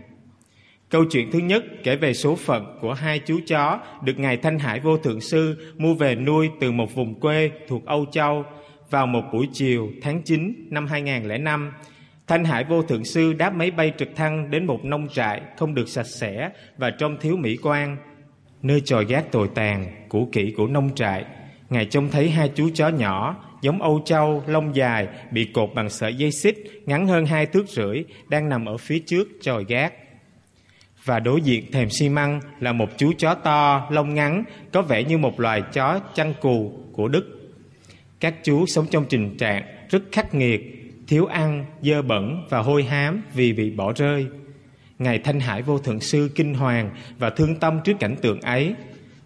Câu 0.89 1.05
chuyện 1.11 1.31
thứ 1.31 1.39
nhất 1.39 1.65
kể 1.85 1.97
về 1.97 2.15
số 2.15 2.37
phận 2.37 2.79
của 2.81 2.93
hai 2.93 3.19
chú 3.19 3.41
chó 3.47 3.81
được 4.05 4.19
Ngài 4.19 4.37
Thanh 4.37 4.59
Hải 4.59 4.81
Vô 4.81 4.97
Thượng 4.97 5.21
Sư 5.21 5.73
mua 5.77 5.95
về 5.95 6.15
nuôi 6.15 6.49
từ 6.61 6.73
một 6.73 6.95
vùng 6.95 7.21
quê 7.21 7.51
thuộc 7.69 7.87
Âu 7.87 8.07
Châu 8.13 8.45
vào 8.91 9.07
một 9.07 9.23
buổi 9.33 9.49
chiều 9.53 9.89
tháng 10.03 10.23
9 10.23 10.69
năm 10.71 10.87
2005. 10.87 11.73
Thanh 12.27 12.45
Hải 12.45 12.65
Vô 12.65 12.83
Thượng 12.83 13.05
Sư 13.05 13.33
đáp 13.33 13.55
máy 13.55 13.71
bay 13.71 13.93
trực 13.99 14.17
thăng 14.17 14.51
đến 14.51 14.67
một 14.67 14.85
nông 14.85 15.09
trại 15.09 15.43
không 15.57 15.75
được 15.75 15.89
sạch 15.89 16.07
sẽ 16.07 16.51
và 16.79 16.91
trông 16.91 17.17
thiếu 17.21 17.37
mỹ 17.37 17.57
quan. 17.63 17.97
Nơi 18.63 18.81
tròi 18.81 19.05
gác 19.05 19.33
tồi 19.33 19.49
tàn, 19.55 20.07
cũ 20.09 20.29
kỹ 20.33 20.55
của 20.57 20.67
nông 20.67 20.95
trại, 20.95 21.25
Ngài 21.71 21.85
trông 21.85 22.09
thấy 22.11 22.31
hai 22.31 22.51
chú 22.55 22.71
chó 22.75 22.89
nhỏ 22.89 23.37
giống 23.63 23.83
Âu 23.83 24.03
Châu, 24.05 24.43
lông 24.47 24.77
dài, 24.77 25.09
bị 25.31 25.45
cột 25.45 25.71
bằng 25.75 25.91
sợi 25.91 26.15
dây 26.15 26.33
xích 26.33 26.83
ngắn 26.87 27.07
hơn 27.07 27.27
hai 27.27 27.47
thước 27.47 27.69
rưỡi 27.69 28.05
đang 28.29 28.49
nằm 28.49 28.67
ở 28.67 28.77
phía 28.77 28.99
trước 28.99 29.29
tròi 29.41 29.65
gác 29.69 29.93
và 31.05 31.21
đối 31.21 31.41
diện 31.41 31.73
thềm 31.73 31.91
xi 31.91 32.09
măng 32.09 32.41
là 32.61 32.73
một 32.73 32.89
chú 32.97 33.13
chó 33.19 33.35
to, 33.35 33.89
lông 33.91 34.15
ngắn, 34.15 34.45
có 34.73 34.83
vẻ 34.83 35.05
như 35.05 35.19
một 35.19 35.41
loài 35.41 35.63
chó 35.73 36.01
chăn 36.15 36.35
cù 36.41 36.73
của 36.93 37.09
Đức. 37.09 37.36
Các 38.21 38.35
chú 38.45 38.67
sống 38.67 38.87
trong 38.91 39.05
tình 39.11 39.37
trạng 39.37 39.63
rất 39.91 40.03
khắc 40.13 40.35
nghiệt, 40.35 40.61
thiếu 41.09 41.27
ăn, 41.27 41.65
dơ 41.83 42.03
bẩn 42.03 42.47
và 42.51 42.59
hôi 42.59 42.85
hám 42.85 43.23
vì 43.35 43.53
bị 43.53 43.71
bỏ 43.71 43.93
rơi. 43.93 44.27
Ngài 44.99 45.19
Thanh 45.19 45.41
Hải 45.41 45.63
Vô 45.63 45.79
Thượng 45.79 46.01
Sư 46.01 46.31
kinh 46.35 46.55
hoàng 46.55 46.91
và 47.19 47.31
thương 47.31 47.57
tâm 47.57 47.81
trước 47.85 47.93
cảnh 48.01 48.17
tượng 48.23 48.41
ấy. 48.41 48.75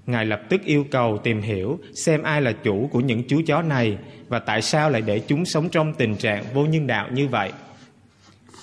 Ngài 0.07 0.27
lập 0.27 0.41
tức 0.49 0.65
yêu 0.65 0.87
cầu 0.91 1.19
tìm 1.25 1.41
hiểu 1.41 1.79
xem 1.95 2.23
ai 2.23 2.43
là 2.43 2.53
chủ 2.53 2.89
của 2.93 3.01
những 3.01 3.23
chú 3.29 3.43
chó 3.47 3.63
này 3.63 3.99
và 4.29 4.39
tại 4.39 4.63
sao 4.63 4.91
lại 4.91 5.03
để 5.03 5.19
chúng 5.19 5.45
sống 5.45 5.69
trong 5.69 5.95
tình 5.95 6.17
trạng 6.17 6.45
vô 6.55 6.67
nhân 6.67 6.87
đạo 6.87 7.09
như 7.13 7.29
vậy. 7.29 7.53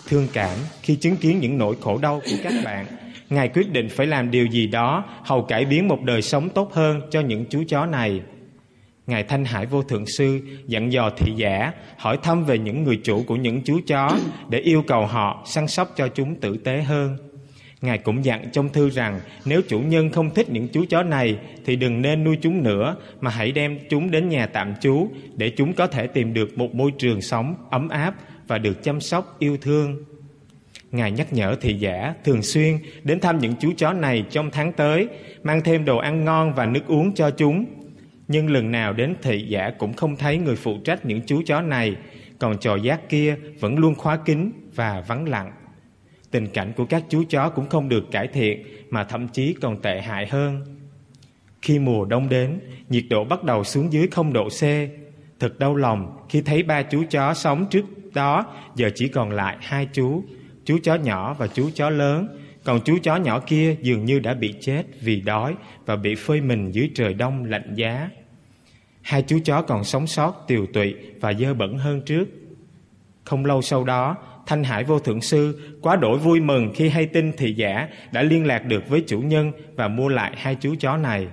Thương 0.07 0.27
cảm 0.33 0.57
khi 0.81 0.95
chứng 0.95 1.17
kiến 1.17 1.39
những 1.39 1.57
nỗi 1.57 1.75
khổ 1.81 1.97
đau 1.97 2.21
của 2.25 2.37
các 2.43 2.53
bạn, 2.63 2.85
Ngài 3.29 3.49
quyết 3.49 3.71
định 3.71 3.89
phải 3.89 4.07
làm 4.07 4.31
điều 4.31 4.45
gì 4.45 4.67
đó 4.67 5.05
hầu 5.23 5.41
cải 5.41 5.65
biến 5.65 5.87
một 5.87 6.03
đời 6.03 6.21
sống 6.21 6.49
tốt 6.49 6.73
hơn 6.73 7.01
cho 7.11 7.19
những 7.19 7.45
chú 7.49 7.63
chó 7.67 7.85
này. 7.85 8.21
Ngài 9.07 9.23
Thanh 9.23 9.45
Hải 9.45 9.65
Vô 9.65 9.83
Thượng 9.83 10.05
Sư 10.05 10.39
dặn 10.65 10.91
dò 10.91 11.09
thị 11.17 11.33
giả 11.35 11.71
hỏi 11.97 12.17
thăm 12.23 12.45
về 12.45 12.57
những 12.57 12.83
người 12.83 12.99
chủ 13.03 13.23
của 13.27 13.35
những 13.35 13.61
chú 13.61 13.79
chó 13.87 14.17
để 14.49 14.59
yêu 14.59 14.83
cầu 14.87 15.05
họ 15.05 15.43
săn 15.45 15.67
sóc 15.67 15.93
cho 15.95 16.07
chúng 16.07 16.35
tử 16.35 16.57
tế 16.57 16.81
hơn. 16.81 17.17
Ngài 17.81 17.97
cũng 17.97 18.25
dặn 18.25 18.49
trong 18.51 18.69
thư 18.69 18.89
rằng 18.89 19.19
nếu 19.45 19.61
chủ 19.67 19.79
nhân 19.79 20.09
không 20.09 20.33
thích 20.33 20.49
những 20.49 20.67
chú 20.67 20.85
chó 20.89 21.03
này 21.03 21.37
thì 21.65 21.75
đừng 21.75 22.01
nên 22.01 22.23
nuôi 22.23 22.37
chúng 22.41 22.63
nữa 22.63 22.95
mà 23.21 23.31
hãy 23.31 23.51
đem 23.51 23.79
chúng 23.89 24.11
đến 24.11 24.29
nhà 24.29 24.45
tạm 24.45 24.73
trú 24.81 25.07
để 25.35 25.51
chúng 25.57 25.73
có 25.73 25.87
thể 25.87 26.07
tìm 26.07 26.33
được 26.33 26.57
một 26.57 26.75
môi 26.75 26.91
trường 26.97 27.21
sống 27.21 27.55
ấm 27.69 27.89
áp 27.89 28.15
và 28.47 28.57
được 28.57 28.83
chăm 28.83 29.01
sóc 29.01 29.35
yêu 29.39 29.57
thương. 29.61 30.03
Ngài 30.91 31.11
nhắc 31.11 31.33
nhở 31.33 31.55
thị 31.61 31.73
giả 31.73 32.13
thường 32.23 32.41
xuyên 32.41 32.77
đến 33.03 33.19
thăm 33.19 33.39
những 33.39 33.53
chú 33.59 33.71
chó 33.77 33.93
này 33.93 34.25
trong 34.29 34.51
tháng 34.51 34.73
tới, 34.73 35.07
mang 35.43 35.61
thêm 35.61 35.85
đồ 35.85 35.97
ăn 35.97 36.25
ngon 36.25 36.53
và 36.53 36.65
nước 36.65 36.87
uống 36.87 37.13
cho 37.15 37.31
chúng. 37.31 37.65
Nhưng 38.27 38.49
lần 38.49 38.71
nào 38.71 38.93
đến 38.93 39.15
thị 39.21 39.45
giả 39.47 39.71
cũng 39.77 39.93
không 39.93 40.15
thấy 40.15 40.37
người 40.37 40.55
phụ 40.55 40.77
trách 40.85 41.05
những 41.05 41.21
chú 41.25 41.41
chó 41.45 41.61
này, 41.61 41.95
còn 42.39 42.57
trò 42.57 42.75
giác 42.75 43.09
kia 43.09 43.35
vẫn 43.59 43.77
luôn 43.77 43.95
khóa 43.95 44.17
kín 44.17 44.51
và 44.75 45.03
vắng 45.07 45.29
lặng. 45.29 45.51
Tình 46.31 46.47
cảnh 46.47 46.73
của 46.77 46.85
các 46.85 47.03
chú 47.09 47.23
chó 47.29 47.49
cũng 47.49 47.69
không 47.69 47.89
được 47.89 48.03
cải 48.11 48.27
thiện 48.27 48.63
mà 48.89 49.03
thậm 49.03 49.27
chí 49.27 49.55
còn 49.61 49.81
tệ 49.81 50.01
hại 50.01 50.27
hơn. 50.27 50.61
Khi 51.61 51.79
mùa 51.79 52.05
đông 52.05 52.29
đến, 52.29 52.59
nhiệt 52.89 53.03
độ 53.09 53.23
bắt 53.23 53.43
đầu 53.43 53.63
xuống 53.63 53.93
dưới 53.93 54.07
không 54.07 54.33
độ 54.33 54.49
C. 54.49 54.61
Thật 55.39 55.59
đau 55.59 55.75
lòng 55.75 56.25
khi 56.29 56.41
thấy 56.41 56.63
ba 56.63 56.83
chú 56.83 57.03
chó 57.09 57.33
sống 57.33 57.65
trước 57.69 57.85
đó 58.13 58.45
giờ 58.75 58.89
chỉ 58.95 59.07
còn 59.07 59.29
lại 59.29 59.57
hai 59.61 59.87
chú, 59.93 60.23
chú 60.65 60.77
chó 60.83 60.95
nhỏ 60.95 61.33
và 61.33 61.47
chú 61.47 61.69
chó 61.75 61.89
lớn, 61.89 62.27
còn 62.67 62.81
chú 62.81 62.97
chó 63.03 63.15
nhỏ 63.15 63.39
kia 63.39 63.75
dường 63.81 64.05
như 64.05 64.19
đã 64.19 64.33
bị 64.33 64.53
chết 64.61 64.83
vì 65.01 65.21
đói 65.21 65.55
và 65.85 65.95
bị 65.95 66.15
phơi 66.15 66.41
mình 66.41 66.71
dưới 66.71 66.91
trời 66.95 67.13
đông 67.13 67.45
lạnh 67.45 67.75
giá. 67.75 68.09
Hai 69.01 69.21
chú 69.21 69.39
chó 69.45 69.61
còn 69.61 69.83
sống 69.83 70.07
sót 70.07 70.45
tiều 70.47 70.65
tụy 70.73 70.95
và 71.19 71.33
dơ 71.33 71.53
bẩn 71.53 71.77
hơn 71.77 72.01
trước. 72.01 72.27
Không 73.23 73.45
lâu 73.45 73.61
sau 73.61 73.83
đó, 73.83 74.17
Thanh 74.45 74.63
Hải 74.63 74.83
Vô 74.83 74.99
Thượng 74.99 75.21
Sư 75.21 75.59
quá 75.81 75.95
đổi 75.95 76.17
vui 76.17 76.39
mừng 76.39 76.71
khi 76.75 76.89
hay 76.89 77.05
tin 77.05 77.31
thị 77.37 77.53
giả 77.53 77.87
đã 78.11 78.21
liên 78.21 78.45
lạc 78.45 78.65
được 78.65 78.89
với 78.89 79.03
chủ 79.07 79.19
nhân 79.19 79.51
và 79.75 79.87
mua 79.87 80.07
lại 80.07 80.31
hai 80.37 80.55
chú 80.55 80.75
chó 80.79 80.97
này. 80.97 81.27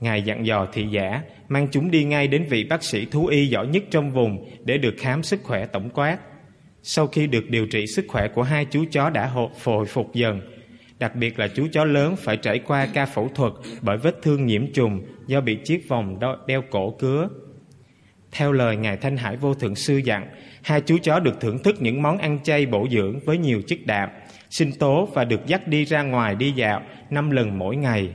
Ngài 0.00 0.22
dặn 0.22 0.46
dò 0.46 0.66
thị 0.72 0.86
giả 0.90 1.22
mang 1.48 1.68
chúng 1.70 1.90
đi 1.90 2.04
ngay 2.04 2.28
đến 2.28 2.46
vị 2.50 2.64
bác 2.64 2.82
sĩ 2.82 3.04
thú 3.04 3.26
y 3.26 3.46
giỏi 3.46 3.66
nhất 3.66 3.82
trong 3.90 4.10
vùng 4.10 4.50
để 4.64 4.78
được 4.78 4.94
khám 4.98 5.22
sức 5.22 5.40
khỏe 5.42 5.66
tổng 5.66 5.90
quát. 5.90 6.18
Sau 6.82 7.06
khi 7.06 7.26
được 7.26 7.50
điều 7.50 7.66
trị 7.66 7.86
sức 7.86 8.04
khỏe 8.08 8.28
của 8.28 8.42
hai 8.42 8.64
chú 8.64 8.84
chó 8.90 9.10
đã 9.10 9.30
hồi 9.64 9.86
phục 9.86 10.14
dần, 10.14 10.40
đặc 11.02 11.16
biệt 11.16 11.38
là 11.38 11.48
chú 11.48 11.66
chó 11.72 11.84
lớn 11.84 12.16
phải 12.16 12.36
trải 12.36 12.58
qua 12.58 12.86
ca 12.94 13.06
phẫu 13.06 13.28
thuật 13.34 13.52
bởi 13.80 13.96
vết 13.96 14.22
thương 14.22 14.46
nhiễm 14.46 14.72
trùng 14.72 15.02
do 15.26 15.40
bị 15.40 15.58
chiếc 15.64 15.88
vòng 15.88 16.18
đeo 16.46 16.62
cổ 16.70 16.90
cứa. 16.90 17.28
Theo 18.32 18.52
lời 18.52 18.76
Ngài 18.76 18.96
Thanh 18.96 19.16
Hải 19.16 19.36
Vô 19.36 19.54
Thượng 19.54 19.74
Sư 19.74 19.96
dặn, 19.96 20.28
hai 20.62 20.80
chú 20.80 20.98
chó 21.02 21.20
được 21.20 21.40
thưởng 21.40 21.58
thức 21.58 21.76
những 21.80 22.02
món 22.02 22.18
ăn 22.18 22.38
chay 22.42 22.66
bổ 22.66 22.88
dưỡng 22.90 23.20
với 23.20 23.38
nhiều 23.38 23.62
chất 23.66 23.78
đạm, 23.84 24.08
sinh 24.50 24.72
tố 24.78 25.08
và 25.14 25.24
được 25.24 25.46
dắt 25.46 25.68
đi 25.68 25.84
ra 25.84 26.02
ngoài 26.02 26.34
đi 26.34 26.52
dạo 26.52 26.82
năm 27.10 27.30
lần 27.30 27.58
mỗi 27.58 27.76
ngày. 27.76 28.10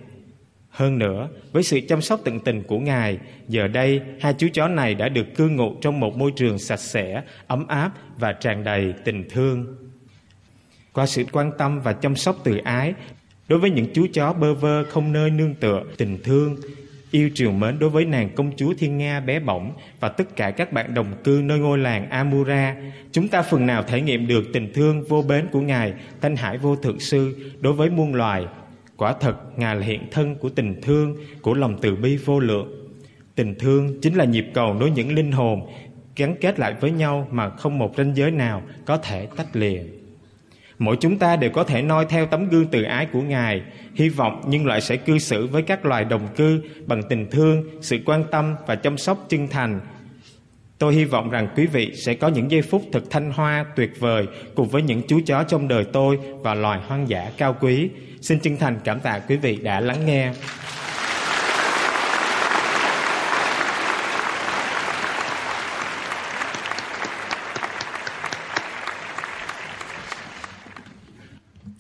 Hơn 0.69 0.99
nữa, 0.99 1.29
với 1.51 1.63
sự 1.63 1.79
chăm 1.89 2.01
sóc 2.01 2.19
tận 2.25 2.39
tình 2.39 2.63
của 2.63 2.79
Ngài, 2.79 3.17
giờ 3.47 3.67
đây 3.67 4.01
hai 4.19 4.33
chú 4.33 4.47
chó 4.53 4.67
này 4.67 4.95
đã 4.95 5.09
được 5.09 5.27
cư 5.35 5.49
ngụ 5.49 5.75
trong 5.81 5.99
một 5.99 6.17
môi 6.17 6.31
trường 6.35 6.59
sạch 6.59 6.79
sẽ, 6.79 7.23
ấm 7.47 7.67
áp 7.67 7.91
và 8.19 8.33
tràn 8.33 8.63
đầy 8.63 8.93
tình 9.05 9.29
thương. 9.29 9.86
Qua 10.97 11.05
sự 11.05 11.23
quan 11.31 11.51
tâm 11.57 11.81
và 11.81 11.93
chăm 11.93 12.15
sóc 12.15 12.37
từ 12.43 12.57
ái, 12.57 12.93
đối 13.47 13.59
với 13.59 13.69
những 13.69 13.85
chú 13.93 14.07
chó 14.13 14.33
bơ 14.33 14.53
vơ 14.53 14.83
không 14.83 15.13
nơi 15.13 15.29
nương 15.29 15.55
tựa, 15.55 15.83
tình 15.97 16.17
thương, 16.23 16.55
yêu 17.11 17.29
triều 17.33 17.51
mến 17.51 17.79
đối 17.79 17.89
với 17.89 18.05
nàng 18.05 18.29
công 18.35 18.51
chúa 18.55 18.73
Thiên 18.77 18.97
Nga 18.97 19.19
bé 19.19 19.39
bỏng 19.39 19.73
và 19.99 20.09
tất 20.09 20.35
cả 20.35 20.51
các 20.51 20.73
bạn 20.73 20.93
đồng 20.93 21.13
cư 21.23 21.41
nơi 21.43 21.59
ngôi 21.59 21.77
làng 21.77 22.09
Amura, 22.09 22.75
chúng 23.11 23.27
ta 23.27 23.41
phần 23.41 23.65
nào 23.65 23.83
thể 23.83 24.01
nghiệm 24.01 24.27
được 24.27 24.43
tình 24.53 24.73
thương 24.73 25.03
vô 25.03 25.21
bến 25.21 25.47
của 25.51 25.61
Ngài 25.61 25.93
Thanh 26.21 26.35
Hải 26.35 26.57
Vô 26.57 26.75
Thượng 26.75 26.99
Sư 26.99 27.51
đối 27.59 27.73
với 27.73 27.89
muôn 27.89 28.13
loài. 28.13 28.45
Quả 28.95 29.13
thật, 29.13 29.59
Ngài 29.59 29.75
là 29.75 29.85
hiện 29.85 30.01
thân 30.11 30.35
của 30.35 30.49
tình 30.49 30.81
thương, 30.81 31.15
của 31.41 31.53
lòng 31.53 31.77
từ 31.81 31.95
bi 31.95 32.17
vô 32.25 32.39
lượng. 32.39 32.97
Tình 33.35 33.55
thương 33.59 34.01
chính 34.01 34.15
là 34.15 34.25
nhịp 34.25 34.45
cầu 34.53 34.73
nối 34.73 34.91
những 34.91 35.15
linh 35.15 35.31
hồn 35.31 35.69
gắn 36.15 36.35
kết 36.41 36.59
lại 36.59 36.75
với 36.81 36.91
nhau 36.91 37.27
mà 37.31 37.49
không 37.49 37.79
một 37.79 37.93
ranh 37.97 38.15
giới 38.15 38.31
nào 38.31 38.61
có 38.85 38.97
thể 38.97 39.27
tách 39.35 39.55
liền 39.55 40.06
Mỗi 40.80 40.97
chúng 40.99 41.19
ta 41.19 41.36
đều 41.36 41.49
có 41.49 41.63
thể 41.63 41.82
noi 41.82 42.05
theo 42.09 42.25
tấm 42.25 42.49
gương 42.49 42.67
từ 42.67 42.84
ái 42.84 43.05
của 43.05 43.21
Ngài, 43.21 43.61
hy 43.95 44.09
vọng 44.09 44.41
nhân 44.45 44.65
loại 44.65 44.82
sẽ 44.82 44.95
cư 44.95 45.19
xử 45.19 45.47
với 45.47 45.61
các 45.61 45.86
loài 45.86 46.05
đồng 46.05 46.28
cư 46.36 46.61
bằng 46.86 47.01
tình 47.09 47.28
thương, 47.32 47.63
sự 47.82 47.99
quan 48.05 48.23
tâm 48.32 48.55
và 48.67 48.75
chăm 48.75 48.97
sóc 48.97 49.25
chân 49.30 49.47
thành. 49.47 49.80
Tôi 50.80 50.93
hy 50.93 51.05
vọng 51.05 51.30
rằng 51.30 51.47
quý 51.55 51.65
vị 51.65 51.91
sẽ 51.95 52.13
có 52.13 52.28
những 52.28 52.51
giây 52.51 52.61
phút 52.61 52.84
thật 52.91 53.03
thanh 53.09 53.32
hoa, 53.32 53.65
tuyệt 53.75 53.99
vời 53.99 54.28
cùng 54.55 54.67
với 54.67 54.82
những 54.82 55.01
chú 55.07 55.19
chó 55.25 55.43
trong 55.43 55.67
đời 55.67 55.86
tôi 55.93 56.19
và 56.41 56.53
loài 56.53 56.80
hoang 56.88 57.09
dã 57.09 57.32
cao 57.38 57.55
quý. 57.61 57.89
Xin 58.21 58.39
chân 58.39 58.57
thành 58.57 58.80
cảm 58.84 58.99
tạ 58.99 59.19
quý 59.19 59.36
vị 59.36 59.55
đã 59.55 59.80
lắng 59.80 60.05
nghe. 60.05 60.32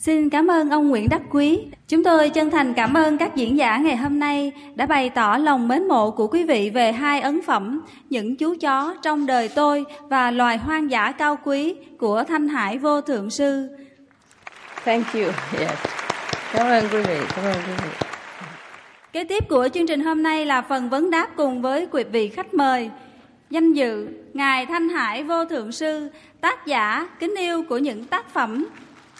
Xin 0.07 0.29
cảm 0.29 0.47
ơn 0.47 0.69
ông 0.69 0.87
Nguyễn 0.87 1.09
Đắc 1.09 1.21
Quý. 1.31 1.59
Chúng 1.87 2.03
tôi 2.03 2.29
chân 2.29 2.51
thành 2.51 2.73
cảm 2.73 2.93
ơn 2.93 3.17
các 3.17 3.35
diễn 3.35 3.57
giả 3.57 3.77
ngày 3.77 3.95
hôm 3.95 4.19
nay 4.19 4.51
đã 4.75 4.85
bày 4.85 5.09
tỏ 5.09 5.37
lòng 5.37 5.67
mến 5.67 5.87
mộ 5.87 6.11
của 6.11 6.27
quý 6.27 6.43
vị 6.43 6.71
về 6.73 6.91
hai 6.91 7.21
ấn 7.21 7.41
phẩm 7.41 7.81
Những 8.09 8.35
chú 8.35 8.55
chó 8.61 8.95
trong 9.01 9.25
đời 9.25 9.49
tôi 9.55 9.85
và 10.09 10.31
Loài 10.31 10.57
hoang 10.57 10.91
dã 10.91 11.11
cao 11.11 11.37
quý 11.43 11.75
của 11.99 12.23
Thanh 12.23 12.47
Hải 12.47 12.77
Vô 12.77 13.01
Thượng 13.01 13.29
Sư. 13.29 13.67
Thank 14.85 15.05
you. 15.13 15.23
Yes. 15.59 15.71
Cảm 16.53 16.67
ơn 16.67 16.85
quý 16.91 17.01
vị. 17.01 17.17
Cảm 17.35 17.45
ơn 17.45 17.55
quý 17.55 17.73
vị. 17.83 17.89
Kế 19.13 19.23
tiếp 19.23 19.43
của 19.49 19.69
chương 19.73 19.87
trình 19.87 20.03
hôm 20.03 20.23
nay 20.23 20.45
là 20.45 20.61
phần 20.61 20.89
vấn 20.89 21.11
đáp 21.11 21.27
cùng 21.35 21.61
với 21.61 21.87
quý 21.91 22.03
vị 22.03 22.29
khách 22.29 22.53
mời. 22.53 22.89
Danh 23.49 23.73
dự 23.73 24.07
Ngài 24.33 24.65
Thanh 24.65 24.89
Hải 24.89 25.23
Vô 25.23 25.45
Thượng 25.45 25.71
Sư, 25.71 26.09
tác 26.41 26.65
giả 26.65 27.09
kính 27.19 27.35
yêu 27.37 27.63
của 27.69 27.77
những 27.77 28.03
tác 28.03 28.29
phẩm 28.33 28.65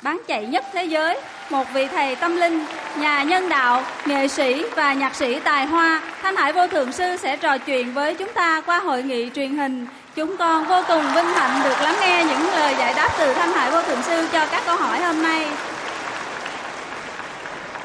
bán 0.08 0.22
chạy 0.28 0.46
nhất 0.46 0.66
thế 0.74 0.84
giới, 0.84 1.18
một 1.50 1.74
vị 1.74 1.88
thầy 1.88 2.16
tâm 2.16 2.36
linh, 2.38 2.66
nhà 3.00 3.24
nhân 3.24 3.50
đạo, 3.50 3.84
nghệ 4.06 4.28
sĩ 4.28 4.64
và 4.76 4.94
nhạc 4.94 5.16
sĩ 5.16 5.40
tài 5.40 5.66
hoa, 5.66 6.02
Thanh 6.22 6.36
Hải 6.36 6.54
Vô 6.54 6.68
Thượng 6.68 6.92
Sư 6.92 7.18
sẽ 7.18 7.38
trò 7.38 7.58
chuyện 7.58 7.94
với 7.94 8.16
chúng 8.16 8.34
ta 8.34 8.62
qua 8.62 8.80
hội 8.80 9.04
nghị 9.04 9.30
truyền 9.36 9.58
hình. 9.58 9.88
Chúng 10.16 10.38
con 10.38 10.66
vô 10.66 10.82
cùng 10.88 11.04
vinh 11.16 11.26
hạnh 11.26 11.62
được 11.64 11.82
lắng 11.82 11.96
nghe 12.02 12.24
những 12.24 12.52
lời 12.52 12.76
giải 12.80 12.94
đáp 12.94 13.10
từ 13.20 13.34
Thanh 13.34 13.52
Hải 13.52 13.72
Vô 13.72 13.82
Thượng 13.82 14.02
Sư 14.02 14.28
cho 14.32 14.46
các 14.52 14.64
câu 14.66 14.76
hỏi 14.76 15.00
hôm 15.00 15.24
nay. 15.24 15.46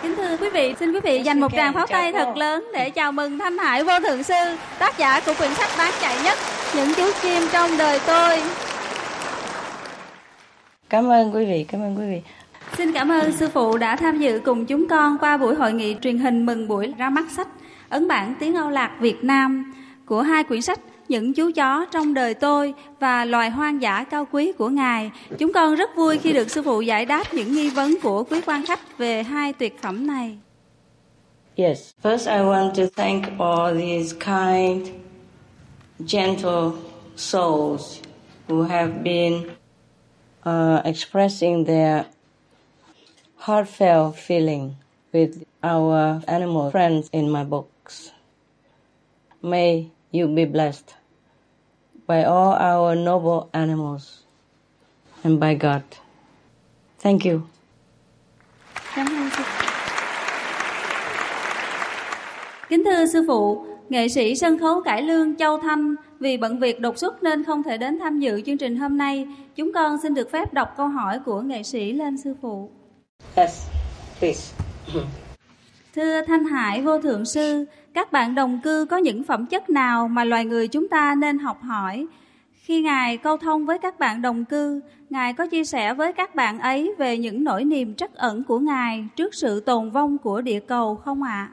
Kính 0.02 0.16
thưa 0.16 0.36
quý 0.40 0.48
vị, 0.48 0.74
xin 0.80 0.92
quý 0.92 1.00
vị 1.00 1.22
dành 1.24 1.40
một 1.40 1.52
tràng 1.56 1.74
pháo 1.74 1.86
tay 1.86 2.12
thật 2.12 2.36
lớn 2.36 2.70
để 2.74 2.90
chào 2.90 3.12
mừng 3.12 3.38
Thanh 3.38 3.58
Hải 3.58 3.84
Vô 3.84 4.00
Thượng 4.00 4.22
Sư, 4.22 4.56
tác 4.78 4.98
giả 4.98 5.20
của 5.26 5.34
quyển 5.34 5.54
sách 5.54 5.70
bán 5.78 5.92
chạy 6.00 6.16
nhất, 6.24 6.38
Những 6.74 6.94
chú 6.94 7.10
chim 7.22 7.48
trong 7.52 7.78
đời 7.78 8.00
tôi. 8.06 8.42
Cảm 10.92 11.08
ơn 11.08 11.34
quý 11.34 11.44
vị, 11.44 11.64
cảm 11.68 11.80
ơn 11.80 11.96
quý 11.98 12.04
vị. 12.10 12.20
Xin 12.76 12.92
cảm 12.92 13.08
ơn 13.08 13.32
sư 13.32 13.48
phụ 13.48 13.78
đã 13.78 13.96
tham 13.96 14.18
dự 14.18 14.40
cùng 14.44 14.66
chúng 14.66 14.88
con 14.88 15.18
qua 15.18 15.36
buổi 15.36 15.54
hội 15.54 15.72
nghị 15.72 15.96
truyền 16.02 16.18
hình 16.18 16.46
mừng 16.46 16.68
buổi 16.68 16.92
ra 16.98 17.10
mắt 17.10 17.24
sách 17.30 17.48
ấn 17.88 18.08
bản 18.08 18.34
tiếng 18.40 18.54
Âu 18.54 18.70
Lạc 18.70 18.96
Việt 19.00 19.24
Nam 19.24 19.72
của 20.06 20.22
hai 20.22 20.44
quyển 20.44 20.62
sách 20.62 20.80
những 21.08 21.34
chú 21.34 21.50
chó 21.54 21.86
trong 21.92 22.14
đời 22.14 22.34
tôi 22.34 22.74
và 23.00 23.24
loài 23.24 23.50
hoang 23.50 23.82
dã 23.82 24.04
cao 24.04 24.26
quý 24.32 24.52
của 24.52 24.68
ngài. 24.68 25.10
Chúng 25.38 25.52
con 25.52 25.74
rất 25.74 25.96
vui 25.96 26.18
khi 26.18 26.32
được 26.32 26.50
sư 26.50 26.62
phụ 26.62 26.80
giải 26.80 27.06
đáp 27.06 27.24
những 27.32 27.52
nghi 27.52 27.70
vấn 27.70 27.94
của 28.02 28.24
quý 28.24 28.40
quan 28.46 28.66
khách 28.66 28.98
về 28.98 29.22
hai 29.22 29.52
tuyệt 29.52 29.82
phẩm 29.82 30.06
này. 30.06 30.38
Yes, 31.56 31.90
first 32.02 32.38
I 32.38 32.44
want 32.44 32.74
to 32.74 32.82
thank 32.96 33.24
all 33.38 33.80
these 33.80 34.16
kind, 34.18 34.88
gentle 36.12 36.70
souls 37.16 38.00
who 38.48 38.62
have 38.62 38.92
been 39.04 39.42
uh, 40.44 40.82
expressing 40.84 41.64
their 41.64 42.04
heartfelt 43.38 44.14
feeling 44.14 44.76
with 45.12 45.44
our 45.62 46.22
animal 46.26 46.70
friends 46.70 47.08
in 47.12 47.30
my 47.30 47.44
books. 47.44 48.12
May 49.42 49.90
you 50.10 50.28
be 50.28 50.44
blessed 50.44 50.94
by 52.06 52.24
all 52.24 52.54
our 52.54 52.94
noble 52.94 53.48
animals 53.52 54.22
and 55.24 55.40
by 55.40 55.54
God. 55.54 55.82
Thank 56.98 57.24
you. 57.24 57.42
Kính 62.68 62.84
thưa 62.84 63.06
sư 63.06 63.24
phụ, 63.28 63.66
nghệ 63.88 64.08
sĩ 64.08 64.34
sân 64.34 64.58
khấu 64.58 64.82
cải 64.82 65.02
lương 65.02 65.36
Châu 65.36 65.58
Thanh 65.58 65.94
vì 66.20 66.36
bận 66.36 66.58
việc 66.58 66.80
đột 66.80 66.98
xuất 66.98 67.22
nên 67.22 67.44
không 67.44 67.62
thể 67.62 67.78
đến 67.78 67.98
tham 67.98 68.20
dự 68.20 68.40
chương 68.46 68.58
trình 68.58 68.76
hôm 68.76 68.98
nay. 68.98 69.26
Chúng 69.56 69.72
con 69.72 70.00
xin 70.02 70.14
được 70.14 70.30
phép 70.30 70.52
đọc 70.52 70.74
câu 70.76 70.88
hỏi 70.88 71.18
của 71.18 71.40
nghệ 71.40 71.62
sĩ 71.62 71.92
lên 71.92 72.18
sư 72.18 72.34
phụ. 72.42 72.70
Yes, 73.36 73.68
please. 74.18 74.56
Thưa 75.94 76.22
Thanh 76.26 76.44
Hải 76.44 76.82
Vô 76.82 76.98
Thượng 76.98 77.24
Sư, 77.24 77.64
các 77.94 78.12
bạn 78.12 78.34
đồng 78.34 78.60
cư 78.64 78.86
có 78.90 78.96
những 78.96 79.22
phẩm 79.24 79.46
chất 79.46 79.70
nào 79.70 80.08
mà 80.08 80.24
loài 80.24 80.44
người 80.44 80.68
chúng 80.68 80.88
ta 80.88 81.14
nên 81.14 81.38
học 81.38 81.62
hỏi? 81.62 82.06
Khi 82.52 82.82
Ngài 82.82 83.16
câu 83.16 83.36
thông 83.36 83.66
với 83.66 83.78
các 83.78 83.98
bạn 83.98 84.22
đồng 84.22 84.44
cư, 84.44 84.80
Ngài 85.10 85.32
có 85.32 85.46
chia 85.46 85.64
sẻ 85.64 85.94
với 85.94 86.12
các 86.12 86.34
bạn 86.34 86.58
ấy 86.58 86.94
về 86.98 87.18
những 87.18 87.44
nỗi 87.44 87.64
niềm 87.64 87.94
trắc 87.94 88.14
ẩn 88.14 88.44
của 88.44 88.58
Ngài 88.58 89.04
trước 89.16 89.34
sự 89.34 89.60
tồn 89.60 89.90
vong 89.90 90.18
của 90.18 90.40
địa 90.40 90.60
cầu 90.60 90.96
không 90.96 91.22
ạ? 91.22 91.50
À? 91.50 91.52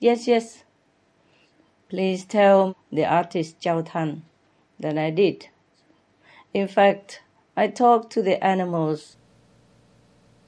Yes, 0.00 0.28
yes. 0.28 0.58
Please 1.90 2.24
tell 2.32 2.58
the 2.96 3.02
artist 3.02 3.56
Chao 3.58 3.82
Tan 3.82 4.16
that 4.82 4.94
I 4.96 5.10
did. 5.16 5.42
In 6.52 6.66
fact, 6.66 7.20
I 7.60 7.66
talk 7.66 8.08
to 8.10 8.22
the 8.22 8.42
animals 8.42 9.18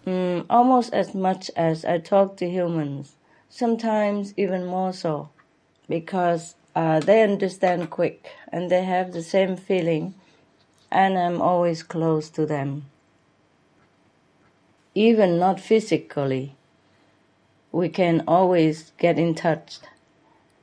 um, 0.06 0.46
almost 0.48 0.94
as 0.94 1.14
much 1.14 1.50
as 1.54 1.84
I 1.84 1.98
talk 1.98 2.38
to 2.38 2.48
humans, 2.48 3.16
sometimes 3.50 4.32
even 4.38 4.64
more 4.64 4.94
so, 4.94 5.28
because 5.90 6.54
uh, 6.74 7.00
they 7.00 7.22
understand 7.22 7.90
quick 7.90 8.30
and 8.50 8.70
they 8.70 8.84
have 8.84 9.12
the 9.12 9.22
same 9.22 9.58
feeling, 9.58 10.14
and 10.90 11.18
I'm 11.18 11.42
always 11.42 11.82
close 11.82 12.30
to 12.30 12.46
them. 12.46 12.86
Even 14.94 15.38
not 15.38 15.60
physically, 15.60 16.56
we 17.72 17.90
can 17.90 18.24
always 18.26 18.92
get 18.96 19.18
in 19.18 19.34
touch 19.34 19.80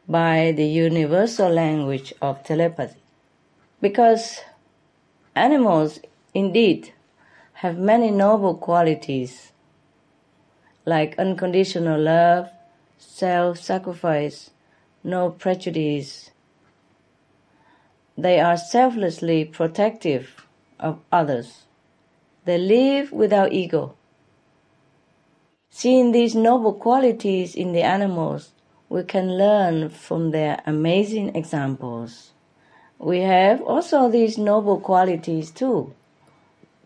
by 0.08 0.52
the 0.58 0.66
universal 0.66 1.52
language 1.52 2.12
of 2.24 2.44
telepathy. 2.44 2.98
Because 3.82 4.40
animals 5.36 6.00
indeed 6.34 6.94
have 7.54 7.78
many 7.78 8.12
noble 8.12 8.56
qualities 8.56 9.52
like 10.86 11.20
unconditional 11.20 12.00
love, 12.00 12.50
self 12.98 13.60
sacrifice, 13.60 14.52
no 15.04 15.30
prejudice. 15.30 16.32
They 18.18 18.40
are 18.40 18.58
selflessly 18.58 19.46
protective 19.46 20.46
of 20.80 21.00
others. 21.12 21.64
They 22.46 22.58
live 22.58 23.12
without 23.12 23.54
ego. 23.54 23.96
Seeing 25.70 26.12
these 26.12 26.36
noble 26.36 26.74
qualities 26.74 27.56
in 27.56 27.72
the 27.74 27.84
animals, 27.84 28.52
we 28.90 29.04
can 29.04 29.38
learn 29.38 29.90
from 29.90 30.32
their 30.32 30.62
amazing 30.66 31.36
examples. 31.36 32.32
We 32.98 33.20
have 33.20 33.62
also 33.62 34.10
these 34.10 34.38
noble 34.38 34.80
qualities 34.80 35.52
too, 35.52 35.94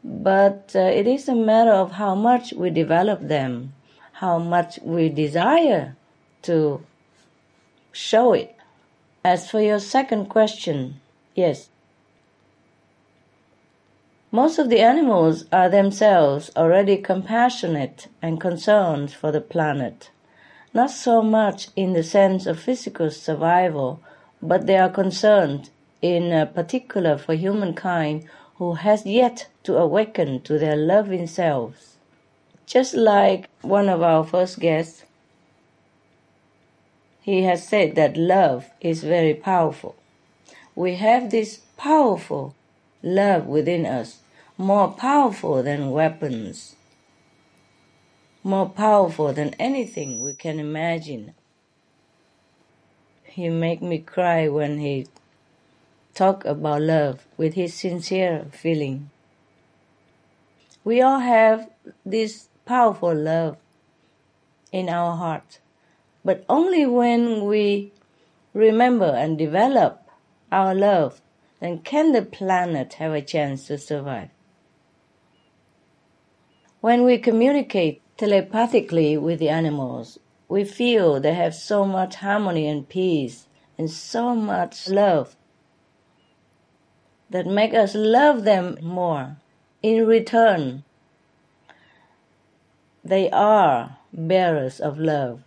but 0.03 0.71
uh, 0.75 0.79
it 0.79 1.07
is 1.07 1.29
a 1.29 1.35
matter 1.35 1.71
of 1.71 1.93
how 1.93 2.13
much 2.13 2.53
we 2.53 2.69
develop 2.69 3.21
them, 3.21 3.73
how 4.13 4.37
much 4.37 4.79
we 4.83 5.09
desire 5.09 5.95
to 6.41 6.85
show 7.91 8.33
it. 8.33 8.55
As 9.23 9.49
for 9.49 9.61
your 9.61 9.79
second 9.79 10.25
question, 10.25 10.99
yes. 11.35 11.69
Most 14.31 14.59
of 14.59 14.69
the 14.69 14.81
animals 14.81 15.45
are 15.53 15.69
themselves 15.69 16.51
already 16.57 16.97
compassionate 16.97 18.07
and 18.21 18.41
concerned 18.41 19.11
for 19.11 19.31
the 19.31 19.39
planet. 19.39 20.09
Not 20.73 20.89
so 20.89 21.21
much 21.21 21.67
in 21.75 21.93
the 21.93 22.03
sense 22.03 22.45
of 22.47 22.59
physical 22.59 23.11
survival, 23.11 24.01
but 24.41 24.65
they 24.65 24.75
are 24.75 24.89
concerned 24.89 25.69
in 26.01 26.47
particular 26.47 27.17
for 27.17 27.35
humankind 27.35 28.27
who 28.63 28.75
has 28.75 29.05
yet 29.05 29.47
to 29.61 29.75
awaken 29.75 30.39
to 30.39 30.57
their 30.57 30.77
loving 30.77 31.27
selves. 31.27 31.97
Just 32.65 32.93
like 32.93 33.49
one 33.61 33.89
of 33.89 34.01
our 34.01 34.23
first 34.23 34.57
guests, 34.57 35.03
he 37.21 37.43
has 37.43 37.67
said 37.67 37.95
that 37.95 38.15
love 38.15 38.69
is 38.79 39.03
very 39.03 39.33
powerful. 39.33 39.97
We 40.75 40.95
have 40.95 41.29
this 41.29 41.59
powerful 41.75 42.55
love 43.01 43.47
within 43.47 43.85
us, 43.85 44.19
more 44.57 44.93
powerful 44.93 45.61
than 45.61 45.91
weapons, 45.91 46.77
more 48.45 48.69
powerful 48.69 49.33
than 49.33 49.53
anything 49.59 50.23
we 50.23 50.31
can 50.31 50.57
imagine. 50.57 51.33
He 53.25 53.49
make 53.49 53.81
me 53.81 53.97
cry 53.97 54.47
when 54.47 54.79
he 54.79 55.07
talk 56.13 56.45
about 56.45 56.81
love 56.81 57.25
with 57.37 57.53
his 57.53 57.73
sincere 57.73 58.45
feeling. 58.51 59.09
We 60.83 61.01
all 61.01 61.19
have 61.19 61.69
this 62.05 62.49
powerful 62.65 63.15
love 63.15 63.57
in 64.71 64.89
our 64.89 65.15
heart 65.17 65.59
but 66.25 66.45
only 66.47 66.85
when 66.85 67.45
we 67.45 67.91
remember 68.53 69.13
and 69.15 69.37
develop 69.37 70.07
our 70.51 70.73
love, 70.73 71.21
then 71.59 71.79
can 71.79 72.11
the 72.11 72.21
planet 72.21 72.93
have 72.93 73.11
a 73.11 73.21
chance 73.21 73.67
to 73.67 73.77
survive. 73.77 74.29
When 76.79 77.03
we 77.03 77.17
communicate 77.17 78.01
telepathically 78.17 79.17
with 79.17 79.39
the 79.39 79.49
animals, 79.49 80.19
we 80.47 80.63
feel 80.63 81.19
they 81.19 81.33
have 81.33 81.55
so 81.55 81.85
much 81.85 82.15
harmony 82.15 82.67
and 82.67 82.87
peace 82.87 83.47
and 83.77 83.89
so 83.89 84.35
much 84.35 84.87
love 84.87 85.35
that 87.33 87.45
make 87.45 87.73
us 87.73 87.93
love 87.93 88.45
them 88.45 88.77
more. 88.81 89.35
In 89.81 90.07
return, 90.07 90.85
they 93.03 93.29
are 93.31 93.97
bearers 94.13 94.79
of 94.79 94.97
love 94.97 95.43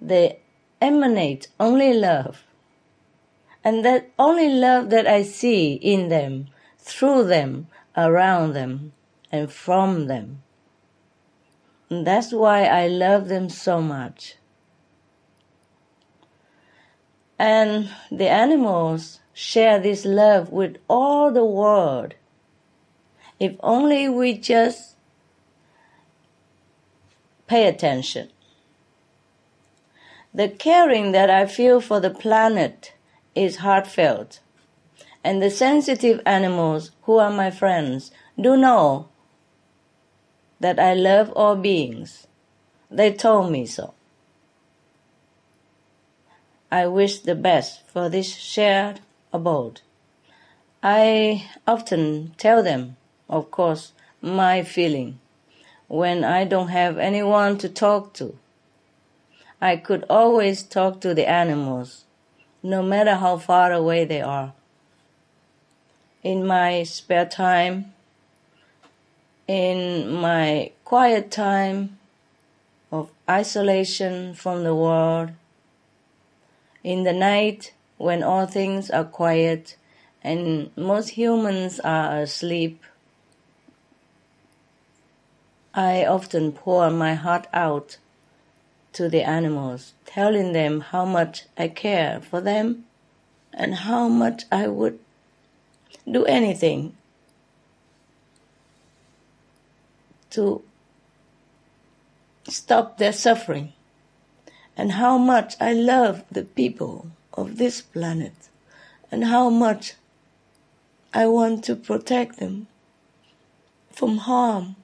they 0.00 0.40
emanate 0.80 1.48
only 1.58 1.92
love. 1.92 2.44
And 3.64 3.84
that 3.84 4.10
only 4.18 4.48
love 4.48 4.90
that 4.90 5.06
I 5.06 5.22
see 5.22 5.74
in 5.74 6.08
them, 6.08 6.48
through 6.78 7.24
them, 7.24 7.66
around 7.96 8.52
them, 8.52 8.92
and 9.32 9.50
from 9.50 10.06
them. 10.06 10.42
And 11.90 12.06
that's 12.06 12.32
why 12.32 12.64
I 12.64 12.86
love 12.86 13.28
them 13.28 13.48
so 13.48 13.80
much. 13.80 14.36
And 17.38 17.90
the 18.10 18.28
animals 18.28 19.20
share 19.38 19.78
this 19.78 20.04
love 20.04 20.50
with 20.50 20.76
all 20.88 21.30
the 21.30 21.44
world. 21.44 22.12
If 23.38 23.54
only 23.60 24.08
we 24.08 24.36
just 24.36 24.96
pay 27.46 27.68
attention. 27.68 28.30
The 30.34 30.48
caring 30.48 31.12
that 31.12 31.30
I 31.30 31.46
feel 31.46 31.80
for 31.80 32.00
the 32.00 32.10
planet 32.10 32.94
is 33.36 33.58
heartfelt, 33.58 34.40
and 35.22 35.40
the 35.40 35.50
sensitive 35.50 36.20
animals 36.26 36.90
who 37.02 37.18
are 37.18 37.30
my 37.30 37.52
friends 37.52 38.10
do 38.40 38.56
know 38.56 39.08
that 40.58 40.80
I 40.80 40.94
love 40.94 41.30
all 41.36 41.54
beings. 41.54 42.26
They 42.90 43.12
told 43.12 43.52
me 43.52 43.66
so. 43.66 43.94
I 46.72 46.88
wish 46.88 47.20
the 47.20 47.36
best 47.36 47.86
for 47.86 48.08
this 48.08 48.34
shared 48.34 49.00
abode. 49.32 49.80
I 50.82 51.48
often 51.66 52.34
tell 52.38 52.62
them, 52.62 52.96
of 53.28 53.50
course, 53.50 53.92
my 54.20 54.62
feeling 54.62 55.18
when 55.88 56.22
I 56.22 56.44
don't 56.44 56.68
have 56.68 56.98
anyone 56.98 57.58
to 57.58 57.68
talk 57.68 58.12
to. 58.14 58.36
I 59.60 59.76
could 59.76 60.04
always 60.08 60.62
talk 60.62 61.00
to 61.00 61.14
the 61.14 61.28
animals, 61.28 62.04
no 62.62 62.82
matter 62.82 63.16
how 63.16 63.38
far 63.38 63.72
away 63.72 64.04
they 64.04 64.20
are. 64.20 64.52
In 66.22 66.46
my 66.46 66.82
spare 66.84 67.26
time, 67.26 67.94
in 69.48 70.12
my 70.12 70.72
quiet 70.84 71.30
time 71.30 71.98
of 72.92 73.10
isolation 73.28 74.34
from 74.34 74.62
the 74.62 74.74
world, 74.74 75.30
in 76.84 77.02
the 77.02 77.12
night 77.12 77.72
when 77.98 78.22
all 78.22 78.46
things 78.46 78.90
are 78.90 79.04
quiet 79.04 79.76
and 80.22 80.70
most 80.76 81.10
humans 81.10 81.80
are 81.80 82.20
asleep, 82.20 82.82
I 85.74 86.04
often 86.06 86.52
pour 86.52 86.90
my 86.90 87.14
heart 87.14 87.46
out 87.52 87.98
to 88.94 89.08
the 89.08 89.22
animals, 89.22 89.92
telling 90.06 90.52
them 90.52 90.80
how 90.80 91.04
much 91.04 91.44
I 91.56 91.68
care 91.68 92.20
for 92.20 92.40
them 92.40 92.84
and 93.52 93.74
how 93.74 94.08
much 94.08 94.44
I 94.50 94.68
would 94.68 94.98
do 96.10 96.24
anything 96.24 96.96
to 100.30 100.62
stop 102.48 102.98
their 102.98 103.12
suffering 103.12 103.72
and 104.76 104.92
how 104.92 105.18
much 105.18 105.56
I 105.60 105.72
love 105.72 106.24
the 106.30 106.44
people 106.44 107.10
of 107.40 107.58
this 107.58 107.80
planet 107.80 108.34
and 109.10 109.24
how 109.24 109.48
much 109.50 109.94
I 111.12 111.26
want 111.26 111.64
to 111.64 111.76
protect 111.76 112.38
them 112.38 112.66
from 113.92 114.18
harm 114.18 114.76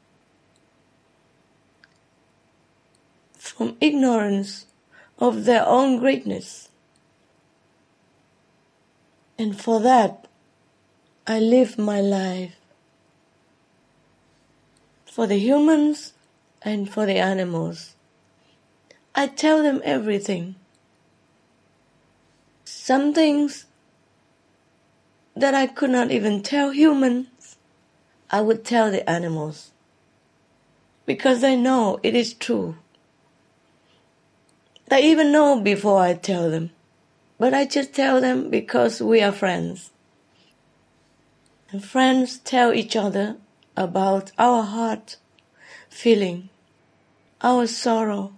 from 3.45 3.77
ignorance 3.81 4.67
of 5.19 5.45
their 5.45 5.65
own 5.67 5.99
greatness. 5.99 6.71
And 9.39 9.61
for 9.61 9.81
that, 9.81 10.27
I 11.27 11.39
live 11.39 11.79
my 11.79 12.01
life. 12.01 12.57
For 15.05 15.27
the 15.27 15.39
humans 15.39 16.15
and 16.63 16.91
for 16.91 17.07
the 17.07 17.19
animals. 17.19 17.95
I 19.15 19.29
tell 19.29 19.63
them 19.63 19.81
everything. 19.85 20.57
Some 22.85 23.15
things 23.15 23.65
that 25.35 25.55
I 25.55 25.67
could 25.67 25.89
not 25.89 26.11
even 26.11 26.43
tell 26.43 26.69
humans, 26.69 27.57
I 28.31 28.43
would 28.43 28.63
tell 28.63 28.91
the 28.91 29.09
animals. 29.09 29.71
Because 31.07 31.43
I 31.43 31.55
know 31.55 31.99
it 32.03 32.15
is 32.15 32.35
true. 32.35 32.77
They 34.91 35.03
even 35.03 35.33
know 35.33 35.59
before 35.63 36.03
I 36.03 36.13
tell 36.13 36.51
them. 36.51 36.73
But 37.39 37.55
I 37.55 37.65
just 37.65 37.95
tell 37.95 38.21
them 38.21 38.51
because 38.51 39.01
we 39.01 39.23
are 39.23 39.33
friends. 39.33 39.91
And 41.71 41.83
friends 41.83 42.37
tell 42.37 42.75
each 42.75 42.97
other 42.97 43.39
about 43.79 44.31
our 44.37 44.63
heart 44.63 45.17
feeling, 45.89 46.51
our 47.41 47.67
sorrow, 47.67 48.35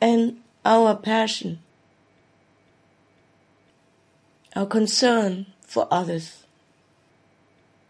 and 0.00 0.40
our 0.64 0.96
passion, 0.96 1.60
our 4.54 4.66
concern 4.66 5.46
for 5.62 5.88
others. 5.90 6.44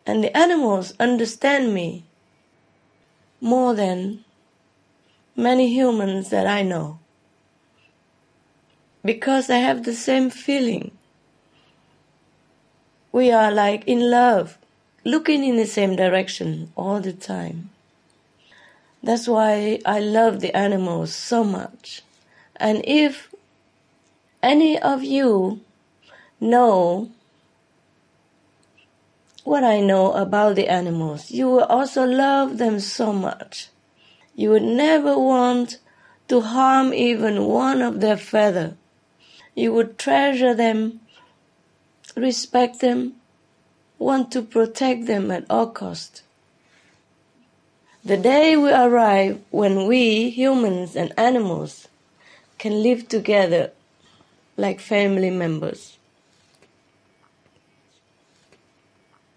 And 0.06 0.22
the 0.22 0.36
animals 0.36 0.94
understand 0.98 1.74
me 1.74 2.04
more 3.40 3.74
than 3.74 4.24
many 5.36 5.72
humans 5.72 6.30
that 6.30 6.46
I 6.46 6.62
know 6.62 6.98
because 9.04 9.50
I 9.50 9.58
have 9.58 9.84
the 9.84 9.94
same 9.94 10.30
feeling. 10.30 10.92
We 13.12 13.30
are 13.30 13.52
like 13.52 13.84
in 13.86 14.10
love, 14.10 14.58
looking 15.04 15.44
in 15.44 15.56
the 15.56 15.66
same 15.66 15.94
direction 15.94 16.72
all 16.74 17.00
the 17.00 17.12
time. 17.12 17.70
That's 19.02 19.28
why 19.28 19.80
I 19.84 20.00
love 20.00 20.40
the 20.40 20.56
animals 20.56 21.14
so 21.14 21.44
much. 21.44 22.02
And 22.56 22.82
if 22.86 23.34
any 24.42 24.78
of 24.78 25.04
you 25.04 25.60
know 26.44 27.10
what 29.44 29.64
I 29.64 29.80
know 29.80 30.12
about 30.12 30.56
the 30.56 30.68
animals, 30.68 31.30
you 31.30 31.48
will 31.48 31.64
also 31.64 32.04
love 32.04 32.58
them 32.58 32.80
so 32.80 33.12
much. 33.12 33.68
You 34.34 34.50
would 34.50 34.62
never 34.62 35.18
want 35.18 35.78
to 36.28 36.40
harm 36.40 36.94
even 36.94 37.44
one 37.44 37.82
of 37.82 38.00
their 38.00 38.16
feather. 38.16 38.76
You 39.54 39.72
would 39.74 39.98
treasure 39.98 40.54
them, 40.54 41.00
respect 42.16 42.80
them, 42.80 43.14
want 43.98 44.32
to 44.32 44.42
protect 44.42 45.06
them 45.06 45.30
at 45.30 45.44
all 45.50 45.68
cost. 45.68 46.22
The 48.04 48.16
day 48.16 48.56
will 48.56 48.74
arrive 48.74 49.40
when 49.50 49.86
we, 49.86 50.30
humans 50.30 50.96
and 50.96 51.12
animals, 51.18 51.88
can 52.58 52.82
live 52.82 53.08
together 53.08 53.72
like 54.56 54.80
family 54.80 55.30
members. 55.30 55.93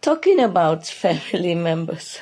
Talking 0.08 0.40
about 0.40 0.86
family 1.04 1.54
members. 1.54 2.20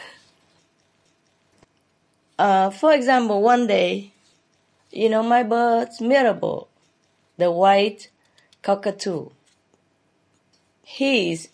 Uh, 2.40 2.72
for 2.72 2.92
example, 2.92 3.44
one 3.44 3.68
day, 3.68 4.12
you 4.92 5.08
know, 5.08 5.22
my 5.22 5.44
bird's 5.44 6.02
Mirabel, 6.02 6.68
the 7.38 7.52
white 7.52 8.10
cockatoo. 8.64 9.30
He's 10.82 11.50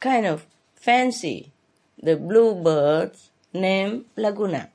kind 0.00 0.26
of 0.26 0.44
fancy 0.74 1.50
the 2.02 2.16
blue 2.16 2.62
bird 2.62 3.12
named 3.54 4.04
Laguna. 4.16 4.68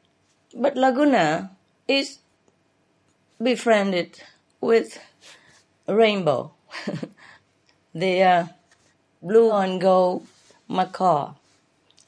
But 0.56 0.76
Laguna 0.76 1.52
is 1.88 2.18
befriended 3.40 4.24
with 4.60 4.98
Rainbow, 5.88 6.54
the 7.94 8.24
uh, 8.24 8.48
blue 9.22 9.52
and 9.52 9.80
gold 9.80 10.26
macaw, 10.68 11.34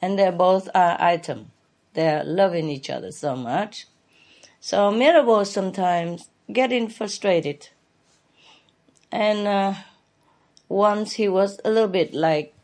and 0.00 0.18
they 0.18 0.30
both 0.30 0.68
are 0.74 0.96
item. 1.00 1.50
They're 1.94 2.24
loving 2.24 2.68
each 2.68 2.90
other 2.90 3.10
so 3.12 3.36
much. 3.36 3.86
So 4.60 4.90
Mirabel 4.90 5.44
sometimes 5.44 6.28
getting 6.52 6.88
frustrated. 6.88 7.68
And 9.10 9.46
uh, 9.46 9.74
once 10.68 11.14
he 11.14 11.28
was 11.28 11.60
a 11.64 11.70
little 11.70 11.88
bit 11.88 12.14
like 12.14 12.54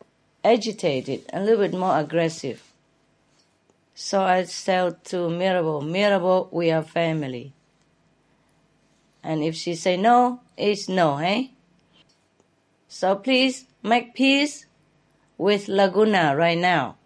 agitated, 0.45 1.25
a 1.33 1.41
little 1.41 1.67
bit 1.67 1.77
more 1.77 1.99
aggressive. 1.99 2.63
So 3.95 4.23
I 4.23 4.45
said 4.45 5.05
to 5.05 5.31
Mirabel, 5.31 5.81
Mirabel, 5.81 6.49
we 6.53 6.71
are 6.71 6.83
family. 6.83 7.53
And 9.23 9.43
if 9.43 9.55
she 9.55 9.75
say 9.75 9.97
no, 9.97 10.41
it's 10.57 10.89
no, 10.89 11.17
eh? 11.19 11.49
So 12.89 13.17
please 13.17 13.65
make 13.83 14.15
peace 14.15 14.67
with 15.39 15.69
Laguna 15.69 16.35
right 16.37 16.59
now. 16.59 16.97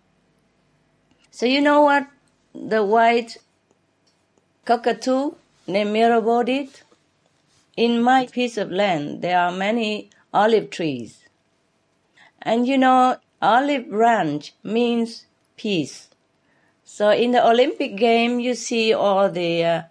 So 1.31 1.47
you 1.47 1.61
know 1.61 1.83
what 1.83 2.07
the 2.55 2.85
white 2.85 3.37
cockatoo 4.65 5.33
named 5.67 5.93
Mirabel 5.93 6.45
did? 6.45 6.69
In 7.77 8.03
my 8.03 8.27
piece 8.27 8.57
of 8.57 8.73
land, 8.73 9.23
there 9.23 9.39
are 9.39 9.53
many 9.53 10.11
olive 10.35 10.71
trees. 10.71 11.25
And 12.43 12.67
you 12.67 12.77
know, 12.77 13.17
olive 13.41 13.89
branch 13.89 14.55
means 14.63 15.27
peace. 15.57 16.09
So 16.85 17.11
in 17.11 17.33
the 17.33 17.47
Olympic 17.47 17.97
game, 17.97 18.41
you 18.41 18.55
see 18.55 18.93
all 18.93 19.31
the 19.31 19.65
uh, 19.65 19.83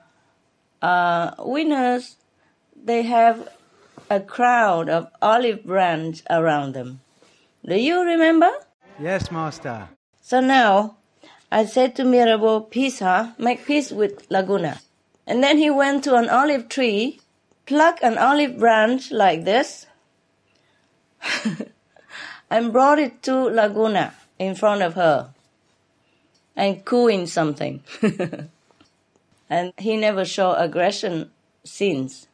uh, 0.81 1.35
winners, 1.39 2.17
they 2.75 3.03
have 3.03 3.47
a 4.09 4.19
crowd 4.19 4.89
of 4.89 5.07
olive 5.21 5.63
branch 5.63 6.23
around 6.29 6.73
them. 6.73 7.01
Do 7.67 7.75
you 7.75 8.01
remember? 8.01 8.49
Yes, 8.97 9.29
Master. 9.29 9.89
So 10.21 10.39
now, 10.39 10.95
I 11.51 11.65
said 11.65 11.97
to 11.97 12.05
Mirabel, 12.05 12.61
peace, 12.61 12.99
huh? 12.99 13.33
Make 13.37 13.65
peace 13.65 13.91
with 13.91 14.25
Laguna. 14.29 14.79
And 15.25 15.43
then 15.43 15.57
he 15.57 15.69
went 15.69 16.05
to 16.05 16.15
an 16.15 16.29
olive 16.29 16.69
tree, 16.69 17.19
plucked 17.65 18.01
an 18.03 18.17
olive 18.17 18.57
branch 18.57 19.11
like 19.11 19.43
this, 19.43 19.85
and 22.49 22.71
brought 22.71 22.99
it 22.99 23.21
to 23.23 23.35
Laguna 23.35 24.13
in 24.39 24.55
front 24.55 24.81
of 24.81 24.93
her 24.93 25.33
and 26.55 26.85
cooing 26.85 27.27
something. 27.27 27.83
and 29.49 29.73
he 29.77 29.97
never 29.97 30.23
showed 30.23 30.53
aggression 30.53 31.31
since 31.65 32.27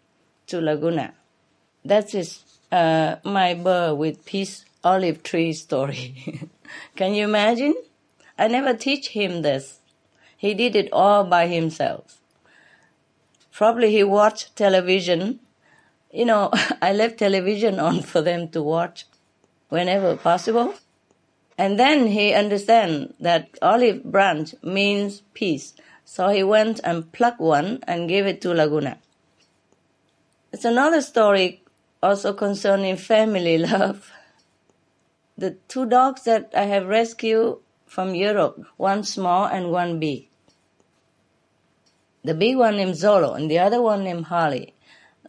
to 0.45 0.61
Laguna. 0.61 1.15
That 1.83 2.13
is 2.13 2.43
uh, 2.71 3.15
my 3.23 3.55
bird 3.55 3.95
with 3.97 4.25
peace 4.25 4.65
olive 4.83 5.23
tree 5.23 5.53
story. 5.53 6.49
Can 6.95 7.13
you 7.13 7.23
imagine? 7.23 7.75
I 8.37 8.47
never 8.47 8.73
teach 8.73 9.09
him 9.09 9.41
this. 9.41 9.79
He 10.37 10.53
did 10.53 10.75
it 10.75 10.91
all 10.91 11.23
by 11.23 11.47
himself. 11.47 12.19
Probably 13.51 13.91
he 13.91 14.03
watched 14.03 14.55
television. 14.55 15.39
You 16.11 16.25
know, 16.25 16.51
I 16.81 16.91
left 16.93 17.19
television 17.19 17.79
on 17.79 18.01
for 18.01 18.21
them 18.21 18.49
to 18.49 18.61
watch 18.61 19.05
whenever 19.69 20.17
possible. 20.17 20.73
And 21.57 21.79
then 21.79 22.07
he 22.07 22.33
understand 22.33 23.13
that 23.19 23.57
olive 23.61 24.03
branch 24.03 24.55
means 24.63 25.21
peace. 25.33 25.73
So 26.03 26.29
he 26.29 26.43
went 26.43 26.79
and 26.83 27.11
plucked 27.11 27.39
one 27.39 27.79
and 27.87 28.09
gave 28.09 28.25
it 28.25 28.41
to 28.41 28.53
Laguna. 28.53 28.97
It's 30.51 30.65
another 30.65 31.01
story 31.01 31.63
also 32.01 32.33
concerning 32.33 32.97
family 32.97 33.57
love. 33.71 34.11
The 35.37 35.51
two 35.67 35.85
dogs 35.85 36.23
that 36.23 36.51
I 36.55 36.65
have 36.65 36.87
rescued 36.87 37.57
from 37.85 38.15
Europe, 38.15 38.63
one 38.77 39.03
small 39.03 39.45
and 39.45 39.71
one 39.71 39.99
big. 39.99 40.27
The 42.23 42.33
big 42.33 42.57
one 42.57 42.77
named 42.77 42.95
Zolo 42.95 43.35
and 43.35 43.49
the 43.51 43.59
other 43.59 43.81
one 43.81 44.03
named 44.03 44.25
Harley. 44.25 44.73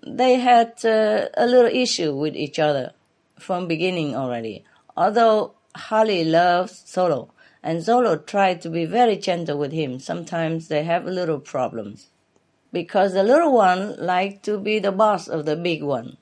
They 0.07 0.35
had 0.35 0.85
uh, 0.85 1.29
a 1.35 1.47
little 1.47 1.71
issue 1.71 2.15
with 2.15 2.37
each 2.37 2.59
other 2.59 2.93
from 3.39 3.67
beginning 3.67 4.15
already. 4.15 4.65
Although 4.97 5.55
Harley 5.75 6.25
loves 6.25 6.85
Zolo, 6.87 7.31
and 7.63 7.81
Zolo 7.81 8.25
tried 8.25 8.61
to 8.63 8.71
be 8.71 8.85
very 8.85 9.17
gentle 9.17 9.59
with 9.59 9.73
him. 9.73 9.99
Sometimes 9.99 10.69
they 10.69 10.85
have 10.85 11.07
a 11.07 11.11
little 11.11 11.41
problems 11.41 12.11
because 12.73 13.15
the 13.15 13.23
little 13.23 13.53
one 13.53 13.97
liked 13.97 14.45
to 14.45 14.59
be 14.59 14.79
the 14.79 14.93
boss 14.93 15.29
of 15.29 15.47
the 15.47 15.57
big 15.57 15.83
one. 15.83 16.19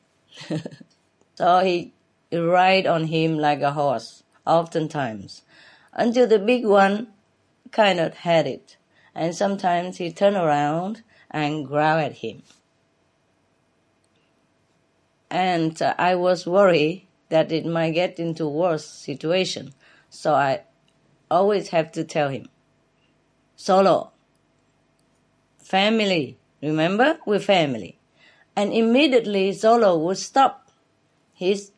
so 1.35 1.59
he 1.59 1.93
ride 2.33 2.87
on 2.87 3.05
him 3.05 3.39
like 3.39 3.61
a 3.61 3.73
horse, 3.73 4.23
oftentimes, 4.47 5.43
until 5.93 6.27
the 6.27 6.39
big 6.39 6.65
one 6.65 7.09
kind 7.71 8.01
of 8.01 8.15
had 8.19 8.47
it, 8.47 8.77
and 9.15 9.35
sometimes 9.35 9.99
he 9.99 10.13
turned 10.13 10.37
around 10.37 11.03
and 11.31 11.67
growl 11.67 11.99
at 11.99 12.19
him. 12.19 12.43
And 15.31 15.81
uh, 15.81 15.95
I 15.99 16.15
was 16.15 16.47
worried 16.47 17.07
that 17.31 17.51
it 17.53 17.65
might 17.65 17.93
get 17.93 18.19
into 18.19 18.47
worse 18.47 18.85
situation, 18.85 19.73
so 20.11 20.35
I 20.35 20.63
always 21.31 21.69
have 21.71 21.93
to 21.93 22.05
tell 22.05 22.29
him, 22.29 22.49
Zolo, 23.57 24.11
family, 25.59 26.37
remember, 26.63 27.19
we're 27.25 27.41
family. 27.41 27.99
And 28.55 28.73
immediately 28.73 29.51
Zolo 29.53 29.99
would 30.05 30.19
stop 30.19 30.71
his 31.33 31.71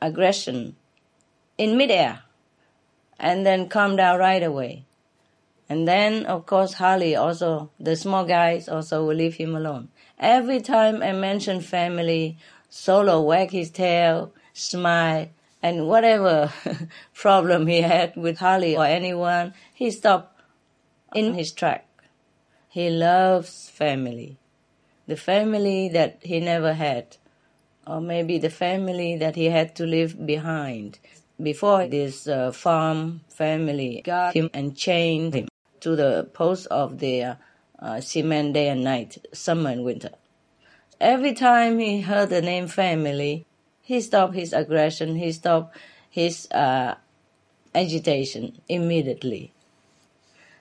aggression 0.00 0.76
in 1.58 1.76
midair 1.76 2.22
and 3.18 3.44
then 3.44 3.68
calm 3.68 3.96
down 3.96 4.18
right 4.18 4.42
away. 4.42 4.84
And 5.68 5.86
then, 5.86 6.26
of 6.26 6.46
course, 6.46 6.74
Harley 6.74 7.14
also, 7.14 7.70
the 7.78 7.94
small 7.94 8.24
guys 8.24 8.68
also 8.68 9.06
will 9.06 9.14
leave 9.14 9.34
him 9.34 9.54
alone. 9.54 9.88
Every 10.18 10.60
time 10.60 11.02
I 11.02 11.12
mention 11.12 11.60
family, 11.60 12.38
Solo 12.68 13.20
wag 13.20 13.50
his 13.50 13.70
tail, 13.70 14.32
smile, 14.52 15.28
and 15.62 15.86
whatever 15.86 16.52
problem 17.14 17.66
he 17.66 17.82
had 17.82 18.16
with 18.16 18.38
Harley 18.38 18.76
or 18.76 18.84
anyone, 18.84 19.54
he 19.72 19.90
stopped 19.90 20.40
in 21.14 21.34
his 21.34 21.52
track. 21.52 21.86
He 22.68 22.88
loves 22.88 23.68
family. 23.68 24.38
The 25.06 25.16
family 25.16 25.88
that 25.88 26.18
he 26.22 26.40
never 26.40 26.74
had, 26.74 27.16
or 27.90 28.00
maybe 28.00 28.38
the 28.38 28.50
family 28.50 29.16
that 29.16 29.34
he 29.34 29.46
had 29.46 29.74
to 29.74 29.84
leave 29.84 30.14
behind. 30.24 31.00
Before 31.42 31.88
this 31.88 32.28
uh, 32.28 32.52
farm 32.52 33.22
family 33.28 34.02
got 34.04 34.34
him 34.34 34.48
and 34.54 34.76
chained 34.76 35.34
him 35.34 35.48
to 35.80 35.96
the 35.96 36.28
post 36.32 36.68
of 36.68 37.00
their 37.00 37.38
uh, 37.80 38.00
cement 38.00 38.52
day 38.54 38.68
and 38.68 38.84
night, 38.84 39.26
summer 39.32 39.70
and 39.70 39.82
winter. 39.82 40.10
Every 41.00 41.34
time 41.34 41.80
he 41.80 42.02
heard 42.02 42.28
the 42.30 42.42
name 42.42 42.68
family, 42.68 43.44
he 43.82 44.00
stopped 44.00 44.34
his 44.34 44.52
aggression, 44.52 45.16
he 45.16 45.32
stopped 45.32 45.76
his 46.08 46.46
uh, 46.52 46.94
agitation 47.74 48.60
immediately. 48.68 49.52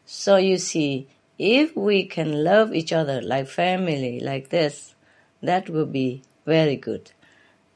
So 0.05 0.37
you 0.37 0.57
see, 0.57 1.07
if 1.37 1.75
we 1.75 2.05
can 2.05 2.43
love 2.43 2.73
each 2.73 2.91
other 2.91 3.21
like 3.21 3.47
family, 3.47 4.19
like 4.19 4.49
this, 4.49 4.95
that 5.43 5.69
will 5.69 5.85
be 5.85 6.23
very 6.45 6.75
good. 6.75 7.11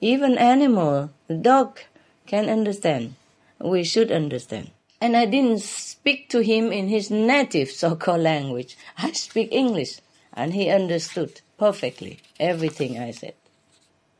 Even 0.03 0.37
animal, 0.37 1.11
dog 1.29 1.79
can 2.27 2.49
understand. 2.49 3.15
We 3.61 3.85
should 3.85 4.11
understand. 4.11 4.71
And 4.99 5.15
I 5.15 5.23
didn't 5.25 5.61
speak 5.61 6.27
to 6.31 6.43
him 6.43 6.73
in 6.73 6.89
his 6.89 7.09
native 7.09 7.71
so-called 7.71 8.19
language. 8.19 8.75
I 8.97 9.13
speak 9.13 9.47
English, 9.53 10.01
and 10.33 10.53
he 10.53 10.69
understood 10.69 11.39
perfectly 11.57 12.19
everything 12.37 12.99
I 12.99 13.11
said. 13.11 13.35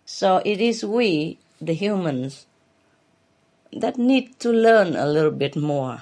So 0.06 0.42
it 0.46 0.62
is 0.62 0.86
we, 0.86 1.38
the 1.60 1.74
humans, 1.74 2.46
that 3.74 3.98
need 3.98 4.40
to 4.40 4.54
learn 4.54 4.96
a 4.96 5.06
little 5.06 5.36
bit 5.36 5.58
more 5.58 6.02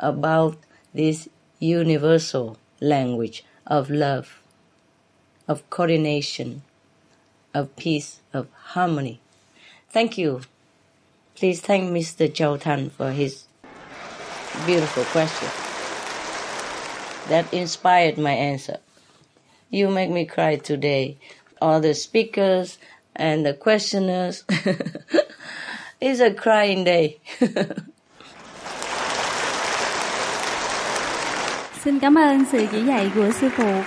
about 0.00 0.56
this 0.94 1.28
universal 1.60 2.56
language 2.80 3.44
of 3.66 3.90
love, 3.90 4.40
of 5.46 5.68
coordination, 5.68 6.62
of 7.54 7.74
peace, 7.76 8.20
of 8.32 8.48
harmony. 8.74 9.20
Thank 9.90 10.16
you. 10.18 10.42
Please 11.34 11.60
thank 11.60 11.90
Mr. 11.90 12.32
Chow 12.32 12.56
Tan 12.56 12.90
for 12.90 13.10
his 13.12 13.44
beautiful 14.66 15.04
question. 15.04 15.48
That 17.28 17.52
inspired 17.52 18.18
my 18.18 18.32
answer. 18.32 18.78
You 19.70 19.88
make 19.88 20.10
me 20.10 20.24
cry 20.26 20.56
today. 20.56 21.16
All 21.60 21.80
the 21.80 21.94
speakers 21.94 22.78
and 23.16 23.46
the 23.46 23.54
questioners. 23.54 24.44
it's 26.00 26.20
a 26.20 26.34
crying 26.34 26.84
day. 26.84 27.18
Xin 31.84 32.00
cảm 32.00 32.14
ơn 32.18 32.44
sự 32.52 32.66
chỉ 32.72 32.82
dạy 32.86 33.10
của 33.14 33.30
sư 33.40 33.48
phụ. 33.56 33.82